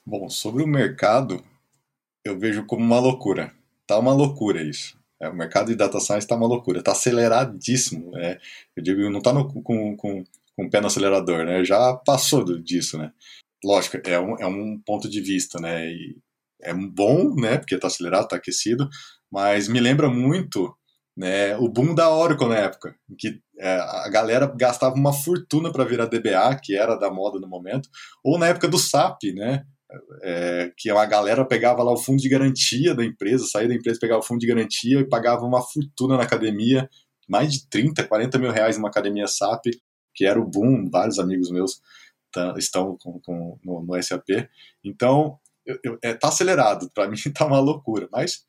Bom, 0.06 0.28
sobre 0.28 0.62
o 0.62 0.66
mercado, 0.68 1.42
eu 2.24 2.38
vejo 2.38 2.64
como 2.64 2.84
uma 2.84 3.00
loucura. 3.00 3.52
Tá 3.86 3.98
uma 3.98 4.14
loucura 4.14 4.62
isso. 4.62 5.01
É, 5.22 5.28
o 5.28 5.34
mercado 5.34 5.68
de 5.68 5.76
data 5.76 6.00
science 6.00 6.24
está 6.24 6.34
uma 6.34 6.48
loucura, 6.48 6.80
está 6.80 6.90
aceleradíssimo. 6.92 8.16
É, 8.18 8.40
eu 8.76 8.82
digo, 8.82 9.08
não 9.08 9.18
está 9.18 9.32
com, 9.32 9.62
com, 9.62 9.96
com 9.96 10.66
o 10.66 10.70
pé 10.70 10.80
no 10.80 10.88
acelerador, 10.88 11.44
né? 11.44 11.64
Já 11.64 11.94
passou 11.94 12.44
disso, 12.60 12.98
né? 12.98 13.12
Lógico, 13.64 13.98
é 14.04 14.18
um, 14.18 14.36
é 14.36 14.46
um 14.46 14.80
ponto 14.84 15.08
de 15.08 15.20
vista, 15.20 15.60
né? 15.60 15.86
E 15.88 16.16
é 16.60 16.74
bom, 16.74 17.34
né? 17.36 17.58
Porque 17.58 17.76
está 17.76 17.86
acelerado, 17.86 18.24
está 18.24 18.36
aquecido, 18.36 18.88
mas 19.30 19.68
me 19.68 19.78
lembra 19.78 20.08
muito 20.08 20.76
né, 21.16 21.56
o 21.58 21.68
boom 21.68 21.94
da 21.94 22.10
Oracle 22.10 22.48
na 22.48 22.56
época, 22.56 22.96
em 23.08 23.14
que 23.14 23.40
é, 23.58 23.76
a 23.76 24.08
galera 24.08 24.46
gastava 24.56 24.94
uma 24.94 25.12
fortuna 25.12 25.70
para 25.70 25.84
virar 25.84 26.06
DBA, 26.06 26.58
que 26.62 26.76
era 26.76 26.96
da 26.96 27.10
moda 27.10 27.38
no 27.38 27.46
momento, 27.46 27.88
ou 28.24 28.38
na 28.38 28.48
época 28.48 28.66
do 28.66 28.78
SAP, 28.78 29.24
né? 29.34 29.64
É, 30.22 30.72
que 30.76 30.90
uma 30.90 31.04
galera 31.06 31.44
pegava 31.44 31.82
lá 31.82 31.92
o 31.92 31.96
fundo 31.96 32.20
de 32.20 32.28
garantia 32.28 32.94
da 32.94 33.04
empresa, 33.04 33.46
saía 33.46 33.68
da 33.68 33.74
empresa, 33.74 33.98
pegava 34.00 34.20
o 34.20 34.24
fundo 34.24 34.40
de 34.40 34.46
garantia 34.46 35.00
e 35.00 35.08
pagava 35.08 35.44
uma 35.44 35.62
fortuna 35.62 36.16
na 36.16 36.22
academia, 36.22 36.88
mais 37.28 37.52
de 37.52 37.68
30, 37.68 38.04
40 38.04 38.38
mil 38.38 38.50
reais 38.50 38.76
numa 38.76 38.88
academia 38.88 39.26
SAP, 39.26 39.66
que 40.14 40.24
era 40.24 40.40
o 40.40 40.48
boom, 40.48 40.88
vários 40.90 41.18
amigos 41.18 41.50
meus 41.50 41.80
tá, 42.32 42.54
estão 42.56 42.96
com, 43.00 43.20
com, 43.20 43.58
no, 43.64 43.82
no, 43.82 44.02
SAP. 44.02 44.48
Então, 44.84 45.38
eu, 45.64 45.98
é, 46.02 46.14
tá 46.14 46.28
acelerado, 46.28 46.90
para 46.94 47.08
mim 47.08 47.16
tá 47.34 47.46
uma 47.46 47.60
loucura, 47.60 48.08
mas 48.10 48.44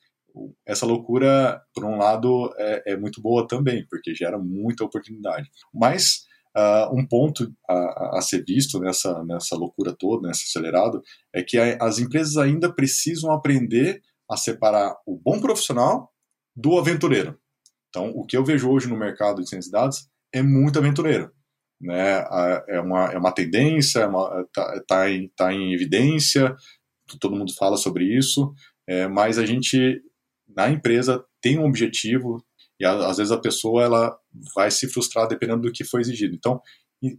essa 0.65 0.85
loucura, 0.85 1.61
por 1.73 1.85
um 1.85 1.97
lado, 1.97 2.51
é, 2.57 2.93
é 2.93 2.97
muito 2.97 3.21
boa 3.21 3.47
também, 3.47 3.85
porque 3.87 4.15
gera 4.15 4.37
muita 4.39 4.83
oportunidade. 4.83 5.49
Mas 5.71 6.25
Uh, 6.55 6.95
um 6.95 7.05
ponto 7.05 7.51
a, 7.67 8.17
a, 8.19 8.21
ser 8.21 8.43
visto 8.45 8.79
nessa, 8.79 9.23
nessa 9.23 9.55
loucura 9.55 9.91
toda, 9.91 10.27
nesse 10.27 10.43
acelerado, 10.43 11.01
é 11.33 11.41
que 11.41 11.57
a, 11.57 11.77
as 11.81 11.97
empresas 11.97 12.37
ainda 12.37 12.71
precisam 12.71 13.31
aprender 13.31 14.03
a 14.29 14.37
separar 14.37 14.95
o 15.05 15.17
bom 15.17 15.39
profissional 15.39 16.11
do 16.55 16.77
aventureiro. 16.77 17.39
Então, 17.89 18.09
o 18.09 18.25
que 18.25 18.37
eu 18.37 18.45
vejo 18.45 18.69
hoje 18.69 18.87
no 18.87 18.97
mercado 18.97 19.41
de 19.41 19.49
ciência 19.49 19.69
de 19.69 19.71
dados 19.71 20.07
é 20.31 20.41
muito 20.41 20.77
aventureiro. 20.77 21.31
Né? 21.81 22.23
É, 22.67 22.79
uma, 22.79 23.11
é 23.11 23.17
uma 23.17 23.31
tendência, 23.31 24.05
está 24.05 24.39
é 24.39 24.45
tá, 24.53 24.83
tá 24.87 25.09
em, 25.09 25.27
tá 25.35 25.53
em 25.53 25.73
evidência, 25.73 26.55
todo 27.19 27.35
mundo 27.35 27.53
fala 27.53 27.77
sobre 27.77 28.05
isso, 28.05 28.53
é, 28.87 29.07
mas 29.07 29.37
a 29.37 29.45
gente, 29.45 30.01
na 30.47 30.69
empresa, 30.69 31.23
tem 31.41 31.59
um 31.59 31.65
objetivo, 31.65 32.43
e 32.83 32.85
às 32.85 33.17
vezes 33.17 33.31
a 33.31 33.39
pessoa 33.39 33.83
ela 33.83 34.17
vai 34.53 34.69
se 34.69 34.87
frustrar 34.89 35.27
dependendo 35.27 35.61
do 35.61 35.71
que 35.71 35.85
foi 35.85 36.01
exigido. 36.01 36.35
Então, 36.35 36.61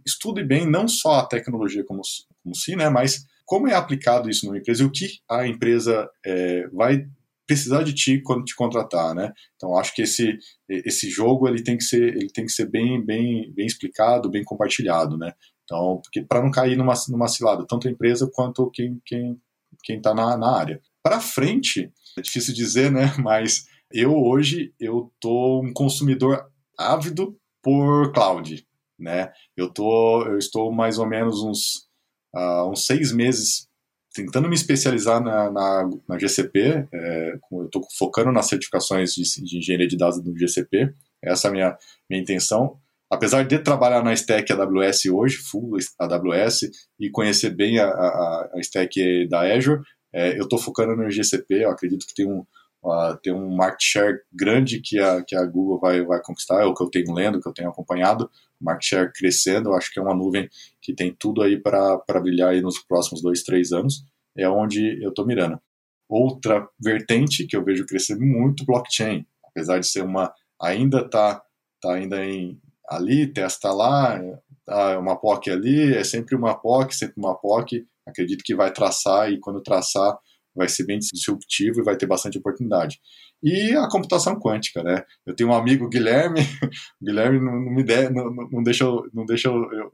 estude 0.05 0.43
bem 0.43 0.69
não 0.69 0.87
só 0.87 1.19
a 1.19 1.25
tecnologia 1.25 1.83
como, 1.83 2.01
como 2.43 2.55
si, 2.55 2.75
né, 2.75 2.89
mas 2.89 3.25
como 3.45 3.67
é 3.67 3.73
aplicado 3.73 4.29
isso 4.29 4.45
numa 4.45 4.57
empresa 4.57 4.83
e 4.83 4.85
o 4.85 4.91
que 4.91 5.19
a 5.29 5.47
empresa 5.47 6.09
é, 6.25 6.67
vai 6.69 7.07
precisar 7.47 7.83
de 7.83 7.93
ti 7.93 8.21
quando 8.23 8.43
te 8.43 8.55
contratar, 8.55 9.13
né? 9.13 9.31
Então 9.55 9.77
acho 9.77 9.93
que 9.93 10.01
esse 10.01 10.35
esse 10.67 11.07
jogo 11.11 11.47
ele 11.47 11.63
tem 11.63 11.77
que 11.77 11.83
ser 11.83 12.01
ele 12.15 12.29
tem 12.29 12.43
que 12.43 12.51
ser 12.51 12.67
bem 12.67 13.05
bem 13.05 13.53
bem 13.53 13.67
explicado, 13.67 14.31
bem 14.31 14.43
compartilhado, 14.43 15.15
né? 15.15 15.31
Então 15.63 16.01
porque 16.03 16.23
para 16.23 16.41
não 16.41 16.49
cair 16.49 16.75
numa 16.75 16.95
numa 17.07 17.27
cilada 17.27 17.63
tanto 17.67 17.87
a 17.87 17.91
empresa 17.91 18.27
quanto 18.33 18.71
quem 18.71 18.99
quem 19.05 19.39
quem 19.83 19.97
está 19.97 20.11
na, 20.15 20.35
na 20.35 20.57
área. 20.57 20.81
Para 21.03 21.21
frente 21.21 21.91
é 22.17 22.21
difícil 22.21 22.51
dizer, 22.53 22.91
né? 22.91 23.13
Mas 23.21 23.67
eu 23.91 24.15
hoje 24.15 24.73
eu 24.79 25.11
tô 25.19 25.61
um 25.61 25.73
consumidor 25.73 26.45
ávido 26.77 27.37
por 27.61 28.11
cloud, 28.11 28.65
né? 28.99 29.31
Eu 29.55 29.71
tô, 29.71 30.25
eu 30.25 30.37
estou 30.37 30.71
mais 30.71 30.97
ou 30.97 31.07
menos 31.07 31.41
uns, 31.41 31.87
uh, 32.35 32.69
uns 32.69 32.85
seis 32.85 33.11
meses 33.11 33.67
tentando 34.15 34.47
me 34.47 34.55
especializar 34.55 35.21
na, 35.21 35.51
na, 35.51 35.89
na 36.07 36.17
GCP. 36.17 36.87
É, 36.93 37.33
eu 37.51 37.65
estou 37.65 37.85
focando 37.97 38.31
nas 38.31 38.47
certificações 38.47 39.11
de, 39.13 39.23
de, 39.43 39.57
engenharia 39.57 39.87
de 39.87 39.97
dados 39.97 40.21
do 40.23 40.37
GCP. 40.37 40.93
Essa 41.21 41.47
é 41.47 41.49
a 41.49 41.51
minha, 41.51 41.77
minha 42.09 42.21
intenção. 42.21 42.79
Apesar 43.11 43.43
de 43.43 43.59
trabalhar 43.59 44.03
na 44.03 44.13
stack 44.13 44.51
AWS 44.51 45.07
hoje, 45.07 45.37
full 45.37 45.77
AWS, 45.99 46.69
e 46.99 47.09
conhecer 47.09 47.49
bem 47.49 47.77
a, 47.77 47.87
a, 47.87 48.49
a 48.55 48.59
stack 48.61 49.27
da 49.27 49.41
Azure, 49.41 49.81
é, 50.13 50.39
eu 50.39 50.43
estou 50.43 50.57
focando 50.57 50.95
no 50.95 51.11
GCP. 51.11 51.65
Eu 51.65 51.69
acredito 51.69 52.07
que 52.07 52.15
tem 52.15 52.25
um, 52.25 52.45
uh, 52.85 53.17
ter 53.21 53.31
um 53.31 53.55
market 53.55 53.81
share 53.81 54.19
grande 54.31 54.79
que 54.81 54.99
a, 54.99 55.23
que 55.23 55.35
a 55.35 55.43
Google 55.45 55.79
vai, 55.79 56.03
vai 56.03 56.21
conquistar, 56.21 56.61
é 56.61 56.65
o 56.65 56.73
que 56.73 56.83
eu 56.83 56.89
tenho 56.89 57.13
lendo, 57.13 57.41
que 57.41 57.47
eu 57.49 57.53
tenho 57.53 57.69
acompanhado, 57.69 58.29
market 58.61 58.87
share 58.87 59.11
crescendo, 59.13 59.69
eu 59.69 59.73
acho 59.73 59.91
que 59.91 59.99
é 59.99 60.03
uma 60.03 60.15
nuvem 60.15 60.47
que 60.81 60.93
tem 60.93 61.13
tudo 61.13 61.41
aí 61.41 61.59
para 61.59 61.99
brilhar 62.21 62.51
aí 62.51 62.61
nos 62.61 62.79
próximos 62.79 63.21
dois, 63.21 63.43
três 63.43 63.71
anos, 63.71 64.05
é 64.37 64.47
onde 64.47 65.01
eu 65.03 65.09
estou 65.09 65.25
mirando. 65.25 65.59
Outra 66.07 66.67
vertente 66.79 67.47
que 67.47 67.57
eu 67.57 67.63
vejo 67.63 67.85
crescer 67.85 68.15
muito, 68.15 68.65
blockchain, 68.65 69.25
apesar 69.43 69.79
de 69.79 69.87
ser 69.87 70.03
uma, 70.03 70.31
ainda 70.61 70.99
está 70.99 71.41
tá 71.81 71.93
ainda 71.93 72.23
em, 72.23 72.59
ali, 72.87 73.25
testa 73.27 73.71
lá, 73.71 74.19
tá 74.65 74.99
uma 74.99 75.15
POC 75.15 75.49
ali, 75.49 75.95
é 75.95 76.03
sempre 76.03 76.35
uma 76.35 76.53
POC, 76.53 76.93
sempre 76.93 77.15
uma 77.17 77.35
POC, 77.35 77.85
acredito 78.05 78.43
que 78.43 78.55
vai 78.55 78.71
traçar 78.71 79.31
e 79.31 79.39
quando 79.39 79.61
traçar 79.61 80.17
vai 80.55 80.69
ser 80.69 80.85
bem 80.85 80.97
disruptivo 80.97 81.79
e 81.79 81.83
vai 81.83 81.97
ter 81.97 82.05
bastante 82.05 82.37
oportunidade. 82.37 82.99
E 83.43 83.73
a 83.75 83.87
computação 83.89 84.39
quântica, 84.39 84.81
né? 84.81 85.03
Eu 85.25 85.35
tenho 85.35 85.49
um 85.49 85.53
amigo, 85.53 85.89
Guilherme, 85.89 86.39
o 86.41 86.45
Guilherme 87.05 87.39
não, 87.39 87.53
não 87.59 87.71
me 87.73 87.83
der, 87.83 88.11
não, 88.11 88.33
não 88.33 88.63
deixa, 88.63 88.83
eu, 88.83 89.07
não 89.13 89.25
deixa 89.25 89.49
eu, 89.49 89.55
eu, 89.71 89.91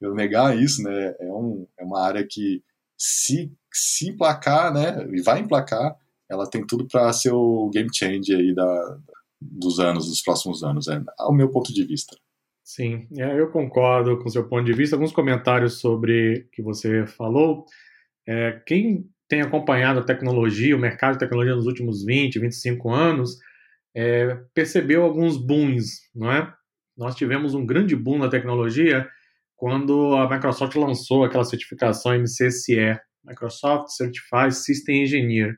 eu, 0.00 0.14
negar 0.14 0.56
isso, 0.56 0.82
né? 0.82 1.14
É, 1.20 1.26
um, 1.26 1.66
é 1.78 1.84
uma 1.84 2.00
área 2.00 2.26
que 2.28 2.62
se, 2.96 3.52
se 3.72 4.08
emplacar, 4.10 4.72
né? 4.72 5.06
E 5.12 5.22
vai 5.22 5.40
emplacar, 5.40 5.96
ela 6.28 6.48
tem 6.48 6.66
tudo 6.66 6.86
para 6.86 7.12
ser 7.12 7.32
o 7.32 7.70
game 7.72 7.88
changer 7.94 8.38
aí 8.38 8.54
da, 8.54 8.98
dos 9.40 9.78
anos, 9.78 10.08
dos 10.08 10.22
próximos 10.22 10.62
anos, 10.62 10.88
é, 10.88 11.00
ao 11.18 11.32
meu 11.32 11.50
ponto 11.50 11.72
de 11.72 11.84
vista. 11.84 12.16
Sim, 12.64 13.06
é, 13.16 13.40
eu 13.40 13.50
concordo 13.50 14.18
com 14.18 14.28
seu 14.28 14.46
ponto 14.46 14.64
de 14.64 14.74
vista. 14.74 14.96
Alguns 14.96 15.12
comentários 15.12 15.80
sobre 15.80 16.40
o 16.40 16.50
que 16.50 16.62
você 16.62 17.06
falou. 17.06 17.64
É, 18.26 18.60
quem 18.66 19.08
tem 19.28 19.40
acompanhado 19.40 20.00
a 20.00 20.04
tecnologia, 20.04 20.76
o 20.76 20.80
mercado 20.80 21.14
de 21.14 21.18
tecnologia 21.20 21.54
nos 21.54 21.66
últimos 21.66 22.04
20, 22.04 22.38
25 22.38 22.90
anos, 22.90 23.36
é, 23.94 24.34
percebeu 24.54 25.02
alguns 25.02 25.36
booms, 25.36 26.00
não 26.14 26.30
é? 26.30 26.52
Nós 26.96 27.14
tivemos 27.14 27.54
um 27.54 27.64
grande 27.64 27.94
boom 27.94 28.18
na 28.18 28.28
tecnologia 28.28 29.08
quando 29.56 30.14
a 30.14 30.28
Microsoft 30.28 30.74
lançou 30.76 31.24
aquela 31.24 31.44
certificação 31.44 32.12
MCSE, 32.12 32.98
Microsoft 33.24 33.88
Certified 33.90 34.54
System 34.54 35.02
Engineer, 35.02 35.56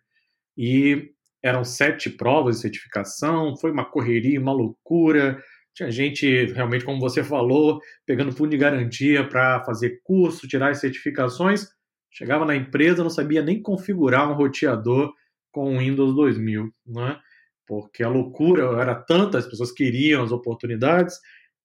e 0.56 1.10
eram 1.42 1.64
sete 1.64 2.10
provas 2.10 2.56
de 2.56 2.62
certificação, 2.62 3.56
foi 3.56 3.70
uma 3.70 3.84
correria, 3.84 4.40
uma 4.40 4.52
loucura, 4.52 5.42
tinha 5.74 5.90
gente, 5.90 6.46
realmente, 6.52 6.84
como 6.84 7.00
você 7.00 7.22
falou, 7.22 7.80
pegando 8.06 8.32
fundo 8.32 8.50
de 8.50 8.58
garantia 8.58 9.26
para 9.26 9.64
fazer 9.64 10.00
curso, 10.02 10.48
tirar 10.48 10.70
as 10.70 10.80
certificações. 10.80 11.66
Chegava 12.10 12.44
na 12.44 12.56
empresa, 12.56 13.02
não 13.02 13.10
sabia 13.10 13.42
nem 13.42 13.62
configurar 13.62 14.30
um 14.30 14.34
roteador 14.34 15.12
com 15.52 15.74
o 15.74 15.78
Windows 15.78 16.14
2000, 16.14 16.70
né? 16.86 17.18
Porque 17.66 18.02
a 18.02 18.08
loucura 18.08 18.64
era 18.80 18.94
tanta, 18.94 19.38
as 19.38 19.46
pessoas 19.46 19.70
queriam 19.70 20.22
as 20.22 20.32
oportunidades, 20.32 21.16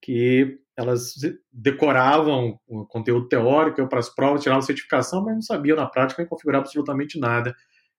que 0.02 0.60
elas 0.78 1.14
decoravam 1.52 2.60
o 2.68 2.86
conteúdo 2.86 3.28
teórico 3.28 3.88
para 3.88 4.00
as 4.00 4.14
provas, 4.14 4.44
tiravam 4.44 4.62
certificação, 4.62 5.24
mas 5.24 5.34
não 5.34 5.42
sabiam 5.42 5.78
na 5.78 5.88
prática 5.88 6.22
nem 6.22 6.30
configurar 6.30 6.62
absolutamente 6.62 7.20
nada. 7.20 7.56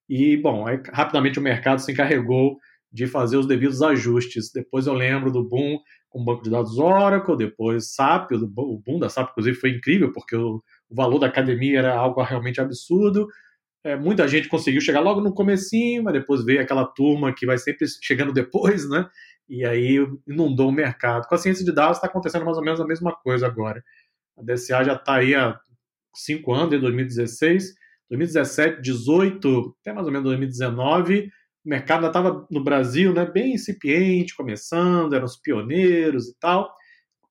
E, 0.09 0.37
bom, 0.37 0.67
aí, 0.67 0.81
rapidamente 0.93 1.39
o 1.39 1.43
mercado 1.43 1.81
se 1.81 1.91
encarregou 1.91 2.59
de 2.93 3.07
fazer 3.07 3.37
os 3.37 3.47
devidos 3.47 3.83
ajustes. 3.83 4.53
Depois 4.53 4.87
eu 4.87 4.95
lembro 4.95 5.33
do 5.33 5.43
boom 5.43 5.79
com 6.09 6.21
o 6.21 6.25
banco 6.25 6.43
de 6.43 6.51
dados 6.51 6.79
Oracle, 6.79 7.37
depois 7.37 7.95
SAP, 7.95 8.33
o 8.33 8.79
boom 8.79 8.99
da 8.99 9.09
SAP, 9.09 9.31
inclusive, 9.31 9.57
foi 9.57 9.71
incrível, 9.71 10.13
porque 10.13 10.37
o, 10.37 10.63
o 10.89 10.95
valor 10.95 11.19
da 11.19 11.27
academia 11.27 11.79
era 11.79 11.95
algo 11.95 12.23
realmente 12.23 12.61
absurdo. 12.61 13.27
É, 13.85 13.97
muita 13.97 14.27
gente 14.27 14.49
conseguiu 14.49 14.81
chegar 14.81 15.01
logo 15.01 15.21
no 15.21 15.33
comecinho, 15.33 16.03
mas 16.03 16.15
depois 16.15 16.45
veio 16.45 16.61
aquela 16.61 16.85
turma 16.85 17.33
que 17.33 17.47
vai 17.47 17.59
sempre 17.59 17.87
chegando 18.03 18.33
depois, 18.33 18.89
né? 18.89 19.09
E 19.49 19.65
aí 19.65 20.05
inundou 20.27 20.69
o 20.69 20.73
mercado. 20.73 21.27
Com 21.29 21.35
a 21.35 21.39
ciência 21.39 21.65
de 21.65 21.73
dados 21.73 21.99
está 21.99 22.09
acontecendo 22.09 22.45
mais 22.45 22.57
ou 22.57 22.65
menos 22.65 22.81
a 22.81 22.87
mesma 22.87 23.15
coisa 23.15 23.47
agora. 23.47 23.83
A 24.37 24.43
DSA 24.43 24.85
já 24.85 24.95
está 24.95 25.17
aí 25.17 25.35
há 25.35 25.59
cinco 26.15 26.53
anos, 26.53 26.73
em 26.75 26.81
2016, 26.81 27.75
2017, 28.11 28.77
2018, 28.77 29.77
até 29.81 29.93
mais 29.93 30.07
ou 30.07 30.13
menos 30.13 30.25
2019, 30.25 31.31
o 31.65 31.69
mercado 31.69 32.07
ainda 32.07 32.09
estava 32.09 32.47
no 32.51 32.63
Brasil, 32.63 33.13
né, 33.13 33.27
bem 33.27 33.55
incipiente, 33.55 34.37
começando, 34.37 35.15
eram 35.15 35.25
os 35.25 35.37
pioneiros 35.37 36.29
e 36.29 36.39
tal. 36.39 36.73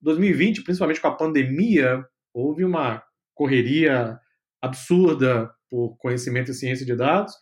2020, 0.01 0.63
principalmente 0.63 1.01
com 1.01 1.07
a 1.07 1.15
pandemia, 1.15 2.03
houve 2.33 2.63
uma 2.63 3.01
correria 3.35 4.19
absurda 4.61 5.51
por 5.69 5.95
conhecimento 5.97 6.51
e 6.51 6.53
ciência 6.53 6.85
de 6.85 6.95
dados. 6.95 7.33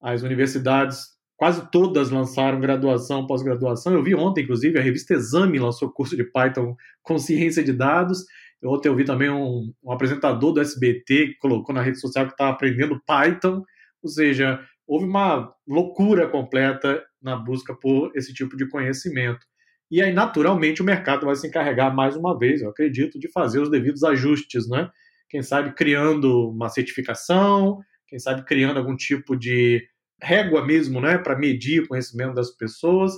As 0.00 0.22
universidades, 0.22 1.08
quase 1.36 1.70
todas 1.70 2.10
lançaram 2.10 2.60
graduação, 2.60 3.26
pós-graduação. 3.26 3.92
Eu 3.92 4.02
vi 4.02 4.14
ontem, 4.14 4.44
inclusive, 4.44 4.78
a 4.78 4.82
revista 4.82 5.14
Exame 5.14 5.58
lançou 5.58 5.92
curso 5.92 6.16
de 6.16 6.24
Python 6.24 6.74
com 7.02 7.18
ciência 7.18 7.62
de 7.62 7.72
dados. 7.72 8.24
Ontem 8.64 8.88
eu 8.88 8.96
vi 8.96 9.04
também 9.04 9.30
um, 9.30 9.72
um 9.82 9.92
apresentador 9.92 10.52
do 10.52 10.60
SBT 10.60 11.28
que 11.28 11.38
colocou 11.38 11.74
na 11.74 11.82
rede 11.82 12.00
social 12.00 12.26
que 12.26 12.32
estava 12.32 12.52
aprendendo 12.52 13.02
Python. 13.06 13.62
Ou 14.02 14.08
seja, 14.08 14.60
houve 14.86 15.04
uma 15.04 15.52
loucura 15.66 16.28
completa 16.28 17.02
na 17.22 17.36
busca 17.36 17.74
por 17.74 18.12
esse 18.14 18.32
tipo 18.32 18.56
de 18.56 18.68
conhecimento. 18.68 19.46
E 19.90 20.00
aí, 20.00 20.12
naturalmente, 20.12 20.80
o 20.80 20.84
mercado 20.84 21.26
vai 21.26 21.34
se 21.34 21.46
encarregar 21.46 21.94
mais 21.94 22.16
uma 22.16 22.38
vez, 22.38 22.62
eu 22.62 22.70
acredito, 22.70 23.18
de 23.18 23.30
fazer 23.30 23.60
os 23.60 23.70
devidos 23.70 24.04
ajustes, 24.04 24.68
né? 24.68 24.88
Quem 25.30 25.42
sabe 25.42 25.72
criando 25.74 26.50
uma 26.50 26.68
certificação, 26.68 27.78
quem 28.08 28.18
sabe 28.18 28.44
criando 28.44 28.78
algum 28.78 28.96
tipo 28.96 29.36
de 29.36 29.82
régua 30.22 30.66
mesmo, 30.66 31.00
né, 31.00 31.16
para 31.16 31.38
medir 31.38 31.82
o 31.82 31.88
conhecimento 31.88 32.34
das 32.34 32.50
pessoas, 32.50 33.12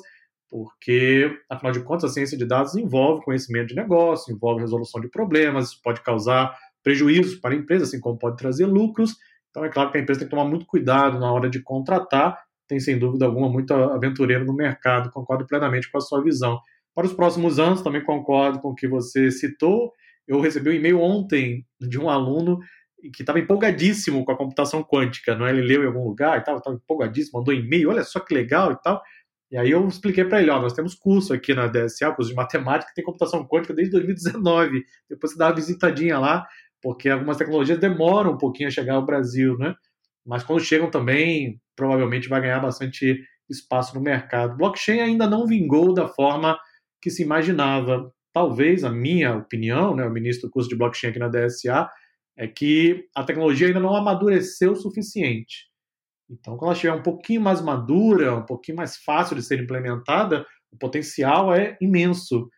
porque, 0.51 1.35
afinal 1.51 1.73
de 1.73 1.81
contas, 1.83 2.11
a 2.11 2.15
ciência 2.15 2.37
de 2.37 2.45
dados 2.45 2.77
envolve 2.77 3.25
conhecimento 3.25 3.69
de 3.69 3.75
negócio, 3.75 4.33
envolve 4.33 4.61
resolução 4.61 5.01
de 5.01 5.09
problemas, 5.09 5.69
isso 5.71 5.81
pode 5.83 6.03
causar 6.03 6.55
prejuízos 6.85 7.37
para 7.37 7.55
a 7.55 7.57
empresa, 7.57 7.85
assim 7.85 7.99
como 7.99 8.19
pode 8.19 8.37
trazer 8.37 8.67
lucros, 8.67 9.17
então 9.51 9.65
é 9.65 9.71
claro 9.71 9.91
que 9.91 9.99
a 9.99 10.01
empresa 10.01 10.21
tem 10.21 10.29
que 10.29 10.35
tomar 10.35 10.49
muito 10.49 10.67
cuidado 10.67 11.19
na 11.19 11.33
hora 11.33 11.49
de 11.49 11.63
contratar, 11.63 12.39
tem 12.69 12.79
sem 12.81 12.99
dúvida 12.99 13.25
alguma 13.25 13.49
muito 13.49 13.73
aventureiro 13.73 14.45
no 14.45 14.55
mercado, 14.55 15.11
concordo 15.11 15.47
plenamente 15.47 15.91
com 15.91 15.99
a 15.99 16.01
sua 16.01 16.23
visão. 16.23 16.59
Para 16.95 17.07
os 17.07 17.13
próximos 17.13 17.59
anos, 17.59 17.83
também 17.83 18.05
concordo 18.05 18.61
com 18.61 18.71
o 18.71 18.75
que 18.75 18.87
você 18.87 19.31
citou. 19.31 19.93
Eu 20.27 20.41
recebi 20.41 20.71
um 20.71 20.75
e-mail 20.75 21.01
ontem 21.01 21.67
de 21.81 21.99
um 21.99 22.09
aluno 22.09 22.59
que 23.15 23.23
estava 23.23 23.41
empolgadíssimo 23.41 24.25
com 24.25 24.33
a 24.33 24.37
computação 24.37 24.83
quântica, 24.83 25.35
não 25.35 25.47
é? 25.47 25.51
Ele 25.51 25.63
leu 25.63 25.83
em 25.83 25.87
algum 25.87 26.05
lugar 26.05 26.39
e 26.39 26.45
tal, 26.45 26.59
estava 26.59 26.77
empolgadíssimo, 26.77 27.39
mandou 27.39 27.53
e-mail, 27.53 27.91
olha 27.91 28.05
só 28.05 28.21
que 28.21 28.33
legal 28.33 28.73
e 28.73 28.77
tal. 28.81 29.03
E 29.51 29.57
aí 29.59 29.71
eu 29.71 29.87
expliquei 29.87 30.25
para 30.25 30.41
ele, 30.41 30.51
ó, 30.51 30.61
nós 30.61 30.73
temos 30.73 30.95
curso 30.95 31.35
aqui 31.35 31.53
na 31.53 31.67
DSA, 31.67 32.13
curso 32.13 32.31
de 32.31 32.37
matemática, 32.37 32.89
que 32.89 32.95
tem 32.95 33.05
computação 33.05 33.47
quântica 33.47 33.75
desde 33.75 33.93
2019. 33.93 34.83
Depois 35.11 35.33
você 35.33 35.39
dá 35.39 35.49
uma 35.49 35.55
visitadinha 35.55 36.19
lá, 36.19 36.47
porque 36.81 37.09
algumas 37.09 37.37
tecnologias 37.37 37.79
demoram 37.79 38.33
um 38.33 38.39
pouquinho 38.39 38.69
a 38.69 38.73
chegar 38.73 38.95
ao 38.95 39.05
Brasil, 39.05 39.59
né? 39.59 39.75
Mas 40.25 40.43
quando 40.43 40.61
chegam 40.61 40.91
também, 40.91 41.61
provavelmente 41.77 42.29
vai 42.29 42.41
ganhar 42.41 42.61
bastante 42.61 43.21
espaço 43.51 43.95
no 43.95 44.01
mercado. 44.01 44.57
Blockchain 44.57 45.01
ainda 45.01 45.27
não 45.27 45.47
vingou 45.47 45.93
da 45.93 46.09
forma 46.09 46.59
que 47.01 47.11
se 47.11 47.23
imaginava. 47.23 48.11
Talvez, 48.33 48.85
a 48.85 48.91
minha 48.91 49.37
opinião, 49.37 49.95
né, 49.95 50.07
o 50.07 50.11
ministro 50.11 50.49
do 50.49 50.53
curso 50.53 50.69
de 50.69 50.77
blockchain 50.77 51.11
aqui 51.11 51.19
na 51.19 51.29
DSA, 51.29 51.89
é 52.37 52.49
que 52.49 53.07
a 53.15 53.23
tecnologia 53.25 53.67
ainda 53.67 53.81
não 53.81 53.95
amadureceu 53.95 54.73
o 54.73 54.77
suficiente. 54.77 55.71
Então, 56.31 56.57
quando 56.57 56.71
ela 56.71 56.73
estiver 56.73 56.95
um 56.95 57.03
pouquinho 57.03 57.43
mais 57.43 57.61
madura, 57.61 58.35
um 58.35 58.47
pouquinho 58.47 58.77
mais 58.77 58.97
fácil 58.97 59.37
de 59.37 59.43
ser 59.43 59.61
implementada, 59.61 60.47
o 60.73 60.79
potencial 60.79 61.55
é 61.55 61.77
imenso 61.81 62.49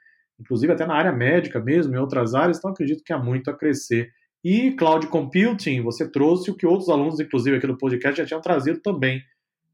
inclusive 0.40 0.72
até 0.72 0.86
na 0.86 0.94
área 0.94 1.12
médica 1.12 1.60
mesmo, 1.60 1.94
em 1.94 1.98
outras 1.98 2.34
áreas, 2.34 2.58
então 2.58 2.70
acredito 2.70 3.02
que 3.04 3.12
há 3.12 3.18
muito 3.18 3.50
a 3.50 3.56
crescer. 3.56 4.10
E 4.42 4.72
cloud 4.72 5.06
computing, 5.06 5.82
você 5.82 6.10
trouxe 6.10 6.50
o 6.50 6.56
que 6.56 6.66
outros 6.66 6.88
alunos, 6.88 7.18
inclusive 7.18 7.56
aqui 7.56 7.66
no 7.66 7.78
podcast, 7.78 8.20
já 8.20 8.26
tinham 8.26 8.40
trazido 8.40 8.80
também. 8.80 9.22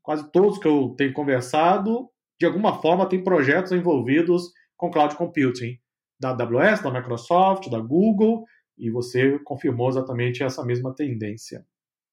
Quase 0.02 0.30
todos 0.30 0.58
que 0.58 0.68
eu 0.68 0.94
tenho 0.96 1.12
conversado, 1.12 2.08
de 2.38 2.46
alguma 2.46 2.80
forma, 2.80 3.08
têm 3.08 3.22
projetos 3.22 3.72
envolvidos 3.72 4.44
com 4.76 4.90
cloud 4.90 5.16
computing, 5.16 5.76
da 6.20 6.30
AWS, 6.30 6.82
da 6.82 6.90
Microsoft, 6.90 7.70
da 7.70 7.80
Google, 7.80 8.44
e 8.76 8.90
você 8.90 9.38
confirmou 9.40 9.88
exatamente 9.88 10.42
essa 10.42 10.64
mesma 10.64 10.94
tendência. 10.94 11.64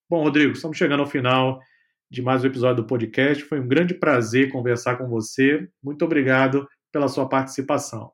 Bom, 0.10 0.24
Rodrigo, 0.24 0.54
estamos 0.54 0.78
chegando 0.78 1.02
ao 1.02 1.06
final 1.06 1.60
de 2.10 2.22
mais 2.22 2.44
um 2.44 2.48
episódio 2.48 2.84
do 2.84 2.88
podcast. 2.88 3.44
Foi 3.44 3.60
um 3.60 3.68
grande 3.68 3.94
prazer 3.94 4.50
conversar 4.50 4.98
com 4.98 5.08
você. 5.08 5.68
Muito 5.84 6.06
obrigado 6.06 6.66
pela 6.92 7.10
sua 7.10 7.28
participação. 7.28 8.12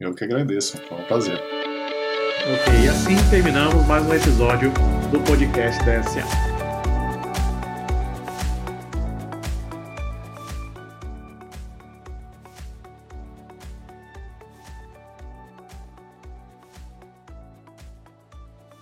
Eu 0.00 0.14
que 0.14 0.24
agradeço, 0.24 0.78
foi 0.78 0.98
um 0.98 1.04
prazer. 1.04 1.38
Ok, 1.38 2.84
e 2.84 2.88
assim 2.88 3.16
terminamos 3.30 3.86
mais 3.86 4.06
um 4.06 4.14
episódio 4.14 4.70
do 5.10 5.20
podcast 5.20 5.84
da 5.84 6.02
SA. 6.02 6.55